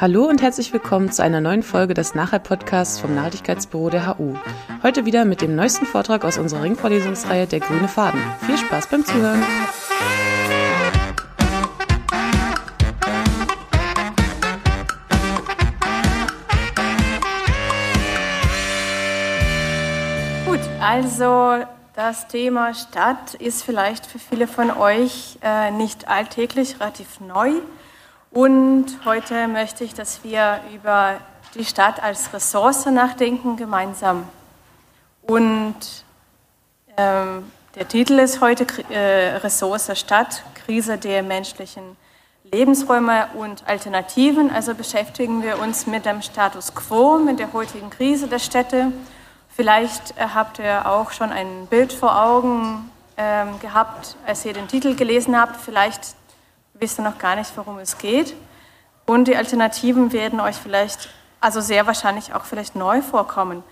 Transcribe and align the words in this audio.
Hallo 0.00 0.24
und 0.24 0.40
herzlich 0.40 0.72
willkommen 0.72 1.12
zu 1.12 1.22
einer 1.22 1.42
neuen 1.42 1.62
Folge 1.62 1.92
des 1.92 2.14
Nachhalt-Podcasts 2.14 2.98
vom 3.00 3.14
Nachhaltigkeitsbüro 3.14 3.90
der 3.90 4.06
HU. 4.06 4.34
Heute 4.82 5.04
wieder 5.04 5.26
mit 5.26 5.42
dem 5.42 5.54
neuesten 5.54 5.84
Vortrag 5.84 6.24
aus 6.24 6.38
unserer 6.38 6.62
Ringvorlesungsreihe 6.62 7.46
Der 7.46 7.60
grüne 7.60 7.86
Faden. 7.86 8.18
Viel 8.46 8.56
Spaß 8.56 8.86
beim 8.86 9.04
Zuhören! 9.04 9.44
Gut, 20.46 20.60
also 20.80 21.62
das 21.94 22.26
Thema 22.26 22.72
Stadt 22.72 23.34
ist 23.34 23.62
vielleicht 23.62 24.06
für 24.06 24.18
viele 24.18 24.46
von 24.46 24.70
euch 24.70 25.38
äh, 25.42 25.70
nicht 25.72 26.08
alltäglich, 26.08 26.80
relativ 26.80 27.20
neu. 27.20 27.52
Und 28.32 28.86
heute 29.04 29.48
möchte 29.48 29.82
ich, 29.82 29.92
dass 29.92 30.22
wir 30.22 30.60
über 30.72 31.16
die 31.56 31.64
Stadt 31.64 32.00
als 32.00 32.32
Ressource 32.32 32.86
nachdenken, 32.86 33.56
gemeinsam. 33.56 34.28
Und 35.22 35.74
ähm, 36.96 37.50
der 37.74 37.88
Titel 37.88 38.20
ist 38.20 38.40
heute 38.40 38.66
äh, 38.88 39.36
Ressource 39.38 39.98
Stadt, 39.98 40.44
Krise 40.64 40.96
der 40.96 41.24
menschlichen 41.24 41.96
Lebensräume 42.52 43.26
und 43.34 43.66
Alternativen. 43.66 44.48
Also 44.52 44.76
beschäftigen 44.76 45.42
wir 45.42 45.58
uns 45.58 45.88
mit 45.88 46.06
dem 46.06 46.22
Status 46.22 46.72
quo, 46.72 47.18
mit 47.18 47.40
der 47.40 47.52
heutigen 47.52 47.90
Krise 47.90 48.28
der 48.28 48.38
Städte. 48.38 48.92
Vielleicht 49.48 50.16
äh, 50.16 50.26
habt 50.32 50.60
ihr 50.60 50.86
auch 50.86 51.10
schon 51.10 51.32
ein 51.32 51.66
Bild 51.68 51.92
vor 51.92 52.22
Augen 52.22 52.92
äh, 53.16 53.44
gehabt, 53.60 54.14
als 54.24 54.44
ihr 54.44 54.52
den 54.52 54.68
Titel 54.68 54.94
gelesen 54.94 55.36
habt. 55.36 55.56
Vielleicht 55.60 56.14
wisst 56.80 56.98
ihr 56.98 57.04
noch 57.04 57.18
gar 57.18 57.36
nicht, 57.36 57.56
worum 57.56 57.78
es 57.78 57.98
geht. 57.98 58.34
Und 59.06 59.26
die 59.26 59.36
Alternativen 59.36 60.12
werden 60.12 60.40
euch 60.40 60.56
vielleicht, 60.56 61.10
also 61.40 61.60
sehr 61.60 61.86
wahrscheinlich 61.86 62.34
auch 62.34 62.44
vielleicht 62.44 62.74
neu 62.74 63.02
vorkommen. 63.02 63.62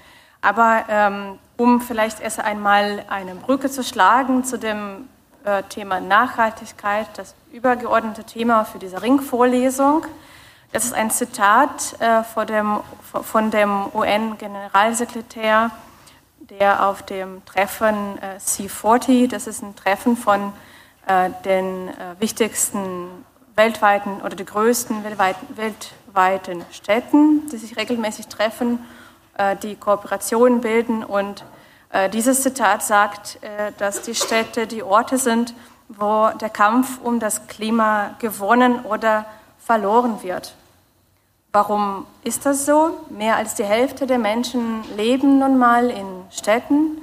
Aber 0.41 0.85
ähm, 0.89 1.39
um 1.57 1.81
vielleicht 1.81 2.21
erst 2.21 2.41
einmal 2.41 3.05
eine 3.09 3.35
Brücke 3.35 3.71
zu 3.71 3.83
schlagen 3.83 4.45
zu 4.45 4.59
dem 4.59 5.09
äh, 5.45 5.63
Thema 5.65 6.01
Nachhaltigkeit, 6.01 7.07
das 7.17 7.35
übergeordnete 7.53 8.25
Thema 8.25 8.65
für 8.65 8.79
diese 8.79 9.03
Ringvorlesung, 9.03 10.07
das 10.73 10.85
ist 10.85 10.93
ein 10.93 11.11
Zitat 11.11 11.99
äh, 11.99 12.23
von 12.23 12.47
dem, 12.47 12.81
von 13.01 13.51
dem 13.51 13.87
UN-Generalsekretär, 13.95 15.71
der 16.41 16.87
auf 16.87 17.03
dem 17.03 17.45
Treffen 17.47 18.19
äh, 18.19 18.37
C40, 18.37 19.29
das 19.29 19.47
ist 19.47 19.63
ein 19.63 19.75
Treffen 19.77 20.17
von 20.17 20.53
den 21.45 21.89
äh, 21.89 22.21
wichtigsten 22.21 23.09
weltweiten 23.57 24.21
oder 24.23 24.37
die 24.37 24.45
größten 24.45 25.05
weltweiten, 25.05 25.47
weltweiten 25.57 26.65
Städten, 26.71 27.49
die 27.51 27.57
sich 27.57 27.77
regelmäßig 27.77 28.29
treffen, 28.29 28.79
äh, 29.37 29.57
die 29.57 29.77
Kooperationen 29.77 30.61
bilden. 30.61 31.05
Und 31.05 31.45
dieses 32.13 32.43
Zitat 32.43 32.83
sagt, 32.83 33.39
dass 33.79 34.03
die 34.03 34.15
Städte 34.15 34.67
die 34.67 34.83
Orte 34.83 35.17
sind, 35.17 35.55
wo 35.89 36.29
der 36.39 36.51
Kampf 36.51 37.01
um 37.03 37.19
das 37.19 37.47
Klima 37.47 38.15
gewonnen 38.19 38.85
oder 38.85 39.25
verloren 39.59 40.23
wird. 40.23 40.55
Warum 41.51 42.07
ist 42.25 42.45
das 42.45 42.67
so? 42.67 42.91
Mehr 43.09 43.37
als 43.37 43.55
die 43.55 43.65
Hälfte 43.65 44.07
der 44.07 44.19
Menschen 44.19 44.85
leben 44.97 45.39
nun 45.39 45.57
mal 45.57 45.89
in 45.89 46.07
Städten. 46.31 47.01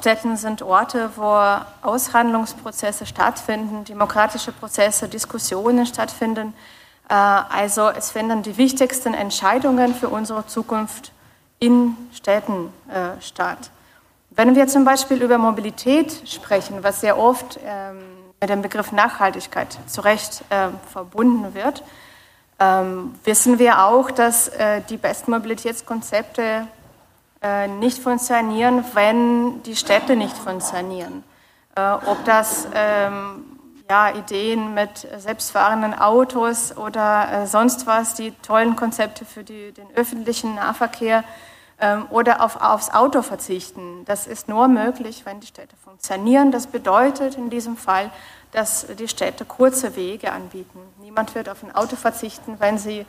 Städten 0.00 0.38
sind 0.38 0.62
Orte, 0.62 1.10
wo 1.16 1.38
Aushandlungsprozesse 1.86 3.04
stattfinden, 3.04 3.84
demokratische 3.84 4.50
Prozesse, 4.50 5.08
Diskussionen 5.08 5.84
stattfinden. 5.84 6.54
Äh, 7.10 7.12
also 7.14 7.90
es 7.90 8.10
finden 8.10 8.42
die 8.42 8.56
wichtigsten 8.56 9.12
Entscheidungen 9.12 9.94
für 9.94 10.08
unsere 10.08 10.46
Zukunft 10.46 11.12
in 11.58 11.98
Städten 12.14 12.72
äh, 12.88 13.20
statt. 13.20 13.70
Wenn 14.30 14.54
wir 14.56 14.68
zum 14.68 14.86
Beispiel 14.86 15.22
über 15.22 15.36
Mobilität 15.36 16.22
sprechen, 16.24 16.82
was 16.82 17.02
sehr 17.02 17.18
oft 17.18 17.60
ähm, 17.62 17.98
mit 18.40 18.48
dem 18.48 18.62
Begriff 18.62 18.92
Nachhaltigkeit 18.92 19.76
zu 19.86 20.00
Recht 20.00 20.42
äh, 20.48 20.68
verbunden 20.90 21.52
wird, 21.52 21.84
ähm, 22.58 23.16
wissen 23.24 23.58
wir 23.58 23.84
auch, 23.84 24.10
dass 24.10 24.50
die 24.88 24.96
besten 24.96 25.30
Mobilitätskonzepte 25.32 26.66
nicht 27.78 28.02
funktionieren, 28.02 28.84
wenn 28.92 29.62
die 29.62 29.74
Städte 29.74 30.14
nicht 30.14 30.36
funktionieren. 30.36 31.24
Äh, 31.76 31.92
ob 32.06 32.24
das 32.24 32.66
ähm, 32.74 33.44
ja, 33.88 34.10
Ideen 34.14 34.74
mit 34.74 35.06
selbstfahrenden 35.18 35.94
Autos 35.94 36.76
oder 36.76 37.28
äh, 37.32 37.46
sonst 37.46 37.86
was, 37.86 38.14
die 38.14 38.32
tollen 38.42 38.76
Konzepte 38.76 39.24
für 39.24 39.44
die, 39.44 39.72
den 39.72 39.86
öffentlichen 39.94 40.56
Nahverkehr 40.56 41.22
ähm, 41.80 42.06
oder 42.10 42.44
auf, 42.44 42.60
aufs 42.60 42.90
Auto 42.90 43.22
verzichten. 43.22 44.04
Das 44.04 44.26
ist 44.26 44.48
nur 44.48 44.68
möglich, 44.68 45.22
wenn 45.24 45.40
die 45.40 45.46
Städte 45.46 45.76
funktionieren. 45.82 46.50
Das 46.50 46.66
bedeutet 46.66 47.36
in 47.36 47.50
diesem 47.50 47.76
Fall, 47.76 48.10
dass 48.52 48.86
die 48.98 49.08
Städte 49.08 49.44
kurze 49.44 49.94
Wege 49.94 50.32
anbieten. 50.32 50.80
Niemand 51.00 51.34
wird 51.36 51.48
auf 51.48 51.62
ein 51.62 51.74
Auto 51.74 51.94
verzichten, 51.94 52.56
wenn 52.58 52.78
sie 52.78 53.00
äh, 53.00 53.04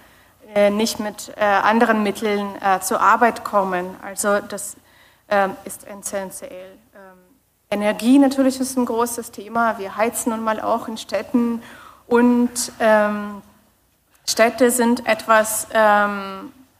nicht 0.69 1.00
mit 1.00 1.31
äh, 1.38 1.44
anderen 1.44 2.03
Mitteln 2.03 2.56
äh, 2.62 2.79
zur 2.81 3.02
Arbeit 3.02 3.44
kommen. 3.44 3.96
Also 4.02 4.40
das 4.40 4.75
ähm, 5.29 5.56
ist 5.63 5.88
essentiell. 5.88 6.72
Ähm, 6.94 7.18
Energie 7.69 8.19
natürlich 8.19 8.59
ist 8.59 8.78
ein 8.78 8.85
großes 8.85 9.31
Thema. 9.31 9.79
Wir 9.79 9.96
heizen 9.96 10.31
nun 10.31 10.44
mal 10.44 10.59
auch 10.59 10.88
in 10.88 10.97
Städten 10.97 11.62
und 12.07 12.74
ähm, 12.79 13.41
Städte 14.28 14.72
sind 14.72 15.07
etwas 15.07 15.68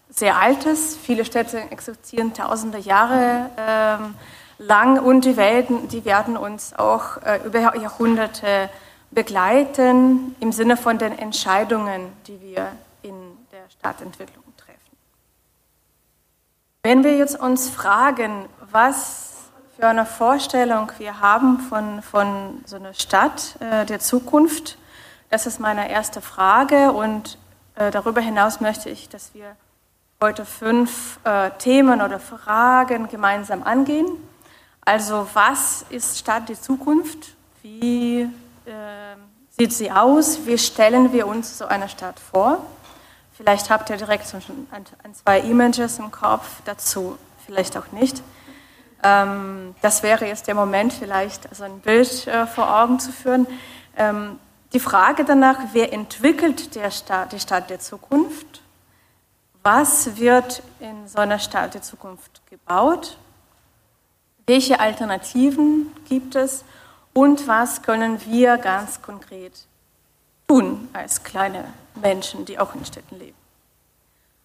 sehr 0.09 0.38
Altes. 0.38 0.95
Viele 0.95 1.25
Städte 1.25 1.59
existieren 1.72 2.33
tausende 2.33 2.78
Jahre 2.78 3.49
lang 4.59 4.99
und 4.99 5.25
die 5.25 5.35
werden, 5.35 5.88
die 5.88 6.05
werden 6.05 6.38
uns 6.38 6.73
auch 6.78 7.17
über 7.43 7.59
Jahrhunderte 7.59 8.69
begleiten 9.09 10.35
im 10.39 10.51
Sinne 10.51 10.78
von 10.78 10.97
den 10.97 11.17
Entscheidungen, 11.17 12.07
die 12.28 12.39
wir 12.41 12.72
Stadtentwicklung 13.80 14.44
treffen. 14.58 14.98
Wenn 16.84 17.04
wir 17.04 17.18
jetzt 17.18 17.40
uns 17.40 17.70
fragen, 17.70 18.46
was 18.72 19.36
für 19.78 19.88
eine 19.88 20.06
Vorstellung 20.06 20.92
wir 20.98 21.20
haben 21.20 21.59
von, 21.59 22.02
von 22.02 22.64
so 22.66 22.76
einer 22.76 22.94
Stadt 22.94 23.56
äh, 23.59 23.86
der 23.86 24.00
Zukunft, 24.00 24.78
das 25.30 25.46
ist 25.46 25.59
meine 25.59 25.90
erste 25.90 26.22
Frage 26.22 26.92
und 26.92 27.38
äh, 27.76 27.92
darüber 27.92 28.22
hinaus 28.22 28.59
möchte 28.59 28.90
ich, 28.90 29.09
dass 29.09 29.34
wir 29.34 29.56
heute 30.22 30.46
fünf 30.46 31.20
äh, 31.24 31.50
Themen 31.58 32.02
oder 32.02 32.20
Fragen 32.20 33.08
gemeinsam 33.08 33.64
angehen. 33.64 34.08
Also 34.84 35.28
was 35.34 35.86
ist 35.90 36.18
Stadt 36.20 36.50
der 36.50 36.59
Zukunft? 36.59 37.36
Wie 37.62 38.22
äh, 38.66 39.16
sieht 39.58 39.74
sie 39.74 39.92
aus? 39.92 40.46
Wie 40.46 40.58
stellen 40.58 41.14
wir 41.14 41.28
uns 41.28 41.58
so 41.58 41.66
eine 41.66 41.88
Stadt 41.90 42.20
vor? 42.20 42.66
Vielleicht 43.41 43.72
habt 43.72 43.90
ihr 43.90 43.97
direkt 43.97 44.28
schon 44.28 44.68
ein, 44.69 45.16
zwei 45.16 45.40
Images 45.40 45.97
im 45.97 46.12
Kopf 46.12 46.62
dazu, 46.63 47.18
vielleicht 47.44 47.75
auch 47.75 47.91
nicht. 47.91 48.22
Ähm, 49.02 49.74
das 49.81 50.03
wäre 50.03 50.28
jetzt 50.28 50.46
der 50.46 50.53
Moment, 50.53 50.94
vielleicht 50.94 51.50
also 51.50 51.63
ein 51.63 51.79
Bild 51.79 52.28
äh, 52.28 52.46
vor 52.46 52.72
Augen 52.79 53.00
zu 53.00 53.12
führen. 53.12 53.47
Ähm, 53.97 54.38
die 54.74 54.79
Frage 54.79 55.25
danach, 55.25 55.57
wer 55.74 55.91
entwickelt 55.91 56.69
Staat, 56.91 57.31
die 57.31 57.40
Stadt 57.40 57.72
der 57.72 57.79
Zukunft? 57.79 58.62
Was 59.63 60.18
wird 60.18 60.62
in 60.79 61.08
so 61.08 61.18
einer 61.18 61.40
Stadt 61.40 61.73
der 61.73 61.81
Zukunft 61.81 62.44
gebaut? 62.47 63.18
Welche 64.46 64.79
Alternativen 64.79 65.88
gibt 66.08 66.35
es? 66.35 66.63
Und 67.12 67.47
was 67.47 67.81
können 67.81 68.23
wir 68.23 68.59
ganz 68.59 69.02
konkret 69.02 69.66
tun 70.47 70.90
als 70.94 71.23
kleine 71.23 71.63
Menschen, 71.96 72.46
die 72.46 72.59
auch 72.59 72.74
in 72.75 72.85
Städten 72.85 73.18
leben. 73.18 73.35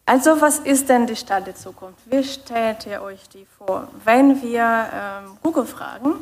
Also 0.08 0.40
was 0.40 0.60
ist 0.60 0.88
denn 0.88 1.08
die 1.08 1.16
Stadt 1.16 1.48
der 1.48 1.56
Zukunft? 1.56 1.98
Wie 2.06 2.22
stellt 2.22 2.86
ihr 2.86 3.02
euch 3.02 3.28
die 3.28 3.44
vor? 3.44 3.88
Wenn 4.04 4.40
wir 4.40 4.88
ähm, 4.94 5.36
Google 5.42 5.66
fragen, 5.66 6.14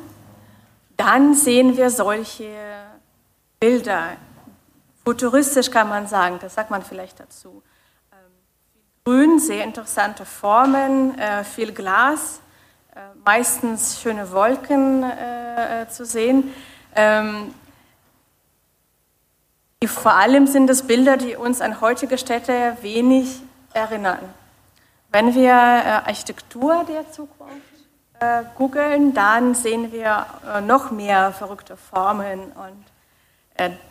dann 0.96 1.34
sehen 1.34 1.76
wir 1.76 1.90
solche 1.90 2.48
Bilder. 3.60 4.16
Futuristisch 5.04 5.70
kann 5.70 5.90
man 5.90 6.06
sagen, 6.06 6.38
das 6.40 6.54
sagt 6.54 6.70
man 6.70 6.82
vielleicht 6.82 7.20
dazu. 7.20 7.62
Ähm, 8.10 8.18
grün, 9.04 9.38
sehr 9.38 9.64
interessante 9.64 10.24
Formen, 10.24 11.18
äh, 11.18 11.44
viel 11.44 11.72
Glas, 11.72 12.40
äh, 12.94 13.00
meistens 13.22 14.00
schöne 14.00 14.32
Wolken 14.32 15.02
äh, 15.02 15.82
äh 15.82 15.88
zu 15.88 16.06
sehen. 16.06 16.54
Ähm, 16.96 17.52
vor 19.86 20.14
allem 20.14 20.46
sind 20.46 20.70
es 20.70 20.86
Bilder, 20.86 21.16
die 21.16 21.36
uns 21.36 21.60
an 21.60 21.80
heutige 21.80 22.18
Städte 22.18 22.76
wenig 22.82 23.40
erinnern. 23.72 24.18
Wenn 25.10 25.34
wir 25.34 25.52
äh, 25.52 26.08
Architektur 26.08 26.84
der 26.88 27.10
Zukunft 27.12 27.62
äh, 28.20 28.42
googeln, 28.56 29.14
dann 29.14 29.54
sehen 29.54 29.92
wir 29.92 30.26
äh, 30.52 30.60
noch 30.60 30.90
mehr 30.90 31.32
verrückte 31.32 31.76
Formen 31.76 32.40
und 32.52 32.84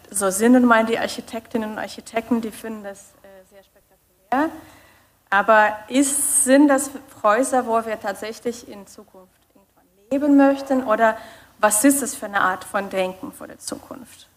so 0.10 0.30
sind 0.30 0.62
mal 0.66 0.86
die 0.86 1.00
Architektinnen 1.00 1.72
und 1.72 1.80
Architekten, 1.80 2.42
die 2.42 2.51
finden 2.51 2.84
das 2.84 3.13
sehr 3.22 3.45
sehr 3.50 3.63
spektakulär. 3.63 4.50
Aber 5.30 5.78
ist, 5.88 6.44
sind 6.44 6.68
das 6.68 6.92
Häuser, 7.24 7.66
wo 7.66 7.86
wir 7.86 8.00
tatsächlich 8.00 8.68
in 8.68 8.86
Zukunft 8.86 9.40
irgendwann 9.56 9.86
leben 10.12 10.36
möchten? 10.38 10.84
Oder 10.84 11.18
was 11.60 11.84
ist 11.86 12.01
das 12.01 12.13
für 12.13 12.25
eine 12.25 12.42
Art 12.42 12.66
von 12.66 12.90
Denken 12.90 13.31
vor 13.31 13.48
der 13.48 13.57
Zukunft? 13.57 14.28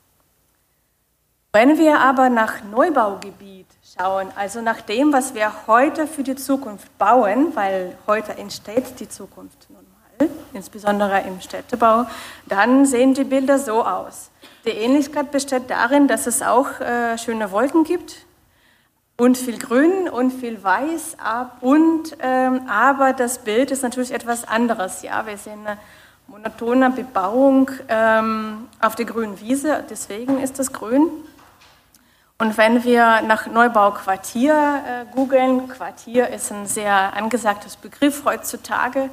Wenn 1.59 1.79
wir 1.79 2.01
aber 2.01 2.29
nach 2.29 2.63
Neubaugebiet 2.71 3.65
schauen, 3.97 4.29
also 4.37 4.61
nach 4.61 4.83
dem, 4.83 5.15
was 5.15 5.35
wir 5.35 5.51
heute 5.67 6.07
für 6.07 6.23
die 6.23 6.37
Zukunft 6.37 6.99
bauen, 6.99 7.57
weil 7.57 7.97
heute 8.07 8.37
entsteht 8.37 9.01
die 9.01 9.09
Zukunft 9.09 9.67
nun 9.71 9.81
mal, 10.19 10.29
insbesondere 10.53 11.23
im 11.23 11.41
Städtebau, 11.41 12.05
dann 12.45 12.85
sehen 12.85 13.15
die 13.15 13.25
Bilder 13.25 13.59
so 13.59 13.83
aus. 13.83 14.29
Die 14.67 14.69
Ähnlichkeit 14.69 15.31
besteht 15.31 15.71
darin, 15.71 16.09
dass 16.09 16.27
es 16.27 16.43
auch 16.43 16.79
äh, 16.81 17.17
schöne 17.17 17.51
Wolken 17.51 17.85
gibt 17.85 18.27
und 19.17 19.39
viel 19.39 19.57
Grün 19.57 20.11
und 20.11 20.33
viel 20.33 20.63
Weiß 20.63 21.17
ab 21.19 21.57
und 21.63 22.19
ähm, 22.21 22.69
aber 22.69 23.15
das 23.15 23.39
Bild 23.39 23.71
ist 23.71 23.83
natürlich 23.83 24.13
etwas 24.13 24.47
anderes. 24.47 25.01
Ja, 25.01 25.27
wir 25.27 25.39
sehen 25.39 25.67
eine 25.67 25.79
monotone 26.27 26.91
Bebauung 26.91 27.71
ähm, 27.89 28.69
auf 28.79 28.95
der 28.95 29.07
grünen 29.07 29.41
Wiese, 29.41 29.83
deswegen 29.89 30.43
ist 30.43 30.59
das 30.59 30.71
grün. 30.71 31.09
Und 32.39 32.59
wenn 32.59 32.85
wir 32.85 33.23
nach 33.23 33.47
Neubauquartier 33.47 34.53
äh, 34.53 35.15
googeln, 35.15 35.69
Quartier 35.69 36.29
ist 36.29 36.53
ein 36.53 36.67
sehr 36.67 37.15
angesagtes 37.15 37.77
Begriff 37.77 38.27
heutzutage, 38.27 39.09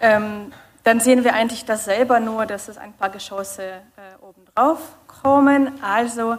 ähm, 0.00 0.52
dann 0.82 0.98
sehen 0.98 1.22
wir 1.22 1.34
eigentlich 1.34 1.64
dasselbe, 1.64 2.18
nur 2.20 2.46
dass 2.46 2.68
es 2.68 2.76
ein 2.76 2.92
paar 2.92 3.10
Geschosse 3.10 3.62
äh, 3.62 3.80
obendrauf 4.20 4.80
kommen. 5.06 5.70
Also 5.82 6.36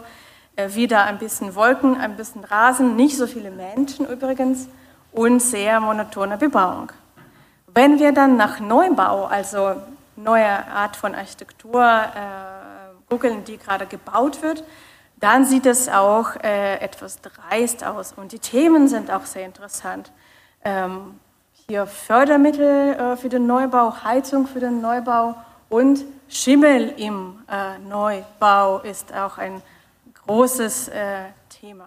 äh, 0.56 0.74
wieder 0.74 1.04
ein 1.04 1.18
bisschen 1.18 1.54
Wolken, 1.54 1.98
ein 1.98 2.16
bisschen 2.16 2.44
Rasen, 2.44 2.96
nicht 2.96 3.16
so 3.16 3.26
viele 3.26 3.50
Menschen 3.50 4.06
übrigens 4.06 4.68
und 5.12 5.40
sehr 5.40 5.80
monotone 5.80 6.36
Bebauung. 6.36 6.92
Wenn 7.66 7.98
wir 7.98 8.12
dann 8.12 8.36
nach 8.36 8.60
Neubau, 8.60 9.24
also 9.24 9.76
neue 10.16 10.66
Art 10.68 10.96
von 10.96 11.14
Architektur 11.14 11.82
äh, 11.82 13.08
googeln, 13.08 13.44
die 13.44 13.56
gerade 13.56 13.86
gebaut 13.86 14.42
wird, 14.42 14.64
dann 15.16 15.44
sieht 15.46 15.66
es 15.66 15.88
auch 15.88 16.36
äh, 16.36 16.76
etwas 16.76 17.20
dreist 17.20 17.84
aus. 17.84 18.12
Und 18.14 18.32
die 18.32 18.38
Themen 18.38 18.88
sind 18.88 19.10
auch 19.10 19.24
sehr 19.24 19.46
interessant. 19.46 20.12
Ähm, 20.62 21.18
hier 21.68 21.86
Fördermittel 21.86 22.94
äh, 22.94 23.16
für 23.16 23.28
den 23.28 23.46
Neubau, 23.46 24.04
Heizung 24.04 24.46
für 24.46 24.60
den 24.60 24.80
Neubau 24.80 25.34
und 25.68 26.04
Schimmel 26.28 26.92
im 26.96 27.38
äh, 27.48 27.78
Neubau 27.78 28.78
ist 28.80 29.12
auch 29.14 29.38
ein 29.38 29.62
großes 30.26 30.88
äh, 30.88 31.24
Thema. 31.48 31.86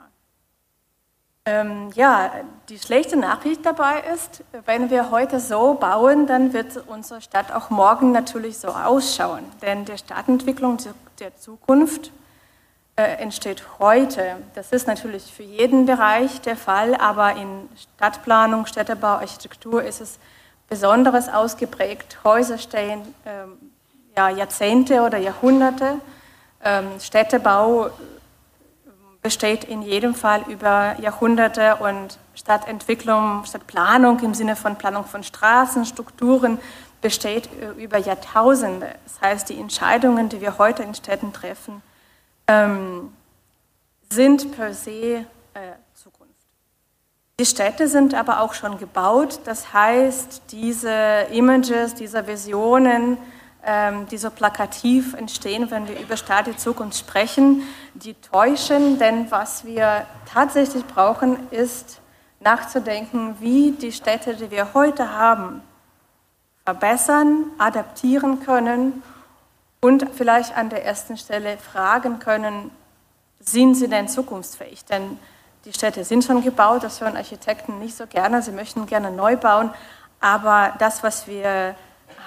Ähm, 1.45 1.89
ja, 1.95 2.31
die 2.67 2.77
schlechte 2.77 3.15
Nachricht 3.15 3.65
dabei 3.65 4.03
ist, 4.13 4.43
wenn 4.65 4.89
wir 4.89 5.11
heute 5.11 5.39
so 5.39 5.75
bauen, 5.75 6.27
dann 6.27 6.53
wird 6.53 6.83
unsere 6.87 7.21
Stadt 7.21 7.51
auch 7.51 7.69
morgen 7.69 8.11
natürlich 8.11 8.57
so 8.57 8.69
ausschauen. 8.69 9.43
Denn 9.61 9.85
die 9.85 9.97
Stadtentwicklung 9.97 10.77
der 11.19 11.35
Zukunft 11.37 12.11
entsteht 13.01 13.63
heute. 13.79 14.37
Das 14.55 14.71
ist 14.71 14.87
natürlich 14.87 15.23
für 15.23 15.43
jeden 15.43 15.85
Bereich 15.85 16.41
der 16.41 16.55
Fall, 16.55 16.95
aber 16.95 17.35
in 17.35 17.69
Stadtplanung, 17.75 18.65
Städtebau, 18.65 19.17
Architektur 19.17 19.83
ist 19.83 20.01
es 20.01 20.19
besonders 20.67 21.29
ausgeprägt. 21.29 22.17
Häuser 22.23 22.57
stehen 22.57 23.01
ähm, 23.25 23.71
ja, 24.15 24.29
Jahrzehnte 24.29 25.01
oder 25.01 25.17
Jahrhunderte. 25.17 25.99
Ähm, 26.63 26.87
Städtebau 26.99 27.89
besteht 29.21 29.65
in 29.65 29.81
jedem 29.81 30.15
Fall 30.15 30.43
über 30.47 30.95
Jahrhunderte 30.99 31.77
und 31.77 32.17
Stadtentwicklung, 32.35 33.43
Stadtplanung 33.45 34.19
im 34.19 34.33
Sinne 34.33 34.55
von 34.55 34.77
Planung 34.77 35.05
von 35.05 35.23
Straßen, 35.23 35.85
Strukturen 35.85 36.59
besteht 37.01 37.49
äh, 37.61 37.81
über 37.81 37.97
Jahrtausende. 37.97 38.95
Das 39.05 39.21
heißt, 39.21 39.49
die 39.49 39.59
Entscheidungen, 39.59 40.29
die 40.29 40.41
wir 40.41 40.57
heute 40.57 40.83
in 40.83 40.95
Städten 40.95 41.33
treffen, 41.33 41.81
ähm, 42.49 43.13
sind 44.09 44.51
per 44.55 44.73
se 44.73 44.91
äh, 44.91 45.25
Zukunft. 45.93 46.33
Die 47.39 47.45
Städte 47.45 47.87
sind 47.87 48.15
aber 48.15 48.41
auch 48.41 48.53
schon 48.53 48.79
gebaut, 48.79 49.39
das 49.45 49.71
heißt, 49.71 50.41
diese 50.51 51.27
Images, 51.31 51.93
diese 51.93 52.25
Visionen, 52.25 53.17
ähm, 53.63 54.07
die 54.07 54.17
so 54.17 54.31
plakativ 54.31 55.13
entstehen, 55.13 55.69
wenn 55.69 55.87
wir 55.87 55.99
über 55.99 56.17
Stadt 56.17 56.47
die 56.47 56.57
Zukunft 56.57 56.97
sprechen, 56.97 57.61
die 57.93 58.15
täuschen, 58.15 58.97
denn 58.97 59.29
was 59.29 59.63
wir 59.63 60.07
tatsächlich 60.25 60.85
brauchen, 60.85 61.37
ist 61.51 62.01
nachzudenken, 62.39 63.35
wie 63.39 63.71
die 63.71 63.91
Städte, 63.91 64.35
die 64.35 64.49
wir 64.49 64.73
heute 64.73 65.13
haben, 65.13 65.61
verbessern, 66.65 67.45
adaptieren 67.59 68.39
können 68.39 69.03
und 69.81 70.05
vielleicht 70.13 70.55
an 70.55 70.69
der 70.69 70.85
ersten 70.85 71.17
Stelle 71.17 71.57
fragen 71.57 72.19
können, 72.19 72.71
sind 73.39 73.75
sie 73.75 73.87
denn 73.87 74.07
zukunftsfähig? 74.07 74.85
Denn 74.85 75.17
die 75.65 75.73
Städte 75.73 76.03
sind 76.03 76.23
schon 76.23 76.43
gebaut, 76.43 76.83
das 76.83 77.01
hören 77.01 77.17
Architekten 77.17 77.79
nicht 77.79 77.95
so 77.95 78.07
gerne, 78.07 78.41
sie 78.41 78.51
möchten 78.51 78.85
gerne 78.85 79.11
neu 79.11 79.37
bauen, 79.37 79.71
aber 80.19 80.73
das, 80.79 81.03
was 81.03 81.27
wir 81.27 81.75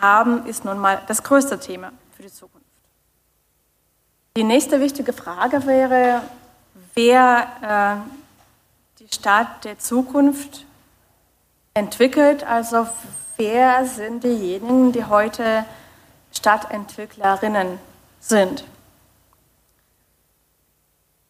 haben, 0.00 0.46
ist 0.46 0.64
nun 0.64 0.78
mal 0.78 1.00
das 1.06 1.22
größte 1.22 1.58
Thema 1.58 1.92
für 2.16 2.22
die 2.22 2.32
Zukunft. 2.32 2.66
Die 4.36 4.44
nächste 4.44 4.80
wichtige 4.80 5.12
Frage 5.12 5.66
wäre, 5.66 6.22
wer 6.94 8.02
äh, 8.06 9.02
die 9.02 9.14
Stadt 9.14 9.64
der 9.64 9.78
Zukunft 9.78 10.64
entwickelt, 11.74 12.44
also 12.44 12.86
wer 13.36 13.84
sind 13.86 14.24
diejenigen, 14.24 14.92
die 14.92 15.04
heute 15.04 15.64
Stadtentwicklerinnen 16.32 17.78
sind. 18.20 18.64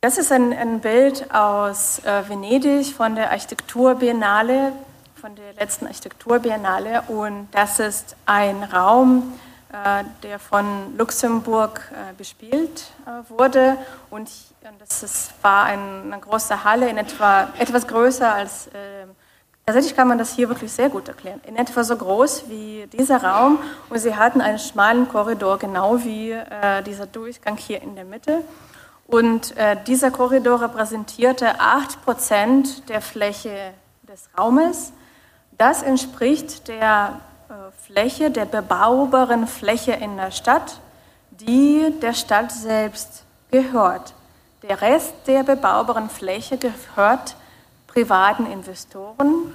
Das 0.01 0.19
ist 0.19 0.33
ein, 0.33 0.53
ein 0.53 0.81
Bild 0.81 1.33
aus 1.33 2.01
äh, 2.01 2.29
Venedig 2.29 2.93
von 2.93 3.15
der 3.15 3.31
Architekturbiennale, 3.31 4.73
von 5.15 5.37
der 5.37 5.53
letzten 5.53 5.87
Architekturbiennale. 5.87 7.03
Und 7.03 7.49
das 7.53 7.79
ist 7.79 8.17
ein 8.27 8.65
Raum, 8.65 9.33
äh, 9.73 10.03
der 10.25 10.41
von 10.41 10.97
Luxemburg 10.97 11.93
äh, 11.93 12.15
bespielt 12.15 12.91
äh, 13.07 13.31
wurde. 13.31 13.79
Und, 14.11 14.29
und 14.69 14.81
das 14.81 15.05
ist, 15.05 15.33
war 15.41 15.67
ein, 15.67 16.13
eine 16.13 16.21
große 16.21 16.65
Halle, 16.65 16.89
in 16.89 16.99
etwa 16.99 17.49
etwas 17.59 17.87
größer 17.87 18.35
als 18.35 18.67
äh, 18.67 19.07
Tatsächlich 19.65 19.95
kann 19.95 20.09
man 20.09 20.19
das 20.19 20.35
hier 20.35 20.49
wirklich 20.49 20.73
sehr 20.73 20.89
gut 20.89 21.07
erklären. 21.07 21.41
In 21.47 21.57
etwa 21.57 21.85
so 21.85 21.97
groß 21.97 22.49
wie 22.49 22.89
dieser 22.93 23.23
Raum 23.23 23.59
und 23.91 23.99
sie 23.99 24.17
hatten 24.17 24.41
einen 24.41 24.59
schmalen 24.59 25.09
Korridor, 25.09 25.59
genau 25.59 26.03
wie 26.03 26.33
äh, 26.33 26.83
dieser 26.83 27.07
Durchgang 27.07 27.57
hier 27.57 27.81
in 27.81 27.95
der 27.95 28.05
Mitte. 28.05 28.43
Und 29.07 29.57
äh, 29.57 29.77
dieser 29.87 30.11
Korridor 30.11 30.63
repräsentierte 30.63 31.61
8% 31.61 32.87
der 32.87 33.01
Fläche 33.01 33.73
des 34.03 34.29
Raumes. 34.37 34.93
Das 35.59 35.83
entspricht 35.83 36.67
der 36.67 37.21
äh, 37.49 37.53
Fläche, 37.87 38.33
der 38.33 38.47
bebaubaren 38.47 39.47
Fläche 39.47 39.93
in 39.93 40.17
der 40.17 40.33
Stadt, 40.33 40.81
die 41.31 41.95
der 42.03 42.15
Stadt 42.15 42.51
selbst 42.51 43.25
gehört. 43.53 44.15
Der 44.63 44.81
Rest 44.81 45.15
der 45.27 45.45
bebaubaren 45.45 46.11
Fläche 46.11 46.59
gehört 46.59 47.37
privaten 47.93 48.47
Investoren. 48.47 49.55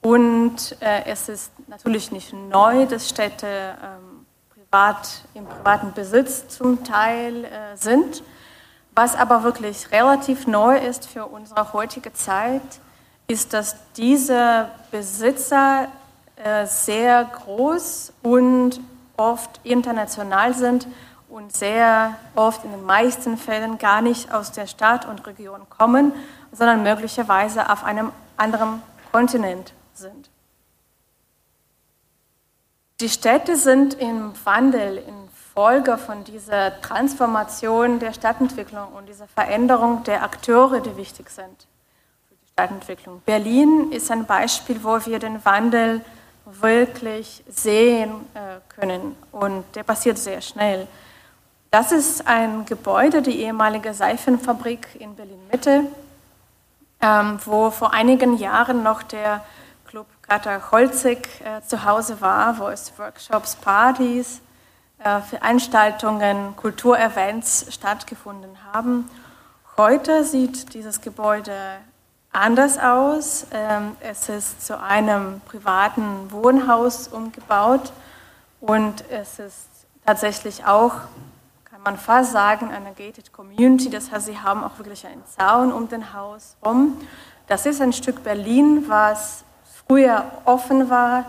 Und 0.00 0.76
äh, 0.80 1.04
es 1.06 1.28
ist 1.28 1.52
natürlich 1.68 2.12
nicht 2.12 2.32
neu, 2.32 2.86
dass 2.86 3.08
Städte 3.08 3.46
ähm, 3.46 4.26
privat, 4.50 5.22
im 5.34 5.46
privaten 5.46 5.92
Besitz 5.92 6.48
zum 6.48 6.84
Teil 6.84 7.44
äh, 7.44 7.76
sind. 7.76 8.22
Was 8.94 9.16
aber 9.16 9.42
wirklich 9.42 9.90
relativ 9.92 10.46
neu 10.46 10.76
ist 10.76 11.06
für 11.06 11.26
unsere 11.26 11.72
heutige 11.72 12.12
Zeit, 12.12 12.62
ist, 13.26 13.52
dass 13.54 13.76
diese 13.96 14.68
Besitzer 14.90 15.88
äh, 16.36 16.66
sehr 16.66 17.24
groß 17.24 18.12
und 18.22 18.80
oft 19.16 19.60
international 19.64 20.54
sind 20.54 20.86
und 21.28 21.52
sehr 21.56 22.16
oft 22.34 22.64
in 22.64 22.70
den 22.70 22.84
meisten 22.84 23.36
Fällen 23.36 23.78
gar 23.78 24.02
nicht 24.02 24.32
aus 24.32 24.52
der 24.52 24.66
Stadt 24.66 25.06
und 25.06 25.26
Region 25.26 25.62
kommen, 25.68 26.12
sondern 26.54 26.82
möglicherweise 26.82 27.70
auf 27.70 27.84
einem 27.84 28.12
anderen 28.36 28.82
Kontinent 29.12 29.72
sind. 29.92 30.30
Die 33.00 33.08
Städte 33.08 33.56
sind 33.56 33.94
im 33.94 34.32
Wandel, 34.44 34.98
in 34.98 35.24
Folge 35.54 35.98
von 35.98 36.24
dieser 36.24 36.80
Transformation 36.80 38.00
der 38.00 38.12
Stadtentwicklung 38.12 38.92
und 38.92 39.08
dieser 39.08 39.28
Veränderung 39.28 40.02
der 40.02 40.24
Akteure, 40.24 40.80
die 40.80 40.96
wichtig 40.96 41.30
sind 41.30 41.68
für 42.28 42.34
die 42.34 42.48
Stadtentwicklung. 42.52 43.22
Berlin 43.24 43.92
ist 43.92 44.10
ein 44.10 44.26
Beispiel, 44.26 44.82
wo 44.82 45.04
wir 45.06 45.20
den 45.20 45.44
Wandel 45.44 46.00
wirklich 46.44 47.44
sehen 47.48 48.10
äh, 48.34 48.58
können 48.68 49.14
und 49.30 49.64
der 49.74 49.84
passiert 49.84 50.18
sehr 50.18 50.40
schnell. 50.40 50.88
Das 51.70 51.92
ist 51.92 52.26
ein 52.26 52.64
Gebäude, 52.66 53.22
die 53.22 53.40
ehemalige 53.40 53.94
Seifenfabrik 53.94 54.88
in 54.98 55.14
Berlin-Mitte. 55.14 55.84
Ähm, 57.04 57.38
wo 57.44 57.70
vor 57.70 57.92
einigen 57.92 58.38
Jahren 58.38 58.82
noch 58.82 59.02
der 59.02 59.44
Club 59.86 60.06
Kata 60.22 60.70
Holzig 60.70 61.28
äh, 61.44 61.60
zu 61.60 61.84
Hause 61.84 62.20
war, 62.22 62.58
wo 62.58 62.68
es 62.68 62.98
Workshops, 62.98 63.56
Partys, 63.56 64.40
äh, 65.00 65.20
Veranstaltungen, 65.20 66.56
Kulturevents 66.56 67.66
stattgefunden 67.70 68.56
haben. 68.72 69.10
Heute 69.76 70.24
sieht 70.24 70.72
dieses 70.72 71.02
Gebäude 71.02 71.54
anders 72.32 72.78
aus. 72.78 73.46
Ähm, 73.52 73.96
es 74.00 74.30
ist 74.30 74.66
zu 74.66 74.80
einem 74.80 75.42
privaten 75.42 76.30
Wohnhaus 76.30 77.08
umgebaut 77.08 77.92
und 78.60 79.04
es 79.10 79.38
ist 79.38 79.68
tatsächlich 80.06 80.64
auch, 80.64 80.94
man 81.84 81.98
fast 81.98 82.32
sagen, 82.32 82.70
eine 82.70 82.92
gated 82.92 83.32
community. 83.32 83.90
Das 83.90 84.10
heißt, 84.10 84.26
sie 84.26 84.38
haben 84.38 84.64
auch 84.64 84.78
wirklich 84.78 85.06
einen 85.06 85.22
Zaun 85.26 85.72
um 85.72 85.88
den 85.88 86.12
Haus 86.12 86.56
rum. 86.64 87.00
Das 87.46 87.66
ist 87.66 87.80
ein 87.80 87.92
Stück 87.92 88.24
Berlin, 88.24 88.84
was 88.88 89.44
früher 89.86 90.24
offen 90.44 90.88
war 90.88 91.26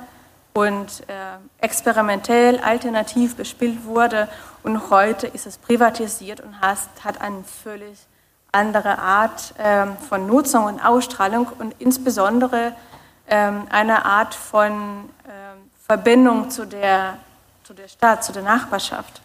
und 0.53 1.03
äh, 1.07 1.13
experimentell, 1.59 2.59
alternativ 2.59 3.35
bespielt 3.35 3.83
wurde 3.83 4.29
und 4.63 4.89
heute 4.89 5.27
ist 5.27 5.45
es 5.45 5.57
privatisiert 5.57 6.39
und 6.39 6.61
hat, 6.61 6.77
hat 7.03 7.19
eine 7.19 7.43
völlig 7.43 8.07
andere 8.53 8.97
Art 8.97 9.53
ähm, 9.59 9.97
von 9.97 10.25
Nutzung 10.27 10.63
und 10.63 10.79
Ausstrahlung 10.79 11.47
und 11.59 11.75
insbesondere 11.79 12.71
ähm, 13.27 13.67
eine 13.69 14.05
Art 14.05 14.33
von 14.33 14.71
ähm, 14.71 15.69
Verbindung 15.85 16.49
zu 16.49 16.65
der 16.65 17.17
zu 17.65 17.73
der 17.73 17.87
Stadt, 17.87 18.23
zu 18.23 18.31
der 18.31 18.43
Nachbarschaft. 18.43 19.21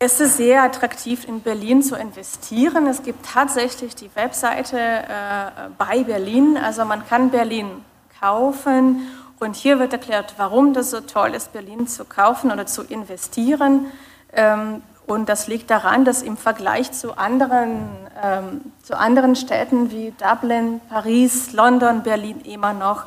Es 0.00 0.20
ist 0.20 0.36
sehr 0.36 0.62
attraktiv, 0.62 1.26
in 1.26 1.40
Berlin 1.40 1.82
zu 1.82 1.94
investieren. 1.96 2.86
Es 2.88 3.02
gibt 3.02 3.24
tatsächlich 3.24 3.94
die 3.94 4.10
Webseite 4.14 4.78
äh, 4.78 5.68
bei 5.78 6.02
Berlin. 6.02 6.56
Also 6.56 6.84
man 6.84 7.06
kann 7.06 7.30
Berlin 7.30 7.84
kaufen. 8.20 9.06
Und 9.38 9.56
hier 9.56 9.78
wird 9.78 9.92
erklärt, 9.92 10.34
warum 10.36 10.74
das 10.74 10.90
so 10.90 11.00
toll 11.00 11.30
ist, 11.34 11.52
Berlin 11.52 11.86
zu 11.86 12.04
kaufen 12.04 12.50
oder 12.50 12.66
zu 12.66 12.82
investieren. 12.82 13.86
Ähm, 14.32 14.82
und 15.06 15.28
das 15.28 15.48
liegt 15.48 15.70
daran, 15.70 16.04
dass 16.04 16.22
im 16.22 16.36
Vergleich 16.36 16.92
zu 16.92 17.16
anderen, 17.16 17.88
ähm, 18.22 18.72
zu 18.82 18.98
anderen 18.98 19.36
Städten 19.36 19.90
wie 19.90 20.12
Dublin, 20.18 20.80
Paris, 20.88 21.52
London, 21.52 22.02
Berlin 22.02 22.40
immer 22.40 22.72
noch 22.72 23.04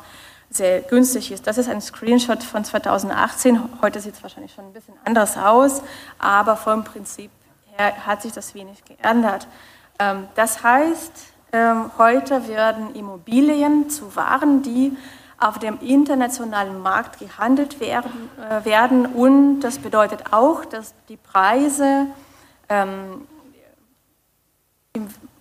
sehr 0.58 0.82
günstig 0.82 1.32
ist. 1.32 1.46
Das 1.46 1.56
ist 1.56 1.68
ein 1.68 1.80
Screenshot 1.80 2.42
von 2.42 2.64
2018. 2.64 3.80
Heute 3.80 4.00
sieht 4.00 4.14
es 4.14 4.22
wahrscheinlich 4.22 4.52
schon 4.52 4.66
ein 4.66 4.72
bisschen 4.74 4.94
anders 5.04 5.38
aus, 5.38 5.82
aber 6.18 6.56
vom 6.56 6.84
Prinzip 6.84 7.30
her 7.76 8.06
hat 8.06 8.20
sich 8.20 8.32
das 8.32 8.54
wenig 8.54 8.84
geändert. 8.84 9.48
Ähm, 9.98 10.28
das 10.34 10.62
heißt, 10.62 11.12
ähm, 11.52 11.90
heute 11.96 12.46
werden 12.48 12.94
Immobilien 12.94 13.88
zu 13.88 14.14
Waren, 14.14 14.62
die 14.62 14.94
auf 15.40 15.58
dem 15.58 15.78
internationalen 15.80 16.80
Markt 16.82 17.20
gehandelt 17.20 17.80
werden, 17.80 18.28
äh, 18.38 18.64
werden 18.64 19.06
und 19.06 19.60
das 19.60 19.78
bedeutet 19.78 20.32
auch, 20.32 20.64
dass 20.64 20.94
die 21.08 21.16
Preise 21.16 22.06
ähm, 22.68 23.26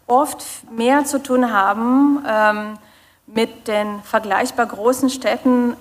oft 0.06 0.46
mehr 0.72 1.04
zu 1.04 1.22
tun 1.22 1.52
haben 1.52 2.24
mit 3.28 3.68
den 3.68 4.02
vergleichbar 4.04 4.66
großen 4.66 5.10
Städten, 5.10 5.76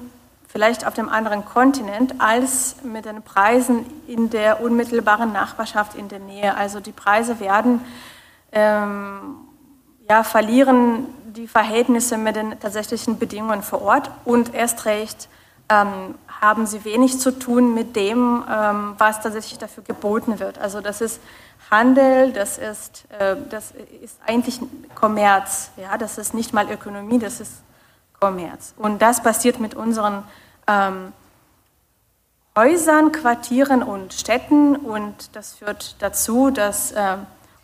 vielleicht 0.49 0.87
auf 0.87 0.95
dem 0.95 1.09
anderen 1.09 1.45
Kontinent, 1.45 2.21
als 2.21 2.77
mit 2.83 3.05
den 3.05 3.23
Preisen 3.23 3.87
in 4.07 4.31
der 4.31 4.61
unmittelbaren 4.61 5.33
Nachbarschaft 5.33 5.95
in 5.95 6.09
der 6.09 6.19
Nähe. 6.19 6.57
Also 6.57 6.81
die 6.81 6.93
Preise 6.93 7.41
werden 7.41 7.81
ähm, 8.53 9.37
ja, 10.09 10.23
verlieren 10.23 11.07
die 11.27 11.47
Verhältnisse 11.47 12.17
mit 12.17 12.37
den 12.37 12.59
tatsächlichen 12.59 13.19
Bedingungen 13.19 13.63
vor 13.63 13.83
Ort 13.83 14.11
und 14.25 14.55
erst 14.55 14.87
recht 14.87 15.29
ähm, 15.69 16.15
haben 16.41 16.67
sie 16.67 16.85
wenig 16.85 17.19
zu 17.19 17.37
tun 17.37 17.75
mit 17.75 17.97
dem, 17.97 18.45
ähm, 18.49 18.95
was 18.99 19.21
tatsächlich 19.21 19.59
dafür 19.59 19.83
geboten 19.83 20.39
wird. 20.39 20.59
Also 20.59 20.81
das 20.81 21.01
ist 21.01 21.21
Handel, 21.71 22.33
das 22.33 22.59
ist, 22.59 23.05
äh, 23.19 23.37
das 23.51 23.73
ist 24.03 24.19
eigentlich 24.27 24.61
Kommerz. 24.95 25.71
Ja? 25.77 25.99
Das 25.99 26.19
ist 26.19 26.35
nicht 26.35 26.53
mal 26.53 26.71
Ökonomie, 26.71 27.19
das 27.19 27.41
ist 27.41 27.63
Kommerz. 28.21 28.75
Und 28.77 29.03
das 29.03 29.23
passiert 29.23 29.59
mit 29.59 29.75
unseren 29.75 30.23
ähm, 30.67 31.13
Häusern, 32.57 33.13
Quartieren 33.13 33.83
und 33.83 34.15
Städten. 34.15 34.77
Und 34.77 35.35
das 35.35 35.55
führt 35.55 35.97
dazu, 36.01 36.51
dass 36.51 36.93
äh, 36.93 37.17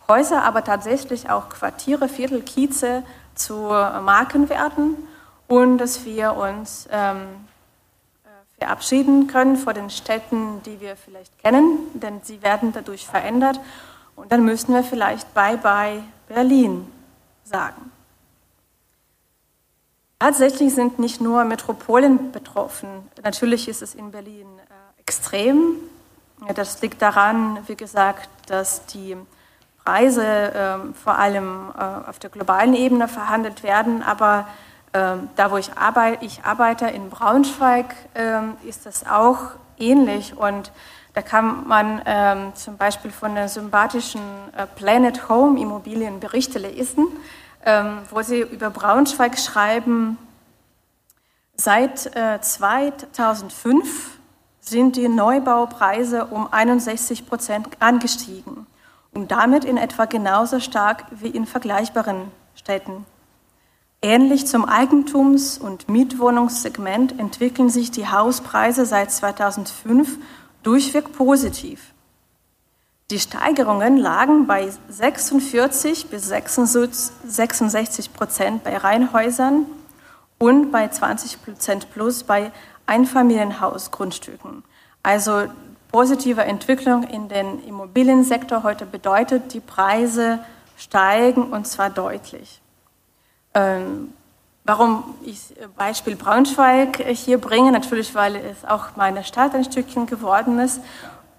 Häuser, 0.08 0.42
aber 0.42 0.64
tatsächlich 0.64 1.30
auch 1.30 1.48
Quartiere, 1.48 2.08
Viertel, 2.08 2.42
Kieze 2.42 3.04
zu 3.34 3.54
Marken 3.54 4.50
werden 4.50 4.96
und 5.48 5.78
dass 5.78 6.04
wir 6.04 6.36
uns 6.36 6.88
ähm, 6.90 7.26
äh, 8.24 8.58
verabschieden 8.58 9.26
können 9.26 9.56
vor 9.56 9.72
den 9.72 9.90
Städten, 9.90 10.62
die 10.64 10.80
wir 10.80 10.96
vielleicht 10.96 11.38
kennen, 11.38 11.78
denn 11.94 12.20
sie 12.22 12.42
werden 12.42 12.72
dadurch 12.72 13.06
verändert 13.06 13.58
und 14.22 14.30
dann 14.30 14.44
müssen 14.44 14.72
wir 14.72 14.84
vielleicht 14.84 15.34
Bye-bye 15.34 16.00
Berlin 16.28 16.86
sagen. 17.42 17.90
Tatsächlich 20.20 20.72
sind 20.72 21.00
nicht 21.00 21.20
nur 21.20 21.42
Metropolen 21.42 22.30
betroffen. 22.30 22.88
Natürlich 23.24 23.66
ist 23.66 23.82
es 23.82 23.96
in 23.96 24.12
Berlin 24.12 24.46
äh, 24.46 25.00
extrem. 25.00 25.74
Das 26.54 26.80
liegt 26.82 27.02
daran, 27.02 27.58
wie 27.66 27.74
gesagt, 27.74 28.28
dass 28.46 28.86
die 28.86 29.16
Preise 29.84 30.24
äh, 30.24 30.94
vor 30.94 31.18
allem 31.18 31.72
äh, 31.76 32.08
auf 32.08 32.20
der 32.20 32.30
globalen 32.30 32.74
Ebene 32.74 33.08
verhandelt 33.08 33.64
werden. 33.64 34.04
Aber 34.04 34.46
äh, 34.92 35.16
da, 35.34 35.50
wo 35.50 35.56
ich 35.56 35.76
arbeite, 35.76 36.24
ich 36.24 36.44
arbeite 36.44 36.86
in 36.86 37.10
Braunschweig, 37.10 37.92
ähm, 38.14 38.54
ist 38.64 38.86
das 38.86 39.04
auch 39.04 39.50
ähnlich. 39.78 40.36
Und 40.36 40.70
da 41.14 41.22
kann 41.22 41.66
man 41.68 42.00
ähm, 42.06 42.54
zum 42.54 42.76
Beispiel 42.76 43.10
von 43.10 43.34
der 43.34 43.48
sympathischen 43.48 44.22
äh, 44.56 44.66
Planet 44.66 45.28
Home 45.28 45.60
Immobilien 45.60 46.20
Berichte 46.20 46.58
lesen, 46.58 47.06
ähm, 47.66 47.98
wo 48.10 48.22
sie 48.22 48.40
über 48.40 48.70
Braunschweig 48.70 49.38
schreiben, 49.38 50.16
seit 51.54 52.16
äh, 52.16 52.40
2005 52.40 54.18
sind 54.60 54.96
die 54.96 55.08
Neubaupreise 55.08 56.26
um 56.26 56.50
61 56.50 57.26
Prozent 57.26 57.68
angestiegen 57.80 58.66
und 59.12 59.30
damit 59.30 59.64
in 59.64 59.76
etwa 59.76 60.06
genauso 60.06 60.60
stark 60.60 61.04
wie 61.10 61.28
in 61.28 61.46
vergleichbaren 61.46 62.30
Städten. 62.54 63.04
Ähnlich 64.00 64.46
zum 64.46 64.64
Eigentums- 64.64 65.58
und 65.58 65.88
Mietwohnungssegment 65.88 67.20
entwickeln 67.20 67.70
sich 67.70 67.90
die 67.90 68.08
Hauspreise 68.08 68.86
seit 68.86 69.12
2005 69.12 70.18
durchweg 70.62 71.12
positiv. 71.12 71.92
Die 73.10 73.18
Steigerungen 73.20 73.98
lagen 73.98 74.46
bei 74.46 74.72
46 74.88 76.06
bis 76.06 76.28
66 76.28 78.12
Prozent 78.14 78.64
bei 78.64 78.76
Reihenhäusern 78.76 79.66
und 80.38 80.70
bei 80.70 80.88
20 80.88 81.44
Prozent 81.44 81.92
plus 81.92 82.24
bei 82.24 82.50
Einfamilienhausgrundstücken. 82.86 84.64
Also 85.02 85.44
positive 85.90 86.42
Entwicklung 86.42 87.02
in 87.04 87.28
den 87.28 87.62
Immobiliensektor 87.64 88.62
heute 88.62 88.86
bedeutet, 88.86 89.52
die 89.52 89.60
Preise 89.60 90.38
steigen 90.78 91.50
und 91.52 91.66
zwar 91.66 91.90
deutlich. 91.90 92.62
Ähm, 93.54 94.14
Warum 94.64 95.02
ich 95.24 95.40
Beispiel 95.76 96.14
Braunschweig 96.14 97.04
hier 97.08 97.38
bringe, 97.38 97.72
natürlich, 97.72 98.14
weil 98.14 98.36
es 98.36 98.64
auch 98.64 98.96
meine 98.96 99.24
Stadt 99.24 99.54
ein 99.54 99.64
Stückchen 99.64 100.06
geworden 100.06 100.60
ist 100.60 100.80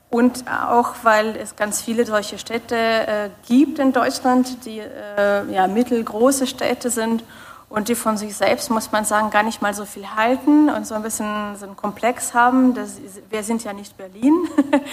und 0.09 0.45
auch, 0.47 0.93
weil 1.03 1.35
es 1.37 1.55
ganz 1.55 1.81
viele 1.81 2.05
solche 2.05 2.37
Städte 2.37 2.75
äh, 2.75 3.29
gibt 3.47 3.79
in 3.79 3.93
Deutschland, 3.93 4.65
die 4.65 4.79
äh, 4.79 5.51
ja, 5.51 5.67
mittelgroße 5.67 6.45
Städte 6.45 6.91
sind 6.91 7.23
und 7.67 7.87
die 7.87 7.95
von 7.95 8.17
sich 8.17 8.35
selbst, 8.35 8.69
muss 8.69 8.91
man 8.91 9.05
sagen, 9.05 9.31
gar 9.31 9.41
nicht 9.41 9.61
mal 9.61 9.73
so 9.73 9.85
viel 9.85 10.07
halten 10.15 10.69
und 10.69 10.85
so 10.85 10.93
ein 10.93 11.01
bisschen 11.01 11.55
so 11.55 11.65
einen 11.65 11.75
Komplex 11.75 12.35
haben. 12.35 12.75
Das, 12.75 12.97
wir 13.29 13.41
sind 13.41 13.63
ja 13.63 13.73
nicht 13.73 13.97
Berlin. 13.97 14.47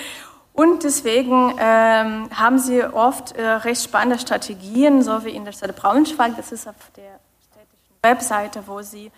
Und 0.53 0.83
deswegen 0.83 1.55
ähm, 1.59 2.29
haben 2.35 2.59
sie 2.59 2.83
oft 2.83 3.33
äh, 3.33 3.47
recht 3.47 3.83
spannende 3.83 4.19
Strategien, 4.19 5.01
so 5.03 5.25
wie 5.25 5.31
in 5.31 5.45
der 5.45 5.53
Stadt 5.53 5.75
Braunschweig. 5.77 6.37
Das 6.37 6.53
ist 6.53 6.69
auf 6.69 6.75
der 6.97 7.21
Webseite, 8.03 8.67
wo 8.67 8.83
sie 8.83 9.11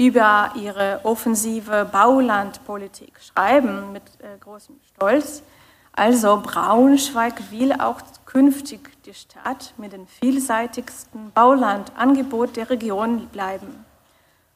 über 0.00 0.52
ihre 0.54 1.00
offensive 1.02 1.88
Baulandpolitik 1.90 3.18
schreiben 3.20 3.92
mit 3.92 4.02
äh, 4.20 4.38
großem 4.38 4.76
Stolz. 4.94 5.42
Also 5.92 6.40
Braunschweig 6.40 7.50
will 7.50 7.72
auch 7.72 8.00
künftig 8.24 9.02
die 9.04 9.14
Stadt 9.14 9.74
mit 9.76 9.92
dem 9.92 10.06
vielseitigsten 10.06 11.32
Baulandangebot 11.32 12.56
der 12.56 12.70
Region 12.70 13.26
bleiben. 13.26 13.84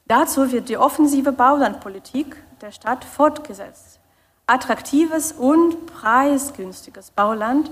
Dazu 0.06 0.52
wird 0.52 0.68
die 0.68 0.76
offensive 0.76 1.32
Baulandpolitik 1.32 2.36
der 2.60 2.70
Stadt 2.70 3.04
fortgesetzt. 3.04 3.98
Attraktives 4.46 5.32
und 5.32 5.86
preisgünstiges 5.86 7.10
Bauland 7.10 7.70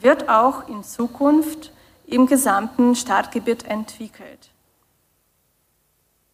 wird 0.00 0.28
auch 0.28 0.68
in 0.68 0.84
Zukunft 0.84 1.72
im 2.06 2.26
gesamten 2.26 2.94
Stadtgebiet 2.94 3.64
entwickelt. 3.64 4.50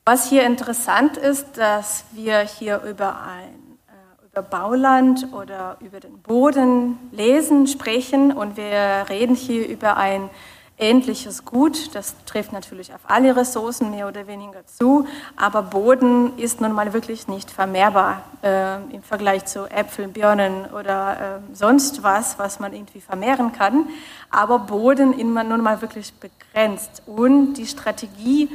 Was 0.07 0.29
hier 0.29 0.45
interessant 0.45 1.17
ist, 1.17 1.57
dass 1.57 2.05
wir 2.13 2.41
hier 2.41 2.83
über 2.83 3.23
ein 3.23 3.65
über 4.31 4.43
Bauland 4.43 5.29
oder 5.33 5.77
über 5.81 6.01
den 6.01 6.19
Boden 6.19 6.99
lesen, 7.13 7.69
sprechen 7.69 8.33
und 8.33 8.57
wir 8.57 9.07
reden 9.09 9.37
hier 9.37 9.69
über 9.69 9.97
ein 9.97 10.29
ähnliches 10.77 11.45
Gut. 11.45 11.95
Das 11.95 12.17
trifft 12.27 12.53
natürlich 12.53 12.93
auf 12.93 13.01
alle 13.05 13.37
Ressourcen 13.37 13.93
mehr 13.93 14.09
oder 14.09 14.27
weniger 14.27 14.67
zu, 14.67 15.07
aber 15.37 15.63
Boden 15.63 16.37
ist 16.37 16.61
nun 16.61 16.73
mal 16.73 16.93
wirklich 16.93 17.29
nicht 17.29 17.51
vermehrbar 17.51 18.25
äh, 18.43 18.83
im 18.93 19.03
Vergleich 19.03 19.45
zu 19.47 19.71
Äpfeln, 19.71 20.13
Birnen 20.13 20.67
oder 20.67 21.41
äh, 21.53 21.55
sonst 21.55 22.03
was, 22.03 22.39
was 22.39 22.59
man 22.59 22.73
irgendwie 22.73 23.01
vermehren 23.01 23.53
kann. 23.53 23.87
Aber 24.31 24.59
Boden 24.59 25.13
ist 25.13 25.25
nun 25.25 25.63
mal 25.63 25.81
wirklich 25.81 26.13
begrenzt 26.15 27.03
und 27.07 27.55
die 27.55 27.67
Strategie, 27.67 28.51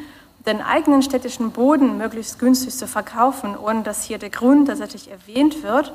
den 0.45 0.61
eigenen 0.61 1.01
städtischen 1.01 1.51
Boden 1.51 1.97
möglichst 1.97 2.39
günstig 2.39 2.75
zu 2.75 2.87
verkaufen, 2.87 3.57
ohne 3.57 3.83
dass 3.83 4.03
hier 4.03 4.17
der 4.17 4.29
Grund 4.29 4.67
tatsächlich 4.67 5.11
erwähnt 5.11 5.63
wird, 5.63 5.93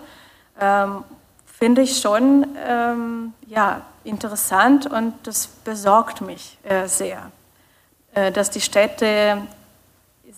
ähm, 0.61 1.05
finde 1.45 1.83
ich 1.83 1.99
schon 1.99 2.47
ähm, 2.67 3.33
ja, 3.47 3.83
interessant 4.05 4.87
und 4.87 5.15
das 5.23 5.47
besorgt 5.47 6.21
mich 6.21 6.59
äh, 6.65 6.87
sehr, 6.87 7.31
äh, 8.15 8.31
dass 8.33 8.51
die 8.51 8.61
Städte 8.61 9.39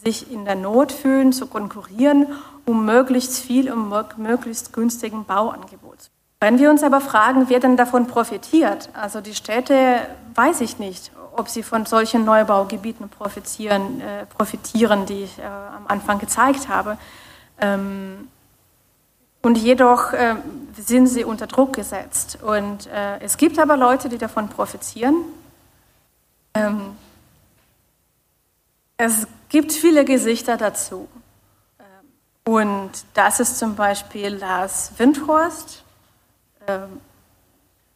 sich 0.04 0.30
in 0.30 0.44
der 0.44 0.54
Not 0.54 0.92
fühlen, 0.92 1.32
zu 1.32 1.46
konkurrieren, 1.46 2.26
um 2.64 2.84
möglichst 2.84 3.38
viel, 3.38 3.72
um 3.72 3.92
möglichst 4.18 4.72
günstigen 4.72 5.24
Bauangebot. 5.24 6.10
Wenn 6.38 6.58
wir 6.58 6.70
uns 6.70 6.82
aber 6.82 7.00
fragen, 7.00 7.48
wer 7.48 7.60
denn 7.60 7.76
davon 7.76 8.06
profitiert, 8.06 8.90
also 8.92 9.20
die 9.20 9.34
Städte, 9.34 10.00
weiß 10.34 10.60
ich 10.60 10.78
nicht, 10.78 11.10
ob 11.38 11.48
sie 11.48 11.62
von 11.62 11.86
solchen 11.86 12.24
Neubaugebieten 12.24 13.08
profitieren, 13.08 14.00
äh, 14.00 14.26
profitieren 14.26 15.06
die 15.06 15.24
ich 15.24 15.38
äh, 15.38 15.42
am 15.42 15.86
Anfang 15.86 16.18
gezeigt 16.18 16.68
habe. 16.68 16.98
Ähm, 17.60 18.28
und 19.42 19.56
jedoch 19.58 20.12
äh, 20.12 20.34
sind 20.76 21.06
sie 21.06 21.24
unter 21.24 21.46
Druck 21.46 21.74
gesetzt. 21.74 22.38
Und 22.42 22.86
äh, 22.88 23.20
es 23.20 23.36
gibt 23.36 23.58
aber 23.58 23.76
Leute, 23.76 24.08
die 24.08 24.18
davon 24.18 24.48
profitieren. 24.48 25.16
Ähm, 26.54 26.96
es 28.96 29.28
gibt 29.48 29.72
viele 29.72 30.04
Gesichter 30.04 30.56
dazu. 30.56 31.08
Ähm, 31.78 32.52
und 32.52 32.90
das 33.14 33.38
ist 33.38 33.58
zum 33.58 33.76
Beispiel 33.76 34.34
Lars 34.34 34.92
Windhorst. 34.96 35.84
Ähm, 36.66 37.00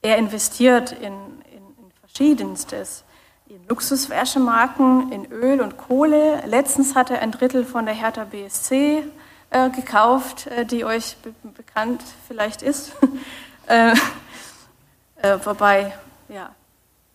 er 0.03 0.19
investiert 0.19 0.93
in, 0.93 1.03
in, 1.03 1.65
in 1.79 1.91
Verschiedenstes. 2.01 3.03
In 3.51 3.67
Luxuswäschemarken, 3.67 5.11
in 5.11 5.27
Öl 5.33 5.61
und 5.61 5.77
Kohle. 5.77 6.41
Letztens 6.47 6.95
hat 6.95 7.11
er 7.11 7.21
ein 7.21 7.33
Drittel 7.33 7.65
von 7.65 7.85
der 7.85 7.95
Hertha 7.97 8.23
BSC 8.23 9.03
äh, 9.51 9.71
gekauft, 9.71 10.47
äh, 10.47 10.65
die 10.65 10.85
euch 10.85 11.17
be 11.17 11.35
bekannt 11.43 12.01
vielleicht 12.29 12.63
ist. 12.63 12.93
äh, 13.67 13.91
äh, 15.17 15.37
wobei, 15.43 15.93
ja, 16.29 16.55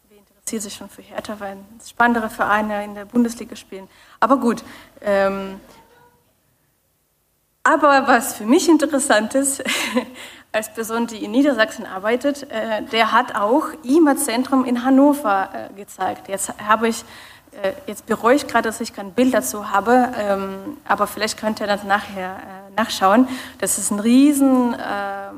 wer 0.10 0.18
interessiert 0.18 0.64
sich 0.64 0.74
schon 0.74 0.90
für 0.90 1.04
Hertha, 1.04 1.40
weil 1.40 1.56
spannendere 1.88 2.30
Vereine 2.30 2.84
in 2.84 2.96
der 2.96 3.06
Bundesliga 3.06 3.56
spielen. 3.56 3.88
Aber 4.20 4.36
gut. 4.36 4.62
Ähm, 5.00 5.62
aber 7.64 8.08
was 8.08 8.34
für 8.34 8.46
mich 8.46 8.68
interessant 8.68 9.36
ist, 9.36 9.64
als 10.56 10.74
Person, 10.74 11.06
die 11.06 11.24
in 11.24 11.32
Niedersachsen 11.32 11.86
arbeitet, 11.86 12.50
äh, 12.50 12.82
der 12.92 13.12
hat 13.12 13.36
auch 13.36 13.68
IMA-Zentrum 13.84 14.64
in 14.64 14.86
Hannover 14.86 15.50
äh, 15.54 15.74
gezeigt. 15.74 16.30
Jetzt 16.30 16.54
habe 16.66 16.88
ich 16.88 17.04
äh, 17.62 17.74
jetzt 17.88 18.06
bereue 18.06 18.36
ich 18.36 18.48
gerade, 18.48 18.70
dass 18.70 18.80
ich 18.80 18.94
kein 18.94 19.12
Bild 19.12 19.34
dazu 19.34 19.70
habe, 19.70 20.10
ähm, 20.18 20.78
aber 20.88 21.08
vielleicht 21.08 21.38
könnt 21.38 21.60
ihr 21.60 21.68
das 21.68 21.84
nachher 21.84 22.38
nachschauen. 22.76 23.28
Das 23.60 23.78
ist 23.78 23.92
ein 23.92 24.00
riesen 24.00 24.74
äh, 24.74 25.32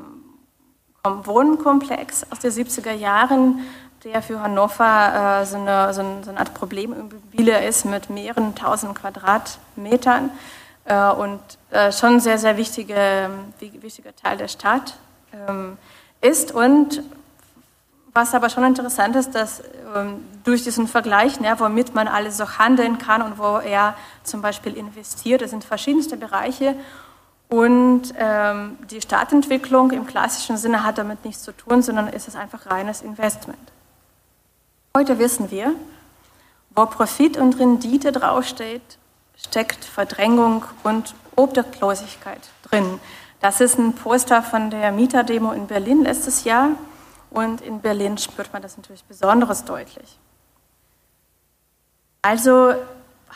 Wohnkomplex 1.04 2.26
aus 2.30 2.38
den 2.38 2.52
70er 2.52 2.92
Jahren, 2.92 3.60
der 4.04 4.22
für 4.22 4.40
Hannover 4.40 5.44
so, 5.44 5.56
eine, 5.56 5.92
so, 5.94 6.00
eine, 6.00 6.38
Art 6.38 6.54
Problemimmobilie 6.54 7.66
ist 7.66 7.84
mit 7.84 8.10
mehreren 8.10 8.54
tausend 8.54 8.94
Quadratmetern 8.94 10.30
und 11.18 11.40
schon 11.96 12.14
ein 12.14 12.20
sehr, 12.20 12.38
sehr 12.38 12.56
wichtige, 12.56 13.30
wichtiger 13.58 14.14
Teil 14.14 14.36
der 14.36 14.48
Stadt 14.48 14.94
ähm, 14.94 15.07
ist 16.20 16.52
und 16.52 17.02
was 18.18 18.34
aber 18.34 18.50
schon 18.50 18.64
interessant 18.64 19.14
ist, 19.14 19.34
dass 19.34 19.62
ähm, 19.94 20.24
durch 20.44 20.64
diesen 20.64 20.88
Vergleich, 20.88 21.40
ne, 21.40 21.54
womit 21.58 21.94
man 21.94 22.08
alles 22.08 22.36
so 22.36 22.58
handeln 22.58 22.98
kann 22.98 23.22
und 23.22 23.38
wo 23.38 23.58
er 23.58 23.94
zum 24.24 24.42
Beispiel 24.42 24.76
investiert, 24.76 25.40
das 25.40 25.50
sind 25.50 25.64
verschiedenste 25.64 26.16
Bereiche. 26.16 26.74
Und 27.48 28.12
ähm, 28.18 28.76
die 28.90 29.00
Stadtentwicklung 29.00 29.92
im 29.92 30.06
klassischen 30.06 30.56
Sinne 30.56 30.84
hat 30.84 30.98
damit 30.98 31.24
nichts 31.24 31.42
zu 31.42 31.52
tun, 31.52 31.82
sondern 31.82 32.08
ist 32.08 32.28
es 32.28 32.34
einfach 32.34 32.66
reines 32.66 33.02
Investment. 33.02 33.72
Heute 34.96 35.18
wissen 35.18 35.50
wir, 35.50 35.74
wo 36.74 36.86
Profit 36.86 37.36
und 37.36 37.58
Rendite 37.58 38.12
draufsteht, 38.12 38.98
steckt 39.36 39.84
Verdrängung 39.84 40.64
und 40.82 41.14
Obdachlosigkeit 41.36 42.40
drin. 42.64 42.98
Das 43.40 43.60
ist 43.60 43.78
ein 43.78 43.94
Poster 43.94 44.42
von 44.42 44.70
der 44.70 44.90
Mieterdemo 44.92 45.52
in 45.52 45.66
Berlin 45.66 46.02
letztes 46.02 46.44
Jahr. 46.44 46.70
Und 47.30 47.60
in 47.60 47.80
Berlin 47.80 48.18
spürt 48.18 48.52
man 48.52 48.62
das 48.62 48.76
natürlich 48.76 49.04
besonders 49.04 49.64
deutlich. 49.64 50.18
Also 52.22 52.74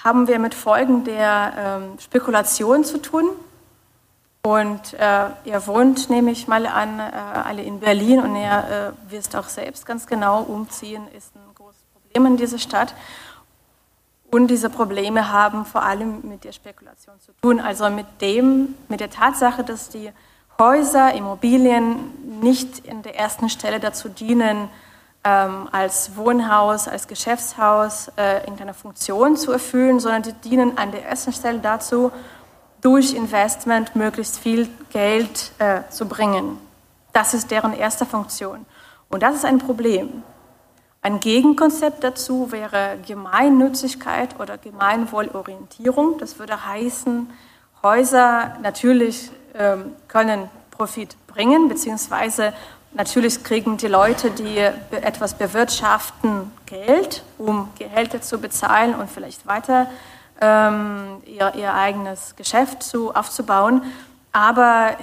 haben 0.02 0.26
wir 0.26 0.38
mit 0.38 0.54
Folgen 0.54 1.04
der 1.04 1.52
ähm, 1.56 1.98
Spekulation 2.00 2.84
zu 2.84 2.98
tun. 2.98 3.28
Und 4.44 4.94
äh, 4.94 5.26
ihr 5.44 5.64
wohnt, 5.68 6.10
nehme 6.10 6.32
ich 6.32 6.48
mal 6.48 6.66
an, 6.66 6.98
äh, 6.98 7.12
alle 7.44 7.62
in 7.62 7.78
Berlin 7.78 8.18
und 8.18 8.34
ihr 8.34 8.94
äh, 9.08 9.10
wisst 9.12 9.36
auch 9.36 9.48
selbst 9.48 9.86
ganz 9.86 10.06
genau, 10.06 10.42
umziehen 10.42 11.06
ist 11.16 11.32
ein 11.36 11.54
großes 11.54 11.82
Problem 11.92 12.26
in 12.26 12.36
dieser 12.38 12.58
Stadt. 12.58 12.92
Und 14.34 14.46
diese 14.46 14.70
Probleme 14.70 15.30
haben 15.30 15.66
vor 15.66 15.82
allem 15.82 16.26
mit 16.26 16.44
der 16.44 16.52
Spekulation 16.52 17.20
zu 17.20 17.32
tun, 17.42 17.60
also 17.60 17.90
mit 17.90 18.06
dem, 18.22 18.74
mit 18.88 19.00
der 19.00 19.10
Tatsache, 19.10 19.62
dass 19.62 19.90
die 19.90 20.10
Häuser, 20.58 21.12
Immobilien 21.12 22.40
nicht 22.40 22.78
in 22.86 23.02
der 23.02 23.18
ersten 23.18 23.50
Stelle 23.50 23.78
dazu 23.78 24.08
dienen, 24.08 24.70
ähm, 25.22 25.68
als 25.70 26.16
Wohnhaus, 26.16 26.88
als 26.88 27.08
Geschäftshaus 27.08 28.10
äh, 28.16 28.38
irgendeine 28.38 28.72
Funktion 28.72 29.36
zu 29.36 29.52
erfüllen, 29.52 30.00
sondern 30.00 30.22
die 30.22 30.32
dienen 30.32 30.78
an 30.78 30.92
der 30.92 31.04
ersten 31.04 31.34
Stelle 31.34 31.58
dazu, 31.58 32.10
durch 32.80 33.12
Investment 33.12 33.94
möglichst 33.94 34.38
viel 34.38 34.66
Geld 34.94 35.52
äh, 35.58 35.82
zu 35.90 36.06
bringen. 36.08 36.56
Das 37.12 37.34
ist 37.34 37.50
deren 37.50 37.74
erste 37.74 38.06
Funktion. 38.06 38.64
Und 39.10 39.22
das 39.22 39.34
ist 39.34 39.44
ein 39.44 39.58
Problem. 39.58 40.22
Ein 41.04 41.18
Gegenkonzept 41.18 42.04
dazu 42.04 42.52
wäre 42.52 42.96
Gemeinnützigkeit 43.04 44.38
oder 44.38 44.56
Gemeinwohlorientierung. 44.56 46.18
Das 46.18 46.38
würde 46.38 46.64
heißen, 46.64 47.28
Häuser 47.82 48.56
natürlich 48.62 49.30
ähm, 49.54 49.96
können 50.06 50.48
Profit 50.70 51.16
bringen, 51.26 51.68
beziehungsweise 51.68 52.52
natürlich 52.92 53.42
kriegen 53.42 53.78
die 53.78 53.88
Leute, 53.88 54.30
die 54.30 54.58
etwas 54.92 55.34
bewirtschaften, 55.34 56.52
Geld, 56.66 57.24
um 57.36 57.70
Gehälter 57.76 58.22
zu 58.22 58.38
bezahlen 58.38 58.94
und 58.94 59.10
vielleicht 59.10 59.44
weiter 59.44 59.88
ähm, 60.40 61.20
ihr, 61.26 61.52
ihr 61.56 61.74
eigenes 61.74 62.36
Geschäft 62.36 62.84
zu, 62.84 63.12
aufzubauen. 63.12 63.82
Aber 64.30 64.96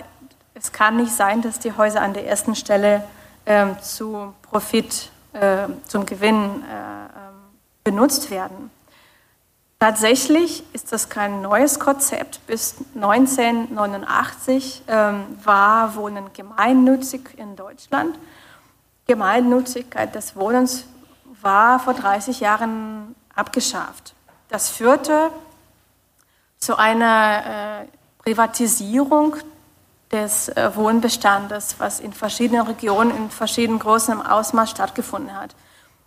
es 0.54 0.72
kann 0.72 0.96
nicht 0.96 1.12
sein, 1.12 1.42
dass 1.42 1.60
die 1.60 1.74
Häuser 1.76 2.02
an 2.02 2.14
der 2.14 2.26
ersten 2.26 2.56
Stelle 2.56 3.04
ähm, 3.46 3.76
zu 3.82 4.34
Profit, 4.44 5.12
zum 5.88 6.06
Gewinn 6.06 6.36
äh, 6.36 7.06
ähm, 7.06 7.36
benutzt 7.84 8.32
werden. 8.32 8.72
Tatsächlich 9.80 10.64
ist 10.74 10.92
das 10.92 11.08
kein 11.08 11.42
neues 11.42 11.80
Konzept. 11.80 12.46
Bis 12.48 12.76
1989 12.96 14.84
ähm, 14.88 15.24
war 15.44 15.96
Wohnen 15.96 16.34
gemeinnützig 16.34 17.22
in 17.38 17.56
Deutschland. 17.56 18.20
Gemeinnützigkeit 19.08 20.14
des 20.16 20.36
Wohnens 20.36 20.86
war 21.42 21.80
vor 21.80 21.94
30 21.94 22.42
Jahren 22.42 23.16
abgeschafft. 23.34 24.14
Das 24.50 24.70
führte 24.70 25.32
zu 26.58 26.78
einer 26.78 27.84
äh, 27.84 27.88
Privatisierung 28.22 29.38
des 30.12 30.50
äh, 30.50 30.72
Wohnbestandes, 30.76 31.76
was 31.78 32.00
in 32.00 32.14
verschiedenen 32.14 32.66
Regionen 32.66 33.16
in 33.16 33.30
verschiedenen 33.30 33.80
großen 33.80 34.26
Ausmaß 34.26 34.72
stattgefunden 34.72 35.36
hat. 35.36 35.56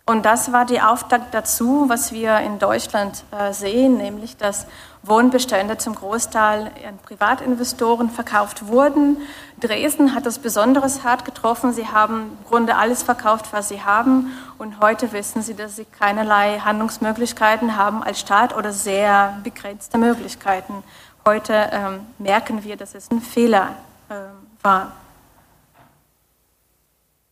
Und 0.05 0.25
das 0.25 0.51
war 0.51 0.65
die 0.65 0.81
Auftakt 0.81 1.33
dazu, 1.33 1.85
was 1.87 2.11
wir 2.11 2.39
in 2.39 2.59
Deutschland 2.59 3.23
äh, 3.31 3.53
sehen, 3.53 3.95
nämlich 3.95 4.35
dass 4.35 4.65
Wohnbestände 5.01 5.77
zum 5.77 5.95
Großteil 5.95 6.71
an 6.85 6.97
Privatinvestoren 7.03 8.09
verkauft 8.09 8.67
wurden. 8.67 9.15
Dresden 9.61 10.13
hat 10.13 10.25
das 10.25 10.39
besonders 10.39 11.05
hart 11.05 11.23
getroffen. 11.23 11.71
Sie 11.71 11.87
haben 11.87 12.37
im 12.37 12.45
Grunde 12.49 12.75
alles 12.75 13.01
verkauft, 13.01 13.47
was 13.51 13.69
sie 13.69 13.81
haben. 13.81 14.33
Und 14.57 14.81
heute 14.81 15.13
wissen 15.13 15.41
sie, 15.41 15.53
dass 15.53 15.77
sie 15.77 15.85
keinerlei 15.85 16.59
Handlungsmöglichkeiten 16.59 17.77
haben 17.77 18.03
als 18.03 18.19
Staat 18.19 18.57
oder 18.57 18.73
sehr 18.73 19.37
begrenzte 19.41 19.97
Möglichkeiten. 19.97 20.83
Heute 21.25 21.69
ähm, 21.71 22.01
merken 22.17 22.65
wir, 22.65 22.75
dass 22.75 22.93
es 22.93 23.09
ein 23.09 23.21
Fehler 23.21 23.69
war. 24.61 24.91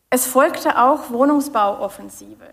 Es 0.10 0.26
folgte 0.28 0.78
auch 0.78 1.10
Wohnungsbauoffensive. 1.10 2.48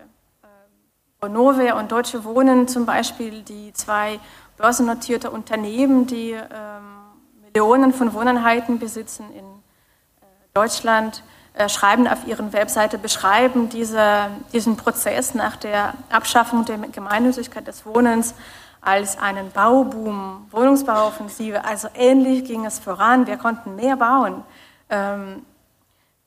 Vonovia 1.21 1.77
und 1.77 1.91
Deutsche 1.91 2.23
Wohnen 2.23 2.69
zum 2.69 2.85
Beispiel, 2.85 3.41
die 3.41 3.73
zwei 3.73 4.21
börsennotierte 4.57 5.29
Unternehmen, 5.29 6.07
die 6.07 6.31
ähm, 6.31 6.99
Millionen 7.41 7.93
von 7.93 8.13
Wohneinheiten 8.13 8.79
besitzen 8.79 9.25
in 9.33 9.43
äh, 9.43 10.25
Deutschland, 10.53 11.23
äh, 11.53 11.67
schreiben 11.67 12.07
auf 12.07 12.25
ihren 12.25 12.53
Webseite, 12.53 12.97
beschreiben 12.97 13.67
diese, 13.67 14.29
diesen 14.53 14.77
Prozess 14.77 15.35
nach 15.35 15.57
der 15.57 15.93
Abschaffung 16.09 16.63
der 16.63 16.77
Gemeinnützigkeit 16.77 17.67
des 17.67 17.85
Wohnens 17.85 18.33
als 18.81 19.17
einen 19.17 19.51
Bauboom, 19.51 20.47
Wohnungsbauoffensive. 20.51 21.65
Also 21.65 21.89
ähnlich 21.93 22.45
ging 22.45 22.65
es 22.65 22.79
voran. 22.79 23.27
Wir 23.27 23.37
konnten 23.37 23.75
mehr 23.75 23.97
bauen. 23.97 24.43
Ähm, 24.89 25.45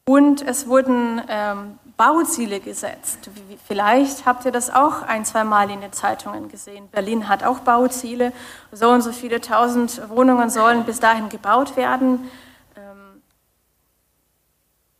und 0.04 0.42
es 0.42 0.66
wurden 0.66 1.22
ähm, 1.28 1.78
Bauziele 1.96 2.58
gesetzt. 2.58 3.30
Vielleicht 3.66 4.26
habt 4.26 4.44
ihr 4.44 4.50
das 4.50 4.74
auch 4.74 5.02
ein, 5.02 5.24
zwei 5.24 5.44
Mal 5.44 5.70
in 5.70 5.80
den 5.80 5.92
Zeitungen 5.92 6.48
gesehen. 6.48 6.88
Berlin 6.90 7.28
hat 7.28 7.44
auch 7.44 7.60
Bauziele. 7.60 8.32
So 8.72 8.90
und 8.90 9.02
so 9.02 9.12
viele 9.12 9.40
tausend 9.40 10.08
Wohnungen 10.08 10.50
sollen 10.50 10.84
bis 10.84 10.98
dahin 10.98 11.28
gebaut 11.28 11.76
werden. 11.76 12.28
Ähm, 12.76 13.22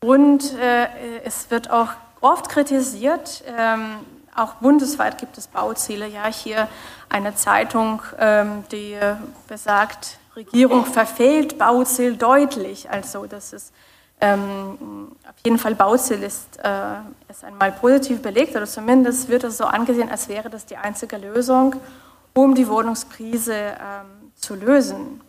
und 0.09 0.55
äh, 0.55 0.87
es 1.25 1.51
wird 1.51 1.71
auch 1.71 1.89
oft 2.21 2.49
kritisiert, 2.49 3.43
auch 4.35 4.55
bundesweit 4.55 5.19
gibt 5.19 5.39
es 5.39 5.47
Bauziele. 5.47 6.09
Ja, 6.09 6.27
hier 6.27 6.69
eine 7.09 7.35
Zeitung, 7.35 8.03
ähm, 8.19 8.65
die 8.71 8.97
besagt, 9.49 10.19
Regierung 10.37 10.87
verfehlt 10.87 11.59
Bauziel 11.59 12.17
deutlich. 12.17 12.91
Also 12.91 13.27
das 13.27 13.53
ist 13.53 13.73
ähm, 14.23 15.13
auf 15.29 15.35
jeden 15.45 15.59
Fall 15.59 15.75
Bauziel 15.75 16.23
ist, 16.23 16.57
äh, 16.63 17.01
ist 17.29 17.45
einmal 17.45 17.73
positiv 17.73 18.23
belegt 18.23 18.55
oder 18.55 18.67
zumindest 18.67 19.29
wird 19.29 19.43
es 19.43 19.59
so 19.59 19.65
angesehen, 19.65 20.09
als 20.09 20.29
wäre 20.29 20.49
das 20.49 20.65
die 20.65 20.77
einzige 20.77 21.17
Lösung, 21.17 21.75
um 22.33 22.55
die 22.55 22.69
Wohnungskrise 22.69 23.53
ähm, 23.55 24.31
zu 24.37 24.55
lösen. 24.55 25.21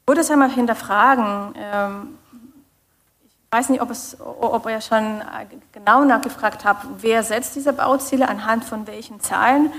Ich 0.00 0.08
würde 0.08 0.20
es 0.20 0.30
einmal 0.30 0.50
hinterfragen. 0.50 1.54
Ähm, 1.56 2.18
ich 3.52 3.58
weiß 3.58 3.68
nicht, 3.68 3.82
ob, 3.82 3.90
es, 3.90 4.16
ob 4.18 4.66
ihr 4.66 4.80
schon 4.80 5.20
genau 5.72 6.04
nachgefragt 6.06 6.64
habt, 6.64 6.86
wer 7.02 7.22
setzt 7.22 7.54
diese 7.54 7.74
Bauziele, 7.74 8.26
anhand 8.26 8.64
von 8.64 8.86
welchen 8.86 9.20
Zahlen 9.20 9.70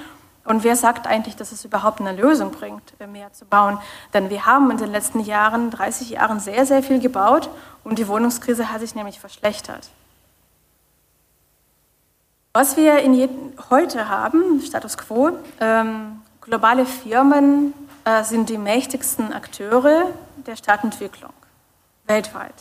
und 0.46 0.64
wer 0.64 0.76
sagt 0.76 1.08
eigentlich, 1.08 1.36
dass 1.38 1.52
es 1.52 1.66
überhaupt 1.66 2.00
eine 2.00 2.12
Lösung 2.12 2.52
bringt, 2.52 2.94
äh, 3.00 3.08
mehr 3.08 3.34
zu 3.34 3.46
bauen? 3.46 3.80
Denn 4.14 4.30
wir 4.30 4.46
haben 4.46 4.70
in 4.70 4.78
den 4.78 4.92
letzten 4.92 5.22
Jahren, 5.22 5.72
30 5.72 6.12
Jahren, 6.12 6.40
sehr, 6.40 6.68
sehr 6.68 6.84
viel 6.84 7.00
gebaut 7.00 7.50
und 7.84 7.98
die 7.98 8.08
Wohnungskrise 8.08 8.72
hat 8.72 8.82
sich 8.82 8.94
nämlich 8.94 9.20
verschlechtert. 9.20 9.90
Was 12.54 12.78
wir 12.78 13.00
heute 13.72 14.08
haben, 14.08 14.62
Status 14.62 15.00
quo, 15.00 15.32
ähm, 15.60 16.22
globale 16.42 16.86
Firmen 16.86 17.74
äh, 18.06 18.24
sind 18.24 18.50
die 18.50 18.60
mächtigsten 18.60 19.34
Akteure 19.34 20.12
der 20.46 20.58
Stadtentwicklung 20.58 21.34
weltweit. 22.06 22.54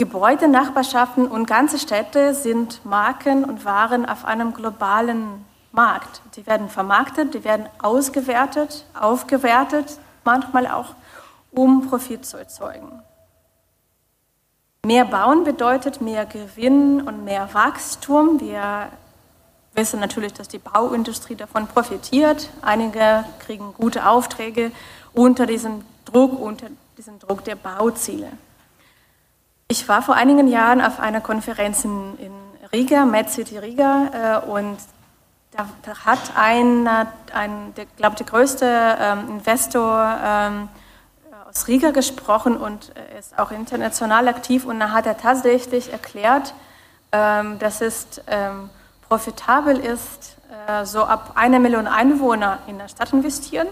Gebäude, 0.00 0.46
Nachbarschaften 0.46 1.26
und 1.26 1.46
ganze 1.48 1.76
Städte 1.76 2.32
sind 2.32 2.84
Marken 2.84 3.44
und 3.44 3.64
Waren 3.64 4.08
auf 4.08 4.24
einem 4.24 4.54
globalen 4.54 5.44
Markt. 5.72 6.22
Die 6.36 6.46
werden 6.46 6.68
vermarktet, 6.68 7.34
die 7.34 7.42
werden 7.42 7.68
ausgewertet, 7.82 8.84
aufgewertet, 8.94 9.98
manchmal 10.22 10.68
auch, 10.68 10.94
um 11.50 11.88
Profit 11.88 12.24
zu 12.24 12.36
erzeugen. 12.36 13.02
Mehr 14.86 15.04
Bauen 15.04 15.42
bedeutet 15.42 16.00
mehr 16.00 16.26
Gewinn 16.26 17.00
und 17.00 17.24
mehr 17.24 17.52
Wachstum. 17.52 18.38
Wir 18.38 18.90
wissen 19.74 19.98
natürlich, 19.98 20.32
dass 20.32 20.46
die 20.46 20.58
Bauindustrie 20.58 21.34
davon 21.34 21.66
profitiert. 21.66 22.50
Einige 22.62 23.24
kriegen 23.40 23.74
gute 23.74 24.08
Aufträge 24.08 24.70
unter 25.12 25.44
diesem 25.44 25.84
Druck, 26.04 26.38
unter 26.38 26.68
diesem 26.96 27.18
Druck 27.18 27.42
der 27.42 27.56
Bauziele. 27.56 28.30
Ich 29.70 29.86
war 29.86 30.00
vor 30.00 30.14
einigen 30.14 30.48
Jahren 30.48 30.80
auf 30.80 30.98
einer 30.98 31.20
Konferenz 31.20 31.84
in, 31.84 32.16
in 32.18 32.32
Riga, 32.72 33.04
Med 33.04 33.28
City 33.28 33.58
Riga, 33.58 34.40
äh, 34.46 34.50
und 34.50 34.78
da, 35.50 35.68
da, 35.82 36.06
hat 36.06 36.32
ein, 36.36 36.88
ein 37.34 37.74
der, 37.76 37.84
glaube 37.98 38.16
der 38.16 38.24
größte 38.24 38.64
ähm, 38.66 39.28
Investor 39.28 40.18
ähm, 40.24 40.68
aus 41.50 41.68
Riga 41.68 41.90
gesprochen 41.90 42.56
und 42.56 42.92
äh, 42.96 43.18
ist 43.18 43.38
auch 43.38 43.50
international 43.50 44.28
aktiv 44.28 44.64
und 44.64 44.80
da 44.80 44.92
hat 44.92 45.04
er 45.04 45.18
tatsächlich 45.18 45.92
erklärt, 45.92 46.54
ähm, 47.12 47.58
dass 47.58 47.82
es 47.82 48.22
ähm, 48.26 48.70
profitabel 49.06 49.76
ist, 49.76 50.38
äh, 50.66 50.86
so 50.86 51.04
ab 51.04 51.32
einer 51.34 51.58
Million 51.58 51.88
Einwohner 51.88 52.60
in 52.68 52.78
der 52.78 52.88
Stadt 52.88 53.12
investieren 53.12 53.68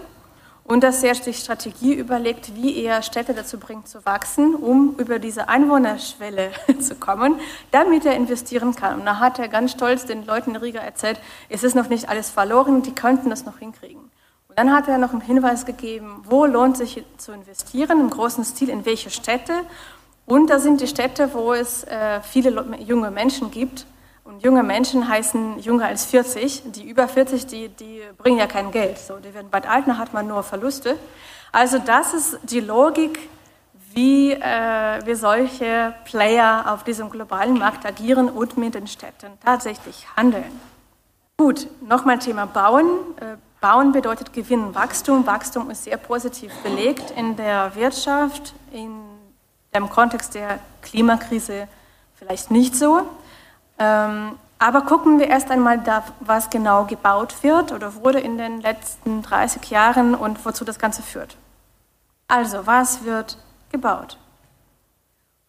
und 0.67 0.83
dass 0.83 1.03
er 1.03 1.15
sich 1.15 1.39
Strategie 1.39 1.95
überlegt, 1.95 2.55
wie 2.57 2.83
er 2.83 3.03
Städte 3.03 3.35
dazu 3.35 3.59
bringt 3.59 3.89
zu 3.89 4.05
wachsen, 4.05 4.55
um 4.55 4.97
über 4.99 5.19
diese 5.19 5.49
Einwohnerschwelle 5.49 6.51
zu 6.81 6.97
kommen, 6.97 7.39
damit 7.71 8.05
er 8.05 8.17
investieren 8.17 8.75
kann. 8.75 9.01
Und 9.01 9.07
da 9.07 9.21
hat 9.21 9.39
er 9.39 9.49
ganz 9.49 9.73
stolz 9.73 10.07
den 10.07 10.27
Leuten 10.27 10.51
in 10.51 10.57
Riga 10.57 10.81
erzählt, 10.81 11.21
es 11.49 11.63
ist 11.63 11.77
noch 11.77 11.89
nicht 11.89 12.09
alles 12.09 12.31
verloren, 12.31 12.83
die 12.83 12.95
könnten 12.95 13.31
das 13.31 13.45
noch 13.45 13.59
hinkriegen. 13.59 14.01
Und 14.49 14.59
dann 14.59 14.73
hat 14.73 14.89
er 14.89 14.99
noch 14.99 15.13
einen 15.13 15.21
Hinweis 15.21 15.67
gegeben, 15.67 16.23
wo 16.25 16.47
lohnt 16.47 16.77
sich 16.77 17.05
zu 17.17 17.33
investieren, 17.33 18.01
im 18.01 18.11
großen 18.11 18.45
Stil, 18.45 18.69
in 18.69 18.85
welche 18.85 19.11
Städte. 19.11 19.53
Und 20.25 20.51
da 20.51 20.59
sind 20.59 20.81
die 20.81 20.89
Städte, 20.89 21.31
wo 21.33 21.53
es 21.53 21.85
äh, 21.85 22.21
viele 22.23 22.65
junge 22.81 23.13
Menschen 23.13 23.53
gibt, 23.53 23.87
und 24.27 24.43
junge 24.43 24.63
Menschen 24.63 25.09
heißen 25.09 25.59
jünger 25.61 25.87
als 25.87 26.05
40. 26.07 26.73
Die 26.73 26.89
über 26.89 27.07
40, 27.09 27.47
die, 27.47 27.69
die 27.69 28.03
bringen 28.19 28.39
ja 28.39 28.47
kein 28.47 28.71
Geld. 28.71 28.99
So, 28.99 29.19
die 29.19 29.33
werden 29.33 29.49
bald 29.51 29.69
alt, 29.69 29.87
dann 29.87 29.99
hat 29.99 30.13
man 30.13 30.27
nur 30.27 30.43
Verluste. 30.43 30.97
Also 31.53 31.79
das 31.79 32.13
ist 32.13 32.39
die 32.43 32.61
Logik, 32.61 33.19
wie 33.95 34.33
äh, 34.33 35.07
wir 35.07 35.17
solche 35.17 35.95
Player 36.05 36.65
auf 36.73 36.85
diesem 36.85 37.09
globalen 37.09 37.59
Markt 37.59 37.87
agieren 37.87 38.29
und 38.29 38.59
mit 38.59 38.75
den 38.75 38.87
Städten 38.87 39.33
tatsächlich 39.45 40.07
handeln. 40.17 40.61
Gut, 41.39 41.69
nochmal 41.81 42.19
Thema 42.19 42.47
Bauen. 42.47 42.87
Äh, 43.21 43.37
Bauen 43.61 43.93
bedeutet 43.93 44.33
Gewinn, 44.33 44.75
Wachstum. 44.75 45.27
Wachstum 45.27 45.71
ist 45.71 45.85
sehr 45.85 45.97
positiv 45.97 46.53
belegt 46.63 47.11
in 47.17 47.37
der 47.37 47.75
Wirtschaft, 47.75 48.55
in 48.73 49.01
dem 49.75 49.89
Kontext 49.89 50.35
der 50.35 50.59
Klimakrise 50.83 51.69
vielleicht 52.15 52.51
nicht 52.51 52.75
so. 52.75 53.03
Ähm, 53.79 54.39
aber 54.59 54.83
gucken 54.83 55.19
wir 55.19 55.29
erst 55.29 55.51
einmal, 55.51 55.79
da, 55.79 56.05
was 56.21 56.49
genau 56.49 56.85
gebaut 56.85 57.43
wird 57.43 57.73
oder 57.73 57.95
wurde 57.97 58.21
in 58.21 58.39
den 58.39 58.61
letzten 58.61 59.23
30 59.23 59.71
Jahren 59.71 60.15
und 60.15 60.45
wozu 60.45 60.65
das 60.65 60.79
Ganze 60.79 61.03
führt. 61.03 61.37
Also, 62.29 62.67
was 62.67 63.05
wird 63.05 63.37
gebaut? 63.71 64.17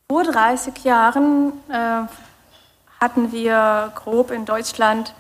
Vor 0.09 0.23
30 0.23 0.83
Jahren 0.83 1.53
äh, 1.69 2.03
hatten 2.99 3.31
wir 3.31 3.91
grob 3.95 4.31
in 4.31 4.45
Deutschland 4.45 5.13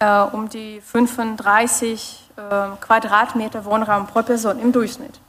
äh, 0.00 0.20
um 0.20 0.48
die 0.48 0.80
35 0.80 2.30
äh, 2.36 2.40
Quadratmeter 2.80 3.64
Wohnraum 3.64 4.06
pro 4.06 4.22
Person 4.22 4.58
im 4.58 4.72
Durchschnitt. 4.72 5.20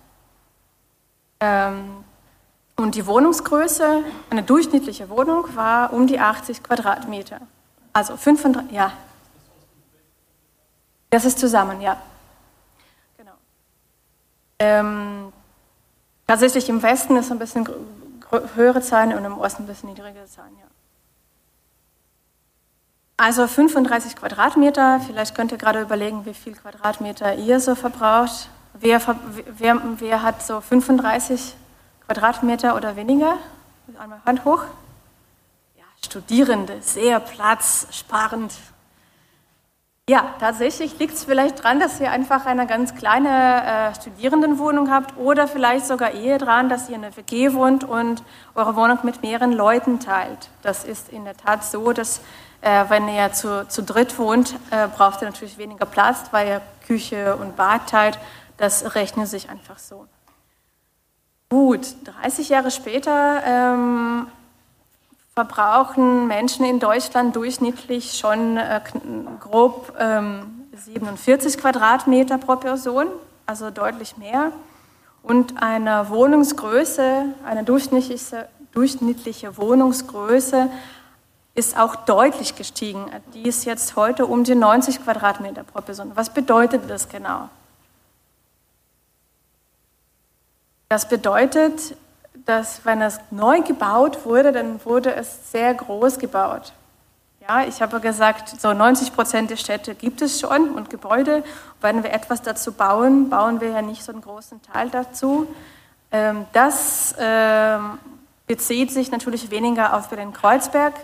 Ähm, 1.40 2.04
und 2.80 2.96
die 2.96 3.06
Wohnungsgröße, 3.06 4.04
eine 4.30 4.44
durchschnittliche 4.44 5.10
Wohnung, 5.10 5.54
war 5.56 5.92
um 5.94 6.08
die 6.08 6.20
80 6.20 6.64
Quadratmeter. 6.64 7.42
Also 7.94 8.16
35, 8.16 8.72
ja. 8.72 8.94
Das 11.10 11.26
ist 11.26 11.40
zusammen, 11.40 11.82
ja. 11.82 12.02
Genau. 13.18 13.34
Ähm, 14.60 15.34
tatsächlich 16.28 16.70
im 16.70 16.82
Westen 16.82 17.18
ist 17.18 17.32
ein 17.32 17.40
bisschen 17.40 17.68
höhere 18.56 18.82
Zahlen 18.82 19.18
und 19.18 19.26
im 19.26 19.38
Osten 19.38 19.64
ein 19.64 19.68
bisschen 19.68 19.90
niedrigere 19.90 20.26
Zahlen, 20.26 20.56
ja. 20.60 20.66
Also 23.18 23.48
35 23.48 24.16
Quadratmeter, 24.16 25.02
vielleicht 25.06 25.36
könnt 25.36 25.52
ihr 25.52 25.58
gerade 25.58 25.82
überlegen, 25.82 26.26
wie 26.26 26.34
viel 26.34 26.54
Quadratmeter 26.54 27.36
ihr 27.36 27.60
so 27.60 27.76
verbraucht. 27.76 28.50
Wer, 28.74 29.02
wer, 29.58 29.82
wer 29.98 30.22
hat 30.24 30.42
so 30.42 30.62
35 30.62 31.56
Quadratmeter 32.10 32.76
oder 32.76 32.96
weniger. 32.96 33.38
Einmal 34.00 34.20
Hand 34.26 34.44
hoch. 34.44 34.64
Ja, 35.78 35.84
Studierende, 36.04 36.82
sehr 36.82 37.20
platzsparend. 37.20 38.52
Ja, 40.10 40.34
tatsächlich 40.40 40.98
liegt 40.98 41.14
es 41.14 41.26
vielleicht 41.26 41.60
daran, 41.60 41.80
dass 41.80 42.00
ihr 42.00 42.10
einfach 42.10 42.48
eine 42.48 42.66
ganz 42.66 42.96
kleine 42.96 43.92
äh, 43.92 43.94
Studierendenwohnung 43.94 44.90
habt 44.90 45.18
oder 45.18 45.48
vielleicht 45.48 45.86
sogar 45.86 46.10
eher 46.10 46.40
daran, 46.40 46.68
dass 46.68 46.90
ihr 46.90 46.96
in 46.96 47.06
einer 47.06 47.16
WG 47.16 47.54
wohnt 47.54 47.84
und 47.84 48.24
eure 48.56 48.76
Wohnung 48.76 48.98
mit 49.04 49.22
mehreren 49.22 49.54
Leuten 49.54 50.00
teilt. 50.00 50.50
Das 50.64 50.86
ist 50.86 51.10
in 51.10 51.26
der 51.26 51.38
Tat 51.38 51.64
so, 51.64 51.94
dass 51.94 52.22
äh, 52.62 52.86
wenn 52.90 53.08
ihr 53.08 53.32
zu, 53.34 53.68
zu 53.68 53.84
dritt 53.84 54.18
wohnt, 54.18 54.56
äh, 54.72 54.88
braucht 54.88 55.22
ihr 55.22 55.28
natürlich 55.28 55.60
weniger 55.60 55.86
Platz, 55.86 56.24
weil 56.32 56.48
ihr 56.48 56.62
Küche 56.88 57.36
und 57.36 57.56
Bad 57.56 57.88
teilt. 57.88 58.18
Das 58.58 58.96
rechnet 58.96 59.28
sich 59.28 59.52
einfach 59.52 59.78
so. 59.78 60.08
Gut, 61.50 61.96
30 62.22 62.50
Jahre 62.50 62.70
später 62.70 63.42
ähm, 63.44 64.28
verbrauchen 65.34 66.28
Menschen 66.28 66.64
in 66.64 66.80
Deutschland 66.80 67.36
durchschnittlich 67.36 68.20
schon 68.20 68.58
äh, 68.58 68.80
grob 69.40 69.92
ähm, 69.98 70.68
47 70.74 71.58
Quadratmeter 71.58 72.38
pro 72.38 72.56
Person, 72.58 73.08
also 73.48 73.72
deutlich 73.72 74.16
mehr. 74.18 74.52
Und 75.24 75.62
eine 75.62 76.10
Wohnungsgröße, 76.10 77.26
eine 77.44 77.64
durchschnittliche, 77.64 78.48
durchschnittliche 78.72 79.58
Wohnungsgröße 79.58 80.70
ist 81.56 81.80
auch 81.80 81.96
deutlich 81.96 82.56
gestiegen. 82.58 83.08
Die 83.34 83.42
ist 83.42 83.66
jetzt 83.66 83.96
heute 83.96 84.28
um 84.28 84.44
die 84.44 84.54
90 84.54 85.04
Quadratmeter 85.04 85.64
pro 85.64 85.82
Person. 85.82 86.12
Was 86.14 86.32
bedeutet 86.32 86.88
das 86.88 87.10
genau? 87.10 87.50
Das 90.92 91.08
bedeutet, 91.08 91.96
dass 92.48 92.84
wenn 92.84 93.04
es 93.04 93.20
neu 93.30 93.62
gebaut 93.62 94.26
wurde, 94.26 94.52
dann 94.52 94.84
wurde 94.86 95.14
es 95.14 95.52
sehr 95.52 95.72
groß 95.76 96.18
gebaut. 96.18 96.74
Ja, 97.48 97.64
ich 97.64 97.84
habe 97.84 98.00
gesagt, 98.00 98.60
so 98.60 98.74
90 98.74 99.14
Prozent 99.14 99.52
der 99.52 99.58
Städte 99.58 99.94
gibt 99.94 100.24
es 100.24 100.40
schon 100.40 100.72
und 100.72 100.90
Gebäude. 100.90 101.44
Wenn 101.80 102.02
wir 102.02 102.12
etwas 102.12 102.42
dazu 102.42 102.72
bauen, 102.72 103.30
bauen 103.30 103.62
wir 103.62 103.70
ja 103.70 103.84
nicht 103.84 104.04
so 104.04 104.12
einen 104.12 104.22
großen 104.22 104.64
Teil 104.64 104.90
dazu. 104.90 105.46
Ähm, 106.12 106.48
das 106.54 107.14
ähm, 107.20 108.00
bezieht 108.48 108.92
sich 108.92 109.12
natürlich 109.12 109.52
weniger 109.52 109.96
auf 109.96 110.10
Berlin-Kreuzberg 110.10 110.96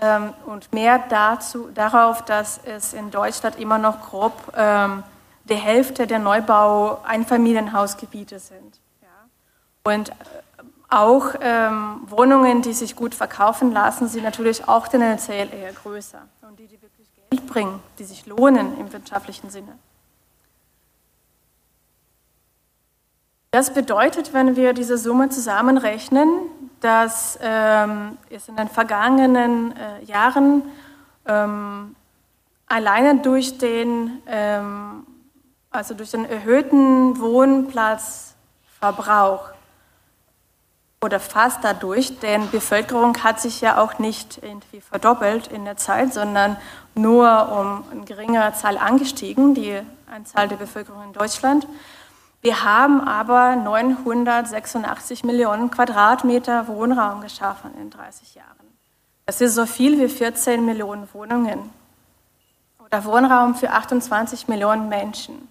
ähm, 0.00 0.32
und 0.46 0.72
mehr 0.72 0.98
dazu, 1.08 1.68
darauf, 1.72 2.24
dass 2.24 2.58
es 2.64 2.94
in 2.94 3.12
Deutschland 3.12 3.60
immer 3.60 3.78
noch 3.78 4.10
grob 4.10 4.32
die 5.44 5.54
Hälfte 5.54 6.08
der 6.08 6.18
Neubau-Einfamilienhausgebiete 6.18 8.40
sind. 8.40 8.80
Und 9.88 10.12
auch 10.90 11.34
ähm, 11.40 12.02
Wohnungen, 12.06 12.62
die 12.62 12.74
sich 12.74 12.94
gut 12.94 13.14
verkaufen 13.14 13.72
lassen, 13.72 14.06
sind 14.08 14.24
natürlich 14.24 14.68
auch 14.68 14.88
tendenziell 14.88 15.48
eher 15.52 15.72
größer. 15.72 16.20
Und 16.42 16.58
die, 16.58 16.66
die 16.66 16.82
wirklich 16.82 17.08
Geld 17.30 17.46
bringen, 17.46 17.80
die 17.98 18.04
sich 18.04 18.26
lohnen 18.26 18.78
im 18.78 18.92
wirtschaftlichen 18.92 19.48
Sinne. 19.50 19.78
Das 23.50 23.72
bedeutet, 23.72 24.34
wenn 24.34 24.56
wir 24.56 24.74
diese 24.74 24.98
Summe 24.98 25.30
zusammenrechnen, 25.30 26.28
dass 26.80 27.38
ähm, 27.42 28.18
es 28.28 28.46
in 28.48 28.56
den 28.56 28.68
vergangenen 28.68 29.74
äh, 29.74 30.04
Jahren 30.04 30.64
ähm, 31.26 31.96
alleine 32.66 33.20
durch 33.20 33.56
den, 33.56 34.20
ähm, 34.26 35.06
also 35.70 35.94
durch 35.94 36.10
den 36.10 36.26
erhöhten 36.26 37.18
Wohnplatzverbrauch 37.20 39.52
oder 41.00 41.20
fast 41.20 41.62
dadurch, 41.62 42.18
denn 42.18 42.50
Bevölkerung 42.50 43.22
hat 43.22 43.40
sich 43.40 43.60
ja 43.60 43.80
auch 43.80 43.98
nicht 43.98 44.40
irgendwie 44.42 44.80
verdoppelt 44.80 45.46
in 45.46 45.64
der 45.64 45.76
Zeit, 45.76 46.12
sondern 46.12 46.56
nur 46.94 47.52
um 47.52 47.84
eine 47.90 48.04
geringere 48.04 48.52
Zahl 48.54 48.78
angestiegen, 48.78 49.54
die 49.54 49.80
Anzahl 50.12 50.48
der 50.48 50.56
Bevölkerung 50.56 51.04
in 51.04 51.12
Deutschland. 51.12 51.66
Wir 52.40 52.64
haben 52.64 53.00
aber 53.00 53.56
986 53.56 55.24
Millionen 55.24 55.70
Quadratmeter 55.70 56.66
Wohnraum 56.68 57.20
geschaffen 57.20 57.70
in 57.80 57.90
30 57.90 58.34
Jahren. 58.36 58.48
Das 59.26 59.40
ist 59.40 59.54
so 59.54 59.66
viel 59.66 60.00
wie 60.00 60.08
14 60.08 60.64
Millionen 60.64 61.08
Wohnungen 61.12 61.70
oder 62.84 63.04
Wohnraum 63.04 63.54
für 63.54 63.70
28 63.70 64.48
Millionen 64.48 64.88
Menschen. 64.88 65.48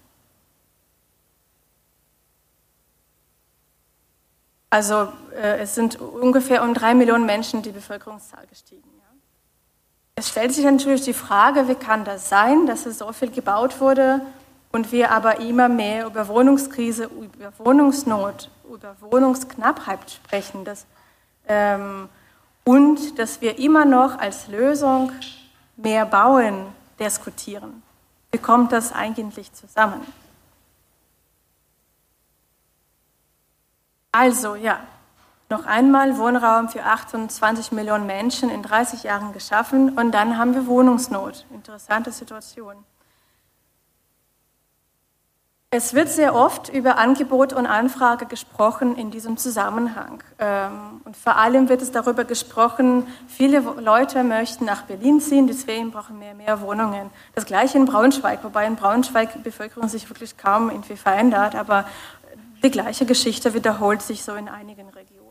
Also 4.70 5.12
äh, 5.34 5.60
es 5.60 5.74
sind 5.74 6.00
ungefähr 6.00 6.62
um 6.62 6.74
drei 6.74 6.94
Millionen 6.94 7.26
Menschen 7.26 7.62
die 7.62 7.70
Bevölkerungszahl 7.70 8.46
gestiegen. 8.46 8.88
Ja. 8.98 9.04
Es 10.14 10.28
stellt 10.28 10.52
sich 10.52 10.64
natürlich 10.64 11.02
die 11.02 11.14
Frage, 11.14 11.68
wie 11.68 11.74
kann 11.74 12.04
das 12.04 12.28
sein, 12.28 12.66
dass 12.66 12.84
es 12.86 12.98
so 12.98 13.12
viel 13.12 13.30
gebaut 13.30 13.80
wurde 13.80 14.20
und 14.70 14.92
wir 14.92 15.10
aber 15.10 15.40
immer 15.40 15.68
mehr 15.68 16.06
über 16.06 16.28
Wohnungskrise, 16.28 17.04
über 17.04 17.52
Wohnungsnot, 17.58 18.50
über 18.70 18.94
Wohnungsknappheit 19.00 20.10
sprechen. 20.10 20.64
Das, 20.64 20.84
ähm, 21.46 22.08
und 22.64 23.18
dass 23.18 23.40
wir 23.40 23.58
immer 23.58 23.86
noch 23.86 24.18
als 24.18 24.48
Lösung 24.48 25.12
mehr 25.76 26.04
Bauen 26.04 26.66
diskutieren. 27.00 27.82
Wie 28.30 28.38
kommt 28.38 28.72
das 28.72 28.92
eigentlich 28.92 29.50
zusammen? 29.54 30.02
Also 34.18 34.56
ja, 34.56 34.80
noch 35.48 35.64
einmal 35.64 36.18
Wohnraum 36.18 36.68
für 36.68 36.82
28 36.82 37.70
Millionen 37.70 38.04
Menschen 38.04 38.50
in 38.50 38.64
30 38.64 39.04
Jahren 39.04 39.32
geschaffen 39.32 39.96
und 39.96 40.10
dann 40.10 40.36
haben 40.36 40.56
wir 40.56 40.66
Wohnungsnot. 40.66 41.46
Interessante 41.54 42.10
Situation. 42.10 42.84
Es 45.70 45.92
wird 45.92 46.08
sehr 46.08 46.34
oft 46.34 46.70
über 46.70 46.96
Angebot 46.96 47.52
und 47.52 47.66
Anfrage 47.66 48.24
gesprochen 48.24 48.96
in 48.96 49.10
diesem 49.10 49.36
Zusammenhang. 49.36 50.22
Ähm, 50.38 51.02
und 51.04 51.14
vor 51.14 51.36
allem 51.36 51.68
wird 51.68 51.82
es 51.82 51.92
darüber 51.92 52.24
gesprochen, 52.24 53.06
viele 53.26 53.60
Leute 53.60 54.24
möchten 54.24 54.64
nach 54.64 54.84
Berlin 54.84 55.20
ziehen, 55.20 55.46
deswegen 55.46 55.90
brauchen 55.90 56.18
wir 56.22 56.32
mehr 56.32 56.62
Wohnungen. 56.62 57.10
Das 57.34 57.44
gleiche 57.44 57.76
in 57.76 57.84
Braunschweig, 57.84 58.42
wobei 58.44 58.66
in 58.66 58.76
Braunschweig 58.76 59.34
die 59.34 59.40
Bevölkerung 59.40 59.88
sich 59.88 60.08
wirklich 60.08 60.38
kaum 60.38 60.70
irgendwie 60.70 60.96
verändert, 60.96 61.54
aber 61.54 61.84
die 62.62 62.70
gleiche 62.70 63.06
Geschichte 63.06 63.54
wiederholt 63.54 64.02
sich 64.02 64.24
so 64.24 64.34
in 64.34 64.48
einigen 64.48 64.88
Regionen. 64.88 65.28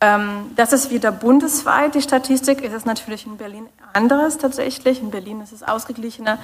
Ähm, 0.00 0.50
das 0.56 0.72
ist 0.72 0.90
wieder 0.90 1.12
bundesweit, 1.12 1.94
die 1.94 2.02
Statistik 2.02 2.62
ist 2.62 2.72
es 2.72 2.84
natürlich 2.84 3.26
in 3.26 3.36
Berlin 3.36 3.68
anderes 3.92 4.38
tatsächlich. 4.38 5.00
In 5.00 5.10
Berlin 5.10 5.40
ist 5.40 5.52
es 5.52 5.62
ausgeglichener. 5.62 6.38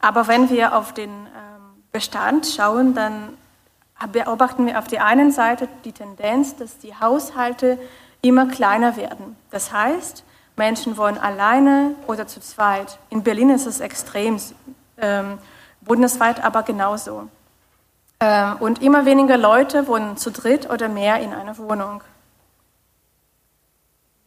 Aber 0.00 0.28
wenn 0.28 0.50
wir 0.50 0.76
auf 0.76 0.92
den 0.92 1.10
ähm, 1.10 1.82
Bestand 1.92 2.46
schauen, 2.46 2.94
dann 2.94 3.36
beobachten 4.12 4.66
wir 4.66 4.78
auf 4.78 4.86
der 4.86 5.04
einen 5.04 5.30
Seite 5.30 5.68
die 5.84 5.92
Tendenz, 5.92 6.56
dass 6.56 6.78
die 6.78 6.94
Haushalte 6.94 7.78
immer 8.22 8.46
kleiner 8.46 8.96
werden. 8.96 9.36
Das 9.50 9.72
heißt, 9.72 10.24
Menschen 10.56 10.96
wohnen 10.96 11.18
alleine 11.18 11.94
oder 12.06 12.26
zu 12.26 12.40
zweit. 12.40 12.98
In 13.10 13.22
Berlin 13.22 13.50
ist 13.50 13.66
es 13.66 13.80
extrem, 13.80 14.38
ähm, 14.98 15.38
bundesweit 15.80 16.42
aber 16.42 16.62
genauso. 16.62 17.28
Ähm, 18.20 18.56
und 18.60 18.82
immer 18.82 19.04
weniger 19.04 19.36
Leute 19.36 19.86
wohnen 19.86 20.16
zu 20.16 20.30
dritt 20.30 20.70
oder 20.70 20.88
mehr 20.88 21.20
in 21.20 21.32
einer 21.32 21.58
Wohnung. 21.58 22.02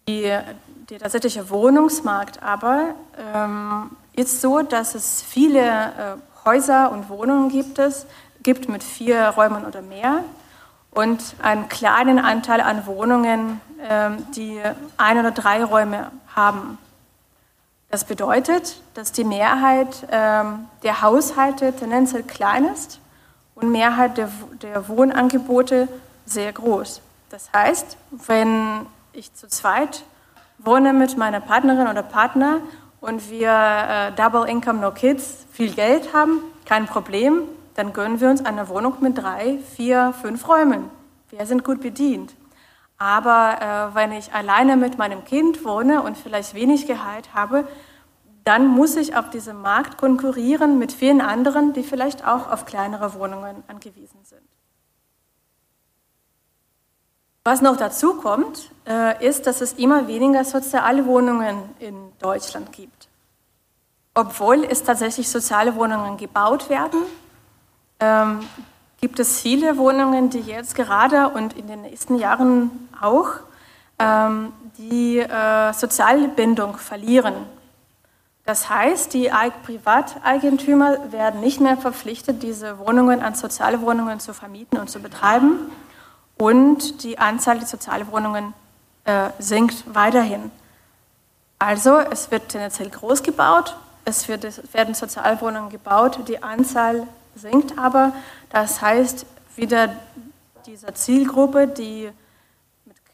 Die, 0.07 0.23
der 0.89 0.99
tatsächliche 0.99 1.49
Wohnungsmarkt 1.49 2.41
aber 2.43 2.95
ähm, 3.33 3.91
ist 4.13 4.41
so, 4.41 4.61
dass 4.61 4.95
es 4.95 5.21
viele 5.21 5.61
äh, 5.61 6.45
Häuser 6.45 6.91
und 6.91 7.09
Wohnungen 7.09 7.49
gibt, 7.49 7.79
es, 7.79 8.05
gibt 8.41 8.69
mit 8.69 8.83
vier 8.83 9.29
Räumen 9.29 9.65
oder 9.65 9.81
mehr 9.81 10.23
und 10.91 11.35
einen 11.41 11.67
kleinen 11.67 12.19
Anteil 12.19 12.61
an 12.61 12.85
Wohnungen, 12.85 13.61
ähm, 13.87 14.25
die 14.35 14.61
ein 14.97 15.17
oder 15.17 15.31
drei 15.31 15.63
Räume 15.63 16.11
haben. 16.35 16.77
Das 17.89 18.03
bedeutet, 18.03 18.81
dass 18.93 19.11
die 19.11 19.23
Mehrheit 19.23 20.07
ähm, 20.11 20.67
der 20.83 21.01
Haushalte 21.01 21.73
tendenziell 21.73 22.23
klein 22.23 22.65
ist 22.65 22.99
und 23.59 23.71
Mehrheit 23.71 24.17
der, 24.17 24.29
der 24.61 24.87
Wohnangebote 24.87 25.87
sehr 26.25 26.53
groß. 26.53 27.01
Das 27.29 27.51
heißt, 27.53 27.97
wenn 28.11 28.85
ich 29.13 29.33
zu 29.33 29.47
zweit 29.47 30.03
wohne 30.59 30.93
mit 30.93 31.17
meiner 31.17 31.39
Partnerin 31.39 31.87
oder 31.87 32.03
Partner 32.03 32.59
und 33.01 33.29
wir 33.29 33.49
äh, 33.49 34.11
Double 34.13 34.47
Income 34.47 34.79
No 34.79 34.91
Kids 34.91 35.45
viel 35.51 35.73
Geld 35.73 36.13
haben, 36.13 36.41
kein 36.65 36.85
Problem, 36.85 37.43
dann 37.75 37.93
gönnen 37.93 38.19
wir 38.21 38.29
uns 38.29 38.45
eine 38.45 38.69
Wohnung 38.69 38.95
mit 39.01 39.17
drei, 39.17 39.59
vier, 39.75 40.13
fünf 40.21 40.47
Räumen. 40.47 40.89
Wir 41.29 41.45
sind 41.45 41.63
gut 41.63 41.81
bedient. 41.81 42.33
Aber 42.99 43.91
äh, 43.91 43.95
wenn 43.95 44.11
ich 44.11 44.33
alleine 44.33 44.77
mit 44.77 44.97
meinem 44.97 45.25
Kind 45.25 45.63
wohne 45.63 46.01
und 46.01 46.17
vielleicht 46.17 46.53
wenig 46.53 46.87
Gehalt 46.87 47.33
habe, 47.33 47.67
dann 48.47 48.65
muss 48.65 48.95
ich 48.95 49.13
auf 49.13 49.29
diesem 49.29 49.61
Markt 49.61 49.97
konkurrieren 49.97 50.79
mit 50.79 50.93
vielen 50.93 51.19
anderen, 51.19 51.73
die 51.73 51.83
vielleicht 51.83 52.25
auch 52.25 52.49
auf 52.49 52.65
kleinere 52.65 53.13
Wohnungen 53.13 53.61
angewiesen 53.67 54.19
sind. 54.23 54.41
Was 57.43 57.61
noch 57.61 57.75
dazu 57.75 58.13
kommt, 58.13 58.71
äh, 58.87 59.25
ist, 59.25 59.47
dass 59.47 59.59
es 59.59 59.73
immer 59.73 60.07
weniger 60.07 60.45
soziale 60.45 61.05
Wohnungen 61.05 61.57
in 61.79 62.13
Deutschland 62.19 62.71
gibt. 62.71 63.09
Obwohl 64.13 64.63
es 64.63 64.81
tatsächlich 64.81 65.27
soziale 65.27 65.75
Wohnungen 65.75 66.15
gebaut 66.15 66.69
werden, 66.69 67.01
ähm, 67.99 68.39
gibt 69.01 69.19
es 69.19 69.41
viele 69.41 69.77
Wohnungen, 69.77 70.29
die 70.29 70.39
jetzt 70.39 70.73
gerade 70.73 71.27
und 71.29 71.51
in 71.57 71.67
den 71.67 71.81
nächsten 71.81 72.15
Jahren 72.15 72.89
auch 73.01 73.27
ähm, 73.99 74.53
die 74.77 75.19
äh, 75.19 75.73
soziale 75.73 76.29
Bindung 76.29 76.77
verlieren. 76.77 77.56
Das 78.47 78.69
heißt, 78.69 79.13
die 79.13 79.29
Privateigentümer 79.65 81.11
werden 81.11 81.41
nicht 81.41 81.59
mehr 81.59 81.75
verpflichtet, 81.75 82.43
diese 82.43 82.79
Wohnungen 82.79 83.21
an 83.21 83.35
soziale 83.35 83.81
Wohnungen 83.81 84.21
zu 84.21 84.33
vermieten 84.33 84.79
und 84.79 84.89
zu 84.89 85.01
betreiben. 85.01 85.69
Und 86.37 87.03
die 87.03 87.19
Anzahl 87.19 87.57
der 87.57 87.67
sozialen 87.67 88.09
Wohnungen 88.09 88.53
äh, 89.03 89.31
sinkt 89.37 89.83
weiterhin. 89.93 90.49
Also 91.59 91.99
es 91.99 92.31
wird 92.31 92.47
tendenziell 92.47 92.89
groß 92.89 93.21
gebaut, 93.21 93.75
es, 94.05 94.29
werden 94.29 94.93
Sozialwohnungen 94.93 95.69
gebaut, 95.69 96.19
die 96.29 96.41
Anzahl 96.41 97.05
sinkt 97.35 97.77
aber. 97.77 98.13
Das 98.49 98.81
heißt, 98.81 99.25
wieder 99.57 99.89
dieser 100.65 100.95
Zielgruppe, 100.95 101.67
die 101.67 102.11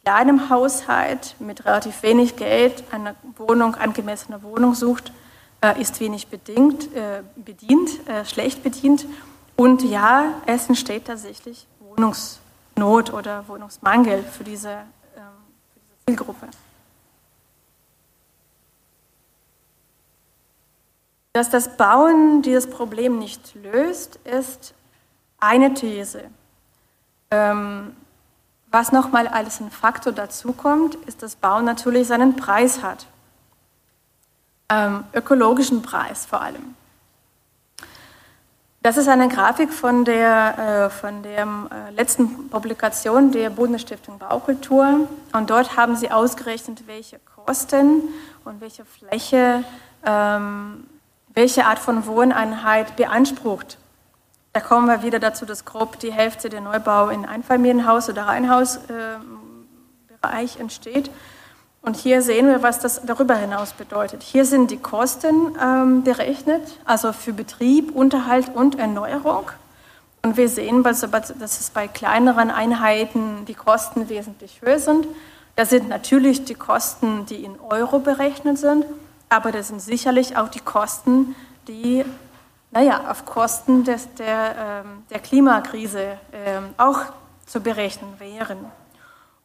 kleinem 0.03 0.51
Haushalt 0.51 1.35
mit 1.39 1.65
relativ 1.65 2.03
wenig 2.03 2.35
Geld 2.35 2.83
eine 2.91 3.15
Wohnung, 3.35 3.73
angemessene 3.73 4.43
Wohnung 4.43 4.75
sucht, 4.75 5.11
ist 5.71 5.99
wenig 5.99 6.27
bedingt, 6.27 6.93
äh, 6.93 7.23
bedient, 7.35 8.07
äh, 8.07 8.25
schlecht 8.25 8.63
bedient. 8.63 9.05
Und 9.55 9.83
ja, 9.83 10.41
es 10.45 10.67
entsteht 10.67 11.05
tatsächlich 11.05 11.67
Wohnungsnot 11.79 13.13
oder 13.13 13.47
Wohnungsmangel 13.47 14.23
für 14.23 14.43
diese, 14.43 14.71
ähm, 14.71 15.23
für 15.73 15.79
diese 15.79 16.05
Zielgruppe. 16.05 16.47
Dass 21.33 21.49
das 21.49 21.77
Bauen 21.77 22.41
dieses 22.41 22.69
Problem 22.69 23.17
nicht 23.17 23.55
löst, 23.55 24.17
ist 24.17 24.75
eine 25.39 25.73
These. 25.73 26.25
Ähm, 27.31 27.95
was 28.67 28.91
nochmal 28.91 29.27
als 29.27 29.59
ein 29.59 29.71
Faktor 29.71 30.13
dazukommt, 30.13 30.95
ist, 31.05 31.23
dass 31.23 31.35
Bauen 31.35 31.65
natürlich 31.65 32.07
seinen 32.07 32.35
Preis 32.35 32.81
hat. 32.83 33.07
Ähm, 34.69 35.03
ökologischen 35.13 35.81
Preis 35.81 36.25
vor 36.25 36.41
allem. 36.41 36.75
Das 38.81 38.97
ist 38.97 39.07
eine 39.07 39.29
Grafik 39.29 39.71
von 39.71 40.03
der, 40.03 40.87
äh, 40.87 40.89
von 40.89 41.23
der 41.23 41.43
äh, 41.43 41.91
letzten 41.91 42.49
Publikation 42.49 43.31
der 43.31 43.49
Bundesstiftung 43.49 44.19
Baukultur. 44.19 45.07
Und 45.31 45.49
dort 45.49 45.77
haben 45.77 45.95
sie 45.95 46.11
ausgerechnet, 46.11 46.87
welche 46.87 47.19
Kosten 47.19 48.01
und 48.43 48.59
welche 48.61 48.83
Fläche, 48.83 49.63
ähm, 50.05 50.85
welche 51.33 51.65
Art 51.65 51.79
von 51.79 52.05
Wohneinheit 52.05 52.95
beansprucht 52.95 53.77
da 54.53 54.59
kommen 54.59 54.87
wir 54.87 55.01
wieder 55.01 55.19
dazu, 55.19 55.45
dass 55.47 55.65
grob 55.65 55.99
die 55.99 56.13
Hälfte 56.13 56.47
der 56.47 56.61
Neubau 56.61 57.09
in 57.09 57.25
Einfamilienhaus- 57.25 58.07
oder 58.07 58.27
Reihenhausbereich 58.27 58.81
äh, 60.21 60.59
entsteht. 60.59 61.09
Und 61.83 61.97
hier 61.97 62.21
sehen 62.21 62.47
wir, 62.47 62.63
was 62.63 62.79
das 62.79 63.01
darüber 63.05 63.35
hinaus 63.35 63.73
bedeutet. 63.73 64.23
Hier 64.23 64.45
sind 64.45 64.71
die 64.71 64.77
Kosten 64.77 65.57
ähm, 65.61 66.03
berechnet, 66.03 66.79
also 66.85 67.11
für 67.11 67.33
Betrieb, 67.33 67.93
Unterhalt 67.93 68.55
und 68.55 68.79
Erneuerung. 68.79 69.51
Und 70.21 70.37
wir 70.37 70.47
sehen, 70.47 70.81
dass 70.83 71.03
es 71.03 71.69
bei 71.71 71.89
kleineren 71.89 72.49
Einheiten 72.49 73.43
die 73.45 73.53
Kosten 73.53 74.07
wesentlich 74.07 74.61
höher 74.61 74.79
sind. 74.79 75.05
Das 75.57 75.71
sind 75.71 75.89
natürlich 75.89 76.45
die 76.45 76.55
Kosten, 76.55 77.25
die 77.25 77.43
in 77.43 77.59
Euro 77.59 77.99
berechnet 77.99 78.57
sind, 78.57 78.85
aber 79.27 79.51
das 79.51 79.67
sind 79.67 79.81
sicherlich 79.81 80.37
auch 80.37 80.47
die 80.47 80.61
Kosten, 80.61 81.35
die 81.67 82.05
naja, 82.71 83.11
auf 83.11 83.25
Kosten 83.25 83.83
des, 83.83 84.07
der, 84.15 84.55
ähm, 84.57 85.03
der 85.09 85.19
Klimakrise 85.19 86.17
ähm, 86.31 86.69
auch 86.77 87.01
zu 87.45 87.59
berechnen 87.59 88.13
wären. 88.19 88.57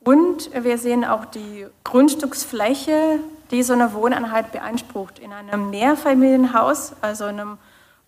Und 0.08 0.48
wir 0.54 0.78
sehen 0.78 1.04
auch 1.04 1.26
die 1.26 1.66
Grundstücksfläche, 1.84 3.20
die 3.50 3.62
so 3.62 3.74
eine 3.74 3.92
Wohneinheit 3.92 4.52
beansprucht. 4.52 5.18
In 5.18 5.34
einem 5.34 5.68
Mehrfamilienhaus, 5.68 6.94
also 7.02 7.24
einem 7.24 7.58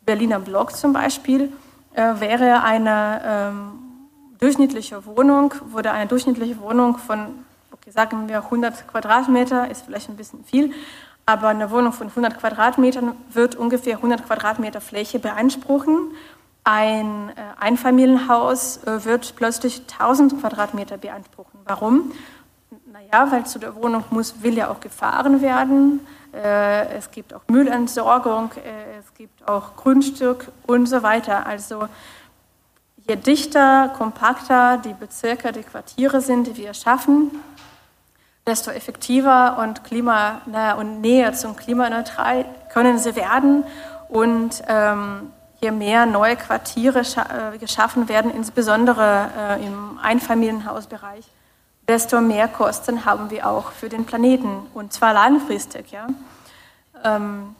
Berliner 0.07 0.39
Block 0.39 0.75
zum 0.75 0.95
Beispiel, 0.95 1.53
äh, 1.93 2.15
wäre 2.19 2.63
eine 2.63 3.21
ähm, 3.23 3.73
durchschnittliche 4.39 5.05
Wohnung, 5.05 5.53
wurde 5.73 5.91
eine 5.91 6.07
durchschnittliche 6.07 6.59
Wohnung 6.63 6.97
von, 6.97 7.45
okay, 7.71 7.91
sagen 7.91 8.31
wir 8.31 8.45
100 8.45 8.89
Quadratmeter, 8.89 9.71
ist 9.71 9.85
vielleicht 9.85 10.09
ein 10.09 10.17
bisschen 10.17 10.43
viel, 10.43 10.73
aber 11.27 11.49
eine 11.49 11.71
Wohnung 11.71 11.93
von 11.93 12.07
100 12.07 12.41
Quadratmetern 12.41 13.13
wird 13.31 13.57
ungefähr 13.57 13.97
100 13.97 14.25
Quadratmeter 14.25 14.81
Fläche 14.81 15.19
beanspruchen. 15.19 16.13
Ein 16.65 17.29
äh, 17.29 17.63
Einfamilienhaus 17.63 18.79
äh, 18.85 19.05
wird 19.05 19.35
plötzlich 19.37 19.83
1000 19.99 20.41
Quadratmeter 20.41 20.97
beanspruchen. 20.97 21.60
Warum? 21.71 22.11
Naja, 22.93 23.31
weil 23.31 23.47
zu 23.47 23.61
der 23.61 23.77
Wohnung 23.77 24.03
muss, 24.11 24.43
will 24.43 24.57
ja 24.57 24.73
auch 24.73 24.81
gefahren 24.81 25.41
werden. 25.41 26.01
Äh, 26.35 26.97
es 26.97 27.13
gibt 27.13 27.33
auch 27.33 27.43
Müllentsorgung, 27.47 28.51
es 28.99 29.15
gibt 29.15 29.49
auch 29.49 29.77
Grundstück 29.77 30.49
und 30.67 30.87
so 30.87 31.05
weiter. 31.05 31.47
Also 31.47 31.87
je 33.07 33.15
dichter, 33.15 33.93
kompakter 33.97 34.79
die 34.79 34.95
Bezirke, 34.95 35.53
die 35.53 35.63
Quartiere 35.63 36.21
sind, 36.21 36.49
die 36.49 36.57
wir 36.57 36.75
schaffen, 36.75 37.31
desto 38.49 38.73
effektiver 38.73 39.59
und, 39.61 39.85
klima, 39.85 40.41
und 40.77 41.01
näher 41.01 41.35
zum 41.35 41.55
klimaneutral 41.55 42.47
können 42.73 42.99
sie 42.99 43.15
werden. 43.15 43.63
Und 44.09 44.61
ähm, 44.67 45.31
je 45.61 45.71
mehr 45.71 46.07
neue 46.07 46.37
Quartiere 46.37 47.01
äh, 47.01 47.59
geschaffen 47.59 48.09
werden, 48.09 48.31
insbesondere 48.31 49.29
äh, 49.39 49.67
im 49.67 49.99
Einfamilienhausbereich, 50.03 51.25
desto 51.91 52.21
mehr 52.21 52.47
Kosten 52.47 53.05
haben 53.05 53.31
wir 53.31 53.47
auch 53.49 53.73
für 53.73 53.89
den 53.89 54.07
Planeten 54.07 54.67
und 54.75 54.93
zwar 54.93 55.13
langfristig. 55.13 55.91
Ja? 55.91 56.07
Ähm, 57.05 57.57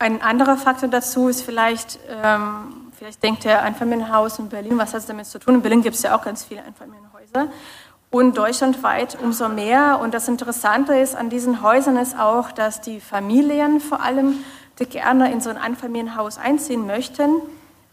ein 0.00 0.20
anderer 0.20 0.56
Faktor 0.56 0.88
dazu 0.88 1.28
ist 1.28 1.42
vielleicht, 1.42 2.00
ähm, 2.10 2.90
vielleicht 2.98 3.22
denkt 3.22 3.44
der 3.44 3.62
Einfamilienhaus 3.62 4.40
in 4.40 4.48
Berlin, 4.48 4.76
was 4.76 4.92
hat 4.92 5.00
es 5.00 5.06
damit 5.06 5.26
zu 5.26 5.38
tun? 5.38 5.54
In 5.54 5.62
Berlin 5.62 5.82
gibt 5.82 5.94
es 5.94 6.02
ja 6.02 6.16
auch 6.16 6.22
ganz 6.22 6.44
viele 6.44 6.64
Einfamilienhäuser 6.64 7.46
und 8.10 8.36
deutschlandweit 8.36 9.16
umso 9.22 9.48
mehr. 9.48 10.00
Und 10.02 10.12
das 10.12 10.26
Interessante 10.26 10.96
ist 10.96 11.14
an 11.14 11.30
diesen 11.30 11.62
Häusern 11.62 11.96
ist 11.96 12.18
auch, 12.18 12.50
dass 12.50 12.80
die 12.80 12.98
Familien 12.98 13.80
vor 13.80 14.02
allem, 14.02 14.44
die 14.80 14.86
gerne 14.86 15.30
in 15.30 15.40
so 15.40 15.48
ein 15.48 15.58
Einfamilienhaus 15.58 16.38
einziehen 16.38 16.86
möchten, 16.86 17.40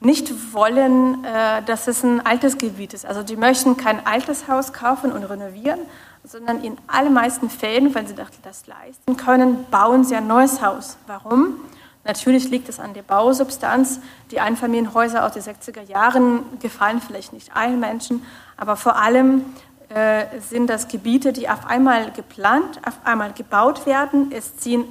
nicht 0.02 0.54
wollen, 0.54 1.24
äh, 1.24 1.62
dass 1.64 1.88
es 1.88 2.04
ein 2.04 2.26
altes 2.26 2.58
Gebiet 2.58 2.94
ist. 2.94 3.06
Also 3.06 3.24
die 3.24 3.36
möchten 3.36 3.78
kein 3.78 4.06
altes 4.06 4.48
Haus 4.48 4.74
kaufen 4.74 5.12
und 5.12 5.24
renovieren, 5.24 5.80
sondern 6.24 6.64
in 6.64 6.78
allermeisten 6.88 7.50
Fällen, 7.50 7.94
wenn 7.96 8.08
sie 8.08 8.16
das 8.16 8.68
leisten 8.68 9.16
können, 9.16 9.66
bauen 9.70 10.04
sie 10.04 10.16
ein 10.16 10.28
neues 10.28 10.62
Haus. 10.62 10.98
Warum? 11.08 11.56
Natürlich 12.04 12.50
liegt 12.50 12.68
es 12.68 12.80
an 12.80 12.96
der 12.96 13.04
Bausubstanz. 13.04 14.00
Die 14.32 14.40
Einfamilienhäuser 14.40 15.24
aus 15.24 15.34
den 15.34 15.44
60er 15.44 15.84
Jahren 15.84 16.44
gefallen 16.60 17.00
vielleicht 17.00 17.32
nicht 17.32 17.56
allen 17.56 17.80
Menschen, 17.80 18.26
aber 18.58 18.76
vor 18.76 18.96
allem 18.96 19.46
äh, 19.90 20.26
sind 20.40 20.68
das 20.68 20.88
Gebiete, 20.88 21.32
die 21.32 21.48
auf 21.48 21.68
einmal 21.68 22.12
geplant, 22.12 22.80
auf 22.88 22.98
einmal 23.04 23.34
gebaut 23.34 23.86
werden. 23.86 24.32
Es 24.36 24.58
ziehen 24.58 24.86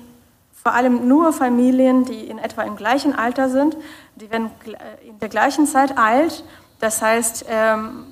vor 0.62 0.74
allem 0.74 1.08
nur 1.08 1.32
Familien, 1.32 2.04
die 2.04 2.26
in 2.26 2.38
etwa 2.38 2.62
im 2.62 2.76
gleichen 2.76 3.14
Alter 3.14 3.48
sind, 3.48 3.76
die 4.20 4.30
werden 4.30 4.50
äh, 4.66 5.08
in 5.08 5.18
der 5.18 5.28
gleichen 5.28 5.66
Zeit 5.66 5.96
alt. 5.96 6.44
Das 6.78 7.02
heißt, 7.02 7.46
ähm, 7.48 8.06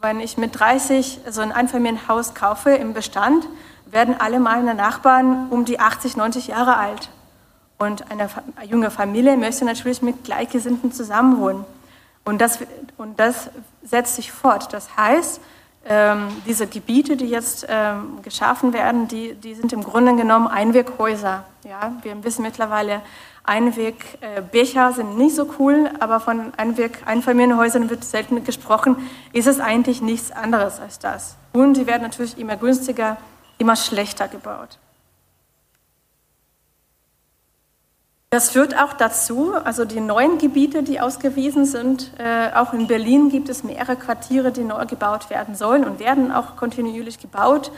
wenn 0.00 0.20
ich 0.20 0.38
mit 0.38 0.58
30 0.58 1.20
so 1.28 1.40
ein 1.40 1.52
Einfamilienhaus 1.52 2.34
kaufe 2.34 2.70
im 2.70 2.94
Bestand, 2.94 3.46
werden 3.86 4.14
alle 4.18 4.40
meine 4.40 4.74
Nachbarn 4.74 5.48
um 5.50 5.64
die 5.64 5.80
80, 5.80 6.16
90 6.16 6.48
Jahre 6.48 6.76
alt. 6.76 7.10
Und 7.78 8.10
eine 8.10 8.28
junge 8.66 8.90
Familie 8.90 9.36
möchte 9.36 9.64
natürlich 9.64 10.02
mit 10.02 10.24
Gleichgesinnten 10.24 10.92
zusammenwohnen. 10.92 11.64
Und 12.24 12.40
das, 12.40 12.58
und 12.98 13.18
das 13.18 13.50
setzt 13.82 14.16
sich 14.16 14.30
fort. 14.32 14.72
Das 14.72 14.96
heißt, 14.96 15.40
ähm, 15.86 16.28
diese 16.46 16.66
Gebiete, 16.66 17.16
die 17.16 17.26
jetzt 17.26 17.66
ähm, 17.68 18.20
geschaffen 18.22 18.72
werden, 18.74 19.08
die, 19.08 19.34
die 19.34 19.54
sind 19.54 19.72
im 19.72 19.82
Grunde 19.82 20.14
genommen 20.14 20.46
Einweghäuser. 20.46 21.44
Ja? 21.64 21.92
Wir 22.02 22.22
wissen 22.22 22.42
mittlerweile, 22.42 23.00
Einwegbecher 23.44 24.92
sind 24.92 25.16
nicht 25.16 25.34
so 25.34 25.48
cool, 25.58 25.90
aber 25.98 26.20
von 26.20 26.52
Einweg-Einfamilienhäusern 26.56 27.90
wird 27.90 28.04
selten 28.04 28.44
gesprochen. 28.44 28.96
Ist 29.32 29.46
es 29.46 29.60
eigentlich 29.60 30.02
nichts 30.02 30.30
anderes 30.30 30.78
als 30.80 30.98
das. 30.98 31.36
Und 31.52 31.74
die 31.74 31.86
werden 31.86 32.02
natürlich 32.02 32.38
immer 32.38 32.56
günstiger, 32.56 33.16
immer 33.58 33.76
schlechter 33.76 34.28
gebaut. 34.28 34.78
Das 38.32 38.50
führt 38.50 38.78
auch 38.78 38.92
dazu, 38.92 39.54
also 39.54 39.84
die 39.84 39.98
neuen 39.98 40.38
Gebiete, 40.38 40.84
die 40.84 41.00
ausgewiesen 41.00 41.64
sind, 41.64 42.12
äh, 42.18 42.54
auch 42.54 42.72
in 42.72 42.86
Berlin 42.86 43.28
gibt 43.28 43.48
es 43.48 43.64
mehrere 43.64 43.96
Quartiere, 43.96 44.52
die 44.52 44.62
neu 44.62 44.86
gebaut 44.86 45.30
werden 45.30 45.56
sollen 45.56 45.82
und 45.82 45.98
werden 45.98 46.30
auch 46.30 46.54
kontinuierlich 46.54 47.18
gebaut. 47.18 47.72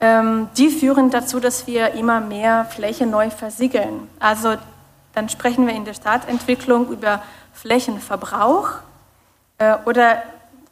Ähm, 0.00 0.48
die 0.56 0.70
führen 0.70 1.10
dazu, 1.10 1.38
dass 1.38 1.66
wir 1.66 1.92
immer 1.92 2.22
mehr 2.22 2.64
Fläche 2.64 3.04
neu 3.04 3.28
versiegeln. 3.28 4.08
Also 4.18 4.56
dann 5.20 5.28
sprechen 5.28 5.66
wir 5.66 5.74
in 5.74 5.84
der 5.84 5.92
Stadtentwicklung 5.92 6.90
über 6.90 7.22
Flächenverbrauch 7.52 8.70
äh, 9.58 9.76
oder 9.84 10.22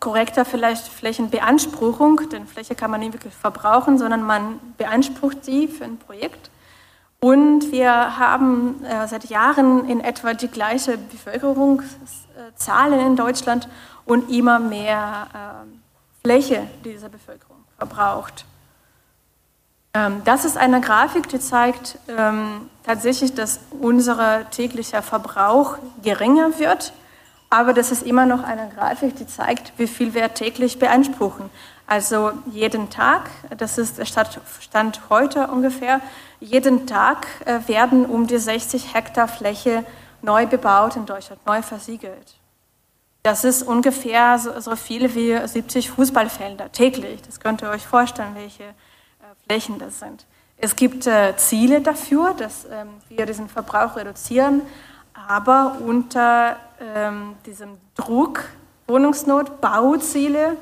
korrekter 0.00 0.46
vielleicht 0.46 0.88
Flächenbeanspruchung, 0.88 2.30
denn 2.30 2.46
Fläche 2.46 2.74
kann 2.74 2.90
man 2.90 3.00
nicht 3.00 3.12
wirklich 3.12 3.34
verbrauchen, 3.34 3.98
sondern 3.98 4.22
man 4.22 4.58
beansprucht 4.78 5.44
sie 5.44 5.68
für 5.68 5.84
ein 5.84 5.98
Projekt. 5.98 6.50
Und 7.20 7.72
wir 7.72 8.18
haben 8.18 8.82
äh, 8.86 9.06
seit 9.06 9.26
Jahren 9.26 9.86
in 9.86 10.00
etwa 10.00 10.32
die 10.32 10.48
gleiche 10.48 10.96
Bevölkerungszahlen 10.96 13.06
in 13.06 13.16
Deutschland 13.16 13.68
und 14.06 14.30
immer 14.30 14.60
mehr 14.60 15.26
äh, 15.34 15.38
Fläche 16.22 16.66
dieser 16.86 17.10
Bevölkerung 17.10 17.58
verbraucht. 17.76 18.46
Ähm, 19.98 20.22
das 20.24 20.44
ist 20.44 20.56
eine 20.56 20.80
Grafik, 20.80 21.28
die 21.28 21.40
zeigt 21.40 21.98
ähm, 22.08 22.68
tatsächlich, 22.84 23.34
dass 23.34 23.60
unser 23.80 24.48
täglicher 24.50 25.02
Verbrauch 25.02 25.78
geringer 26.02 26.58
wird, 26.58 26.92
aber 27.50 27.72
das 27.72 27.90
ist 27.90 28.02
immer 28.02 28.26
noch 28.26 28.44
eine 28.44 28.70
Grafik, 28.74 29.16
die 29.16 29.26
zeigt, 29.26 29.72
wie 29.76 29.86
viel 29.86 30.14
wir 30.14 30.34
täglich 30.34 30.78
beanspruchen. 30.78 31.50
Also 31.86 32.32
jeden 32.52 32.90
Tag, 32.90 33.30
das 33.56 33.78
ist 33.78 33.98
der 33.98 34.04
Stand 34.04 35.00
heute 35.08 35.46
ungefähr, 35.48 36.00
jeden 36.38 36.86
Tag 36.86 37.26
äh, 37.46 37.66
werden 37.66 38.04
um 38.06 38.26
die 38.26 38.38
60 38.38 38.94
Hektar 38.94 39.26
Fläche 39.26 39.84
neu 40.20 40.46
bebaut 40.46 40.96
in 40.96 41.06
Deutschland, 41.06 41.44
neu 41.46 41.62
versiegelt. 41.62 42.34
Das 43.22 43.44
ist 43.44 43.62
ungefähr 43.62 44.38
so, 44.38 44.60
so 44.60 44.76
viel 44.76 45.14
wie 45.14 45.36
70 45.44 45.90
Fußballfelder 45.90 46.70
täglich. 46.70 47.20
Das 47.22 47.40
könnt 47.40 47.62
ihr 47.62 47.70
euch 47.70 47.86
vorstellen, 47.86 48.34
welche 48.34 48.74
Flächen 49.48 49.78
das 49.78 49.98
sind. 49.98 50.26
Es 50.58 50.76
gibt 50.76 51.06
äh, 51.06 51.34
Ziele 51.36 51.80
dafür, 51.80 52.34
dass 52.34 52.66
ähm, 52.70 52.88
wir 53.08 53.24
diesen 53.26 53.48
Verbrauch 53.48 53.96
reduzieren, 53.96 54.62
aber 55.14 55.78
unter 55.80 56.56
ähm, 56.80 57.34
diesem 57.46 57.78
Druck, 57.94 58.44
Wohnungsnot, 58.86 59.60
Bauziele, 59.60 60.56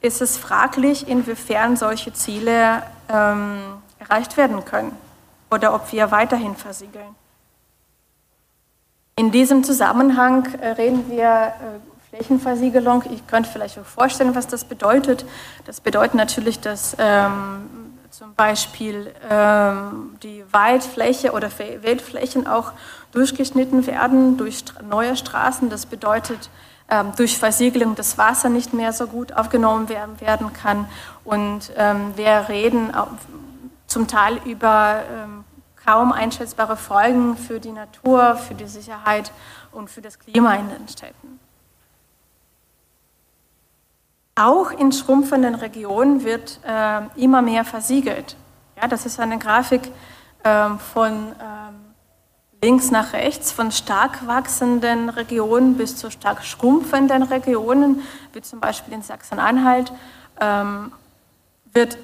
ist 0.00 0.20
es 0.20 0.36
fraglich, 0.36 1.08
inwiefern 1.08 1.76
solche 1.76 2.12
Ziele 2.12 2.82
ähm, 3.08 3.60
erreicht 3.98 4.36
werden 4.36 4.64
können 4.64 4.92
oder 5.50 5.74
ob 5.74 5.90
wir 5.92 6.10
weiterhin 6.10 6.54
versiegeln. 6.56 7.14
In 9.16 9.30
diesem 9.30 9.64
Zusammenhang 9.64 10.46
äh, 10.60 10.68
reden 10.72 11.08
wir 11.08 11.24
äh, 11.24 12.10
Flächenversiegelung. 12.10 13.04
Ich 13.10 13.26
könnte 13.26 13.48
vielleicht 13.50 13.78
auch 13.78 13.84
vorstellen, 13.84 14.34
was 14.34 14.46
das 14.46 14.64
bedeutet. 14.64 15.24
Das 15.64 15.80
bedeutet 15.80 16.14
natürlich, 16.14 16.60
dass 16.60 16.94
ähm, 16.98 17.85
zum 18.16 18.34
Beispiel 18.34 19.12
ähm, 19.28 20.16
die 20.22 20.42
Waldfläche 20.50 21.32
oder 21.32 21.50
Wildflächen 21.58 22.46
auch 22.46 22.72
durchgeschnitten 23.12 23.86
werden 23.86 24.38
durch 24.38 24.64
neue 24.88 25.16
Straßen. 25.16 25.68
Das 25.68 25.84
bedeutet, 25.84 26.48
ähm, 26.88 27.12
durch 27.18 27.36
Versiegelung 27.36 27.94
das 27.94 28.16
Wasser 28.16 28.48
nicht 28.48 28.72
mehr 28.72 28.94
so 28.94 29.06
gut 29.06 29.34
aufgenommen 29.34 29.90
werden, 29.90 30.18
werden 30.18 30.54
kann. 30.54 30.88
Und 31.24 31.70
ähm, 31.76 32.14
wir 32.16 32.46
reden 32.48 32.90
zum 33.86 34.08
Teil 34.08 34.40
über 34.46 35.02
ähm, 35.14 35.44
kaum 35.84 36.10
einschätzbare 36.10 36.78
Folgen 36.78 37.36
für 37.36 37.60
die 37.60 37.72
Natur, 37.72 38.36
für 38.36 38.54
die 38.54 38.66
Sicherheit 38.66 39.30
und 39.72 39.90
für 39.90 40.00
das 40.00 40.18
Klima 40.18 40.54
in 40.54 40.70
den 40.70 40.88
Städten. 40.88 41.38
Auch 44.38 44.70
in 44.70 44.92
schrumpfenden 44.92 45.54
Regionen 45.54 46.22
wird 46.22 46.60
äh, 46.62 47.00
immer 47.16 47.40
mehr 47.40 47.64
versiegelt. 47.64 48.36
Ja, 48.80 48.86
das 48.86 49.06
ist 49.06 49.18
eine 49.18 49.38
Grafik 49.38 49.90
äh, 50.42 50.68
von 50.92 51.32
ähm, 51.40 51.86
links 52.62 52.90
nach 52.90 53.14
rechts, 53.14 53.50
von 53.50 53.72
stark 53.72 54.26
wachsenden 54.26 55.08
Regionen 55.08 55.78
bis 55.78 55.96
zu 55.96 56.10
stark 56.10 56.44
schrumpfenden 56.44 57.22
Regionen, 57.22 58.02
wie 58.34 58.42
zum 58.42 58.60
Beispiel 58.60 58.92
in 58.92 59.00
Sachsen-Anhalt, 59.00 59.90
ähm, 60.38 60.92
wird 61.72 61.96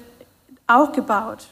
auch 0.65 0.91
gebaut. 0.91 1.45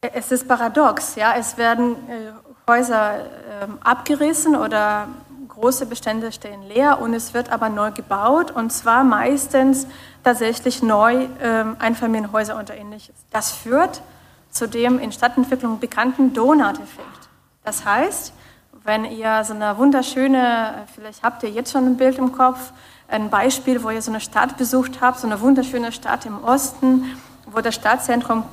Es 0.00 0.30
ist 0.32 0.46
paradox, 0.46 1.14
ja, 1.14 1.34
es 1.34 1.56
werden 1.56 1.96
äh, 2.10 2.32
Häuser 2.68 3.20
äh, 3.20 3.66
abgerissen 3.82 4.54
oder 4.54 5.08
große 5.54 5.86
Bestände 5.86 6.32
stehen 6.32 6.62
leer 6.62 7.00
und 7.00 7.14
es 7.14 7.34
wird 7.34 7.50
aber 7.50 7.68
neu 7.68 7.90
gebaut 7.90 8.50
und 8.50 8.72
zwar 8.72 9.04
meistens 9.04 9.86
tatsächlich 10.22 10.82
neu 10.82 11.24
äh, 11.40 11.64
Einfamilienhäuser 11.78 12.56
und 12.56 12.70
ähnliches. 12.70 13.14
Das 13.30 13.52
führt 13.52 14.02
zu 14.50 14.68
dem 14.68 14.98
in 14.98 15.12
Stadtentwicklung 15.12 15.80
bekannten 15.80 16.32
Donut-Effekt. 16.32 17.28
Das 17.64 17.84
heißt, 17.84 18.32
wenn 18.84 19.04
ihr 19.04 19.42
so 19.44 19.54
eine 19.54 19.78
wunderschöne, 19.78 20.86
vielleicht 20.94 21.22
habt 21.22 21.42
ihr 21.42 21.50
jetzt 21.50 21.72
schon 21.72 21.86
ein 21.86 21.96
Bild 21.96 22.18
im 22.18 22.32
Kopf, 22.32 22.72
ein 23.08 23.30
Beispiel, 23.30 23.82
wo 23.82 23.90
ihr 23.90 24.02
so 24.02 24.10
eine 24.10 24.20
Stadt 24.20 24.56
besucht 24.56 25.00
habt, 25.00 25.18
so 25.18 25.26
eine 25.26 25.40
wunderschöne 25.40 25.92
Stadt 25.92 26.26
im 26.26 26.42
Osten, 26.44 27.04
wo 27.46 27.60
das 27.60 27.74
Stadtzentrum 27.74 28.44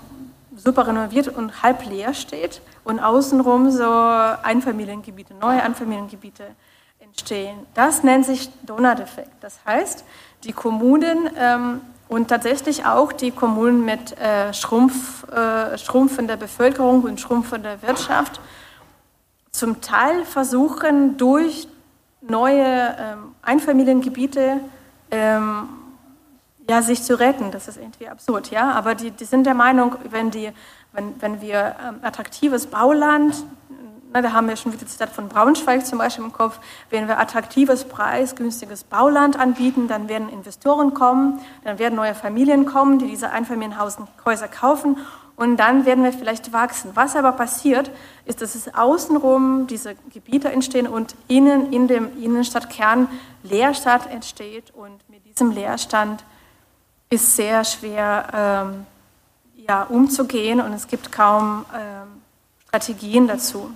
super 0.56 0.88
renoviert 0.88 1.28
und 1.28 1.64
halb 1.64 1.86
leer 1.86 2.14
steht 2.14 2.62
und 2.84 3.00
außenrum 3.00 3.72
so 3.72 3.90
Einfamiliengebiete, 3.90 5.34
neue 5.34 5.62
Einfamiliengebiete 5.64 6.44
entstehen. 7.12 7.60
Das 7.74 8.04
nennt 8.04 8.26
sich 8.26 8.50
Donut-Effekt. 8.64 9.32
Das 9.42 9.60
heißt, 9.66 10.04
die 10.44 10.54
Kommunen 10.54 11.30
ähm, 11.38 11.82
und 12.08 12.28
tatsächlich 12.28 12.86
auch 12.86 13.14
die 13.14 13.32
Kommunen 13.32 13.86
mit 13.86 14.18
äh, 14.18 14.54
Schrumpf, 14.54 15.24
äh, 15.30 15.78
schrumpfender 15.78 16.36
Bevölkerung 16.36 17.04
und 17.04 17.22
schrumpfender 17.22 17.82
Wirtschaft 17.82 18.42
zum 19.52 19.82
Teil 19.82 20.26
versuchen, 20.26 21.18
durch 21.18 21.68
neue 22.22 22.66
ähm, 23.00 23.36
Einfamiliengebiete 23.42 24.60
ähm, 25.10 25.70
ja, 26.70 26.82
sich 26.82 27.02
zu 27.04 27.20
retten. 27.20 27.52
Das 27.52 27.68
ist 27.68 27.78
irgendwie 27.78 28.08
absurd, 28.08 28.52
ja. 28.52 28.72
Aber 28.72 28.96
die, 28.96 29.12
die 29.12 29.26
sind 29.26 29.46
der 29.46 29.54
Meinung, 29.54 29.96
wenn, 30.10 30.32
die, 30.32 30.52
wenn, 30.94 31.22
wenn 31.22 31.42
wir 31.42 31.76
ähm, 31.82 31.96
attraktives 32.02 32.68
Bauland 32.68 33.36
na, 34.14 34.22
da 34.22 34.34
haben 34.34 34.48
wir 34.48 34.56
schon 34.58 34.74
wieder 34.74 34.86
die 34.86 34.92
Stadt 34.92 35.10
von 35.10 35.30
Braunschweig 35.30 35.86
zum 35.86 35.98
Beispiel 35.98 36.26
im 36.26 36.34
Kopf. 36.34 36.60
Wenn 36.90 37.08
wir 37.08 37.20
attraktives, 37.20 37.86
preisgünstiges 37.86 38.84
Bauland 38.84 39.40
anbieten, 39.40 39.88
dann 39.88 40.10
werden 40.10 40.28
Investoren 40.30 40.94
kommen, 40.94 41.40
dann 41.64 41.80
werden 41.80 41.96
neue 41.96 42.14
Familien 42.14 42.66
kommen, 42.66 43.00
die 43.00 43.08
diese 43.08 43.30
Einfamilienhäuser 43.30 44.48
kaufen 44.50 44.98
und 45.38 45.58
dann 45.58 45.86
werden 45.86 46.04
wir 46.04 46.14
vielleicht 46.14 46.54
wachsen. 46.54 46.92
Was 46.94 47.16
aber 47.16 47.32
passiert, 47.32 47.90
ist, 48.26 48.42
dass 48.42 48.54
es 48.56 48.74
außenrum 48.76 49.66
diese 49.68 49.96
Gebiete 50.14 50.52
entstehen 50.52 50.88
und 50.88 51.16
innen 51.28 51.72
in 51.72 51.88
dem 51.88 52.16
Innenstadtkern 52.22 53.08
Leerstand 53.44 54.08
entsteht 54.08 54.72
und 54.72 55.10
mit 55.10 55.26
diesem 55.26 55.52
Leerstand 55.52 56.24
ist 57.10 57.36
sehr 57.36 57.64
schwer 57.64 58.28
ähm, 58.34 58.86
ja, 59.56 59.84
umzugehen 59.84 60.62
und 60.62 60.74
es 60.74 60.88
gibt 60.88 61.12
kaum 61.12 61.66
ähm, 61.74 62.22
Strategien 62.68 63.28
dazu. 63.28 63.72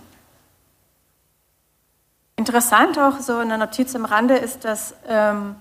Interessant 2.38 3.00
auch 3.00 3.20
so 3.20 3.38
eine 3.38 3.58
Notiz 3.58 3.96
am 3.96 4.04
Rande 4.04 4.36
ist, 4.36 4.66
dass 4.66 4.94
ähm, 5.08 5.56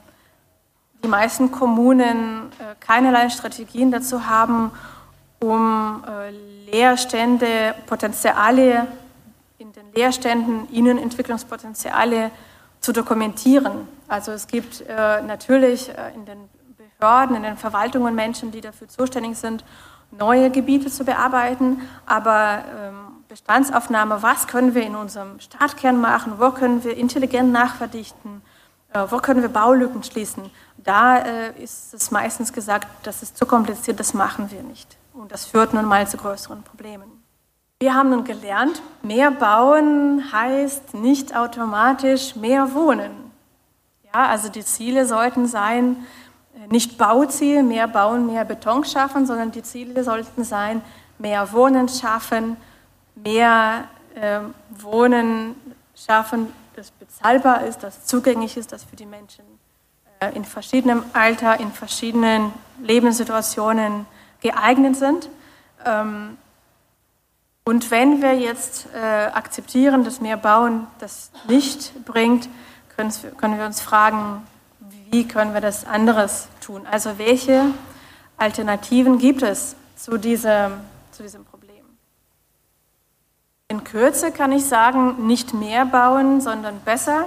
die 1.04 1.08
meisten 1.08 1.52
Kommunen 1.52 2.50
äh, 2.58 2.74
keinerlei 2.80 3.28
Strategien 3.28 3.92
dazu 3.92 4.26
haben, 4.26 4.72
um 5.40 6.02
äh, 6.04 6.30
Leerstände, 6.70 7.76
Potenziale 7.86 8.88
in 9.58 9.72
den 9.72 9.92
Leerständen, 9.94 10.68
Innenentwicklungspotenziale 10.70 12.32
zu 12.80 12.92
dokumentieren. 12.92 13.86
Also 14.08 14.32
es 14.32 14.48
gibt 14.48 14.80
äh, 14.80 15.22
natürlich 15.22 15.90
äh, 15.90 16.12
in 16.14 16.24
den 16.24 16.48
Behörden, 16.98 17.36
in 17.36 17.44
den 17.44 17.56
Verwaltungen 17.56 18.16
Menschen, 18.16 18.50
die 18.50 18.60
dafür 18.60 18.88
zuständig 18.88 19.38
sind, 19.38 19.64
neue 20.10 20.50
Gebiete 20.50 20.90
zu 20.90 21.04
bearbeiten, 21.04 21.82
aber 22.04 22.64
ähm, 22.78 22.94
Bestandsaufnahme, 23.28 24.22
was 24.22 24.46
können 24.46 24.74
wir 24.74 24.82
in 24.82 24.96
unserem 24.96 25.40
Stadtkern 25.40 26.00
machen, 26.00 26.34
wo 26.38 26.50
können 26.50 26.84
wir 26.84 26.96
intelligent 26.96 27.52
nachverdichten, 27.52 28.42
äh, 28.92 29.04
wo 29.08 29.18
können 29.18 29.42
wir 29.42 29.48
Baulücken 29.48 30.02
schließen. 30.02 30.50
Da 30.76 31.18
äh, 31.18 31.62
ist 31.62 31.94
es 31.94 32.10
meistens 32.10 32.52
gesagt, 32.52 32.86
das 33.02 33.22
ist 33.22 33.36
zu 33.36 33.46
kompliziert, 33.46 33.98
das 33.98 34.14
machen 34.14 34.50
wir 34.50 34.62
nicht. 34.62 34.96
Und 35.12 35.32
das 35.32 35.46
führt 35.46 35.74
nun 35.74 35.86
mal 35.86 36.06
zu 36.06 36.16
größeren 36.16 36.62
Problemen. 36.62 37.24
Wir 37.80 37.94
haben 37.94 38.10
nun 38.10 38.24
gelernt, 38.24 38.80
mehr 39.02 39.30
bauen 39.30 40.32
heißt 40.32 40.94
nicht 40.94 41.36
automatisch 41.36 42.36
mehr 42.36 42.74
wohnen. 42.74 43.10
Ja, 44.14 44.26
also 44.28 44.48
die 44.48 44.64
Ziele 44.64 45.06
sollten 45.06 45.46
sein, 45.46 46.04
äh, 46.54 46.66
nicht 46.68 46.98
Bauziel, 46.98 47.62
mehr 47.62 47.88
bauen, 47.88 48.26
mehr 48.26 48.44
Beton 48.44 48.84
schaffen, 48.84 49.26
sondern 49.26 49.50
die 49.50 49.62
Ziele 49.62 50.04
sollten 50.04 50.44
sein, 50.44 50.82
mehr 51.18 51.52
Wohnen 51.52 51.88
schaffen, 51.88 52.56
mehr 53.14 53.88
äh, 54.14 54.40
Wohnen 54.70 55.54
schaffen, 55.94 56.52
das 56.76 56.90
bezahlbar 56.90 57.64
ist, 57.64 57.82
das 57.82 58.04
zugänglich 58.04 58.56
ist, 58.56 58.72
das 58.72 58.84
für 58.84 58.96
die 58.96 59.06
Menschen 59.06 59.44
äh, 60.20 60.34
in 60.34 60.44
verschiedenem 60.44 61.04
Alter, 61.12 61.60
in 61.60 61.70
verschiedenen 61.72 62.52
Lebenssituationen 62.82 64.06
geeignet 64.40 64.96
sind. 64.96 65.28
Ähm, 65.84 66.36
und 67.64 67.90
wenn 67.90 68.20
wir 68.20 68.34
jetzt 68.34 68.88
äh, 68.94 68.98
akzeptieren, 68.98 70.04
dass 70.04 70.20
mehr 70.20 70.36
Bauen 70.36 70.86
das 70.98 71.30
nicht 71.48 72.04
bringt, 72.04 72.48
können 72.96 73.58
wir 73.58 73.64
uns 73.64 73.80
fragen, 73.80 74.46
wie 75.10 75.26
können 75.26 75.54
wir 75.54 75.60
das 75.60 75.86
anderes 75.86 76.48
tun? 76.60 76.86
Also 76.90 77.18
welche 77.18 77.66
Alternativen 78.36 79.18
gibt 79.18 79.42
es 79.42 79.76
zu 79.96 80.18
diesem, 80.18 80.72
zu 81.12 81.22
diesem 81.22 81.44
Problem? 81.44 81.53
In 83.74 83.82
Kürze 83.82 84.30
kann 84.30 84.52
ich 84.52 84.66
sagen, 84.66 85.26
nicht 85.26 85.52
mehr 85.52 85.84
bauen, 85.84 86.40
sondern 86.40 86.78
besser. 86.84 87.26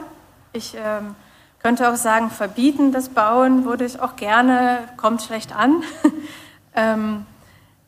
Ich 0.53 0.75
ähm, 0.75 1.13
könnte 1.59 1.89
auch 1.89 1.97
sagen, 1.97 2.29
verbieten 2.29 2.93
das 2.93 3.09
Bauen 3.09 3.65
würde 3.65 3.83
ich 3.83 3.99
auch 3.99 4.15
gerne, 4.15 4.79
kommt 4.95 5.21
schlecht 5.21 5.53
an. 5.53 5.83
ähm, 6.73 7.25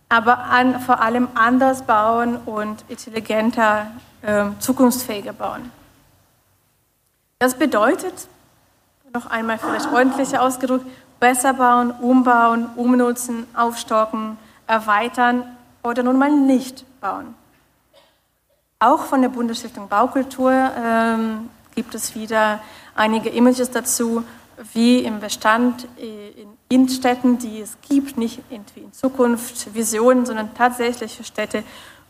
aber 0.10 0.40
an, 0.40 0.82
vor 0.82 1.00
allem 1.00 1.30
anders 1.36 1.84
bauen 1.84 2.36
und 2.36 2.84
intelligenter, 2.90 3.88
ähm, 4.24 4.58
zukunftsfähiger 4.60 5.32
bauen. 5.32 5.72
Das 7.40 7.54
bedeutet, 7.54 8.28
noch 9.14 9.28
einmal 9.28 9.58
vielleicht 9.58 9.86
freundlicher 9.86 10.42
ausgedrückt, 10.42 10.86
besser 11.22 11.54
bauen, 11.54 11.92
umbauen, 11.92 12.66
umnutzen, 12.76 13.48
aufstocken, 13.56 14.38
erweitern 14.68 15.46
oder 15.82 16.04
nun 16.04 16.20
mal 16.20 16.30
nicht 16.30 16.84
bauen. 17.00 17.36
Auch 18.82 19.04
von 19.04 19.22
der 19.22 19.28
Bundesstiftung 19.28 19.90
Baukultur 19.90 20.54
ähm, 20.54 21.50
gibt 21.76 21.94
es 21.96 22.16
wieder 22.16 22.62
einige 22.96 23.28
Images 23.28 23.72
dazu, 23.72 24.24
wie 24.72 25.00
im 25.00 25.20
Bestand 25.20 25.86
äh, 26.00 26.30
in 26.42 26.48
Innenstädten, 26.70 27.38
die 27.40 27.60
es 27.60 27.76
gibt, 27.90 28.18
nicht 28.18 28.40
irgendwie 28.50 28.80
in 28.80 28.94
Zukunft 28.94 29.76
Visionen, 29.76 30.26
sondern 30.26 30.54
tatsächliche 30.54 31.26
Städte, 31.26 31.64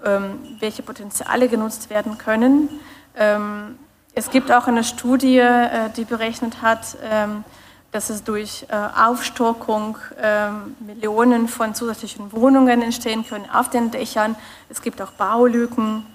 ähm, 0.06 0.58
welche 0.60 0.84
Potenziale 0.84 1.50
genutzt 1.50 1.90
werden 1.90 2.20
können. 2.20 2.70
Ähm, 3.16 3.80
es 4.14 4.30
gibt 4.30 4.52
auch 4.52 4.68
eine 4.68 4.84
Studie, 4.84 5.40
äh, 5.40 5.90
die 5.98 6.06
berechnet 6.06 6.62
hat, 6.62 6.98
ähm, 7.04 7.46
dass 7.92 8.12
es 8.12 8.24
durch 8.24 8.68
äh, 8.70 8.76
Aufstockung 8.76 9.98
ähm, 10.22 10.76
Millionen 10.82 11.48
von 11.48 11.74
zusätzlichen 11.74 12.32
Wohnungen 12.32 12.84
entstehen 12.84 13.26
können 13.26 13.50
auf 13.52 13.72
den 13.72 13.90
Dächern. 13.90 14.36
Es 14.70 14.84
gibt 14.84 15.02
auch 15.02 15.14
Baulücken. 15.14 16.06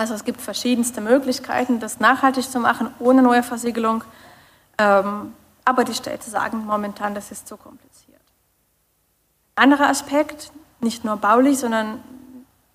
Also 0.00 0.14
es 0.14 0.24
gibt 0.24 0.40
verschiedenste 0.40 1.02
Möglichkeiten, 1.02 1.78
das 1.78 2.00
nachhaltig 2.00 2.50
zu 2.50 2.58
machen, 2.58 2.88
ohne 3.00 3.20
neue 3.20 3.42
Versiegelung. 3.42 4.02
Ähm, 4.78 5.34
aber 5.66 5.84
die 5.84 5.92
Städte 5.92 6.30
sagen 6.30 6.64
momentan, 6.64 7.14
das 7.14 7.30
ist 7.30 7.46
zu 7.46 7.58
kompliziert. 7.58 8.22
Anderer 9.56 9.90
Aspekt, 9.90 10.52
nicht 10.80 11.04
nur 11.04 11.18
baulich, 11.18 11.58
sondern 11.58 12.02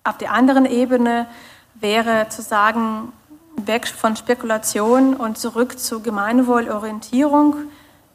auf 0.04 0.18
der 0.18 0.30
anderen 0.30 0.66
Ebene 0.66 1.26
wäre 1.74 2.28
zu 2.28 2.42
sagen, 2.42 3.12
weg 3.56 3.88
von 3.88 4.14
Spekulation 4.14 5.16
und 5.16 5.36
zurück 5.36 5.80
zu 5.80 6.02
Gemeinwohlorientierung. 6.02 7.56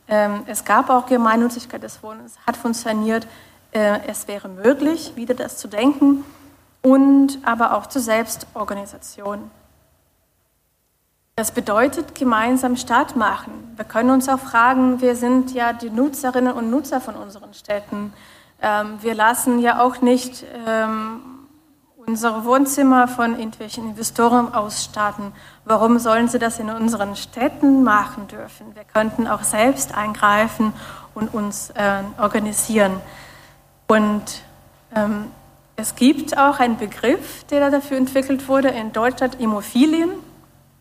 Ähm, 0.07 0.43
es 0.45 0.63
gab 0.63 0.89
auch 0.89 1.05
Gemeinnützigkeit 1.07 1.83
des 1.83 2.01
Wohnens, 2.01 2.35
hat 2.47 2.55
funktioniert. 2.55 3.27
Äh, 3.73 4.07
es 4.07 4.29
wäre 4.29 4.47
möglich, 4.47 5.11
wieder 5.17 5.33
das 5.33 5.57
zu 5.57 5.67
denken 5.67 6.23
und 6.81 7.39
aber 7.43 7.77
auch 7.77 7.87
zur 7.87 8.01
Selbstorganisation. 8.01 9.51
Das 11.35 11.51
bedeutet 11.51 12.13
gemeinsam 12.13 12.75
Stadt 12.75 13.15
machen. 13.15 13.73
Wir 13.75 13.85
können 13.85 14.09
uns 14.09 14.27
auch 14.27 14.39
fragen, 14.39 15.01
wir 15.01 15.15
sind 15.15 15.53
ja 15.53 15.73
die 15.73 15.89
Nutzerinnen 15.89 16.53
und 16.53 16.69
Nutzer 16.69 17.01
von 17.01 17.15
unseren 17.15 17.53
Städten. 17.53 18.13
Ähm, 18.61 18.97
wir 19.01 19.15
lassen 19.15 19.59
ja 19.59 19.81
auch 19.81 20.01
nicht 20.01 20.45
ähm, 20.67 21.21
unsere 22.05 22.45
Wohnzimmer 22.45 23.07
von 23.07 23.39
irgendwelchen 23.39 23.89
Investoren 23.89 24.53
ausstatten. 24.53 25.31
Warum 25.65 25.99
sollen 25.99 26.27
sie 26.27 26.37
das 26.37 26.59
in 26.59 26.69
unseren 26.69 27.15
Städten 27.15 27.83
machen 27.83 28.27
dürfen? 28.27 28.75
Wir 28.75 28.83
könnten 28.83 29.27
auch 29.27 29.43
selbst 29.43 29.95
eingreifen 29.95 30.73
und 31.13 31.33
uns 31.33 31.69
äh, 31.71 32.03
organisieren. 32.19 32.99
Und 33.87 34.43
ähm, 34.95 35.31
es 35.81 35.95
gibt 35.95 36.37
auch 36.37 36.59
einen 36.59 36.77
Begriff, 36.77 37.43
der 37.45 37.71
dafür 37.71 37.97
entwickelt 37.97 38.47
wurde 38.47 38.67
in 38.67 38.93
Deutschland, 38.93 39.39
Immobilien. 39.39 40.11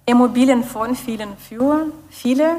Immobilien 0.05 0.62
von 0.62 0.94
vielen 0.94 1.36
für 1.38 1.86
viele. 2.11 2.57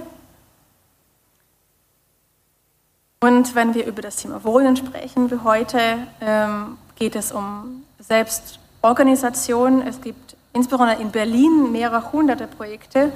Und 3.19 3.53
wenn 3.53 3.75
wir 3.75 3.85
über 3.85 4.01
das 4.01 4.15
Thema 4.15 4.43
Wohnen 4.43 4.75
sprechen 4.75 5.29
wie 5.29 5.39
heute, 5.43 6.07
ähm, 6.19 6.79
geht 6.95 7.15
es 7.15 7.31
um 7.31 7.83
Selbstorganisation. 7.99 9.83
Es 9.83 10.01
gibt 10.01 10.35
insbesondere 10.53 10.99
in 10.99 11.11
Berlin 11.11 11.71
mehrere 11.71 12.11
hunderte 12.11 12.47
Projekte, 12.47 13.11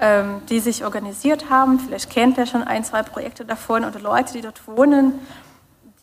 ähm, 0.00 0.40
die 0.48 0.60
sich 0.60 0.84
organisiert 0.84 1.50
haben. 1.50 1.78
Vielleicht 1.80 2.08
kennt 2.08 2.38
ihr 2.38 2.46
schon 2.46 2.62
ein, 2.62 2.82
zwei 2.84 3.02
Projekte 3.02 3.44
davon 3.44 3.84
oder 3.84 4.00
Leute, 4.00 4.32
die 4.32 4.40
dort 4.40 4.66
wohnen. 4.66 5.18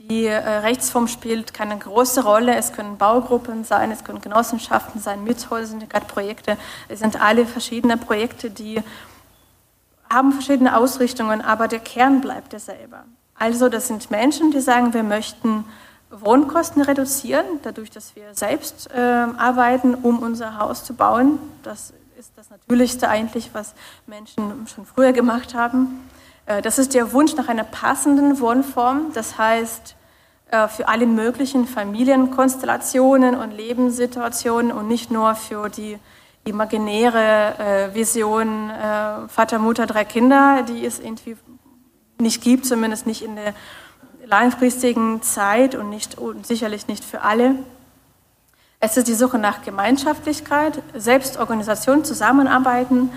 Die 0.09 0.25
äh, 0.25 0.37
Rechtsform 0.37 1.07
spielt 1.07 1.53
keine 1.53 1.77
große 1.77 2.23
Rolle. 2.23 2.55
Es 2.55 2.71
können 2.71 2.97
Baugruppen 2.97 3.63
sein, 3.65 3.91
es 3.91 4.03
können 4.03 4.21
Genossenschaften 4.21 5.01
sein, 5.01 5.23
Mithäuser-Projekte. 5.23 6.57
Es 6.87 6.99
sind 6.99 7.21
alle 7.21 7.45
verschiedene 7.45 7.97
Projekte, 7.97 8.49
die 8.49 8.81
haben 10.09 10.31
verschiedene 10.31 10.77
Ausrichtungen, 10.77 11.41
aber 11.41 11.67
der 11.67 11.79
Kern 11.79 12.21
bleibt 12.21 12.53
derselbe. 12.53 12.99
Also 13.35 13.67
das 13.67 13.87
sind 13.87 14.09
Menschen, 14.09 14.51
die 14.51 14.61
sagen, 14.61 14.93
wir 14.93 15.03
möchten 15.03 15.65
Wohnkosten 16.09 16.81
reduzieren, 16.81 17.45
dadurch, 17.63 17.91
dass 17.91 18.15
wir 18.15 18.33
selbst 18.33 18.89
äh, 18.91 18.97
arbeiten, 18.97 19.93
um 19.93 20.19
unser 20.19 20.57
Haus 20.57 20.85
zu 20.85 20.93
bauen. 20.93 21.37
Das 21.63 21.93
ist 22.17 22.31
das 22.37 22.49
Natürlichste 22.49 23.09
eigentlich, 23.09 23.49
was 23.53 23.73
Menschen 24.05 24.67
schon 24.67 24.85
früher 24.85 25.11
gemacht 25.11 25.53
haben. 25.53 26.09
Äh, 26.47 26.61
das 26.61 26.79
ist 26.79 26.95
der 26.95 27.13
Wunsch 27.13 27.35
nach 27.35 27.47
einer 27.47 27.63
passenden 27.63 28.39
Wohnform, 28.39 29.11
das 29.13 29.37
heißt 29.37 29.95
äh, 30.49 30.67
für 30.67 30.87
alle 30.87 31.05
möglichen 31.05 31.67
Familienkonstellationen 31.67 33.35
und 33.35 33.51
Lebenssituationen 33.51 34.71
und 34.71 34.87
nicht 34.87 35.11
nur 35.11 35.35
für 35.35 35.69
die 35.69 35.99
imaginäre 36.45 37.59
äh, 37.59 37.93
Vision 37.93 38.71
Vater, 39.27 39.59
Mutter, 39.59 39.85
drei 39.85 40.05
Kinder, 40.05 40.63
die 40.63 40.85
es 40.85 40.99
irgendwie 40.99 41.35
nicht 42.19 42.41
gibt, 42.41 42.65
zumindest 42.65 43.05
nicht 43.05 43.21
in 43.21 43.35
der 43.35 43.53
langfristigen 44.25 45.21
Zeit 45.21 45.75
und, 45.75 45.89
nicht, 45.89 46.17
und 46.17 46.47
sicherlich 46.47 46.87
nicht 46.87 47.03
für 47.03 47.21
alle. 47.21 47.55
Es 48.79 48.95
ist 48.95 49.07
die 49.07 49.13
Suche 49.13 49.39
nach 49.39 49.63
Gemeinschaftlichkeit, 49.63 50.81
Selbstorganisation, 50.93 52.05
Zusammenarbeiten. 52.05 53.09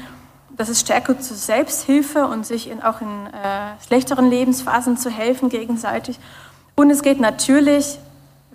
Das 0.61 0.69
ist 0.69 0.81
Stärke 0.81 1.19
zur 1.19 1.39
Selbsthilfe 1.39 2.27
und 2.27 2.45
sich 2.45 2.69
in, 2.69 2.83
auch 2.83 3.01
in 3.01 3.29
äh, 3.29 3.83
schlechteren 3.87 4.29
Lebensphasen 4.29 4.99
zu 4.99 5.09
helfen 5.09 5.49
gegenseitig. 5.49 6.21
Und 6.75 6.91
es 6.91 7.01
geht 7.03 7.19
natürlich, 7.19 7.99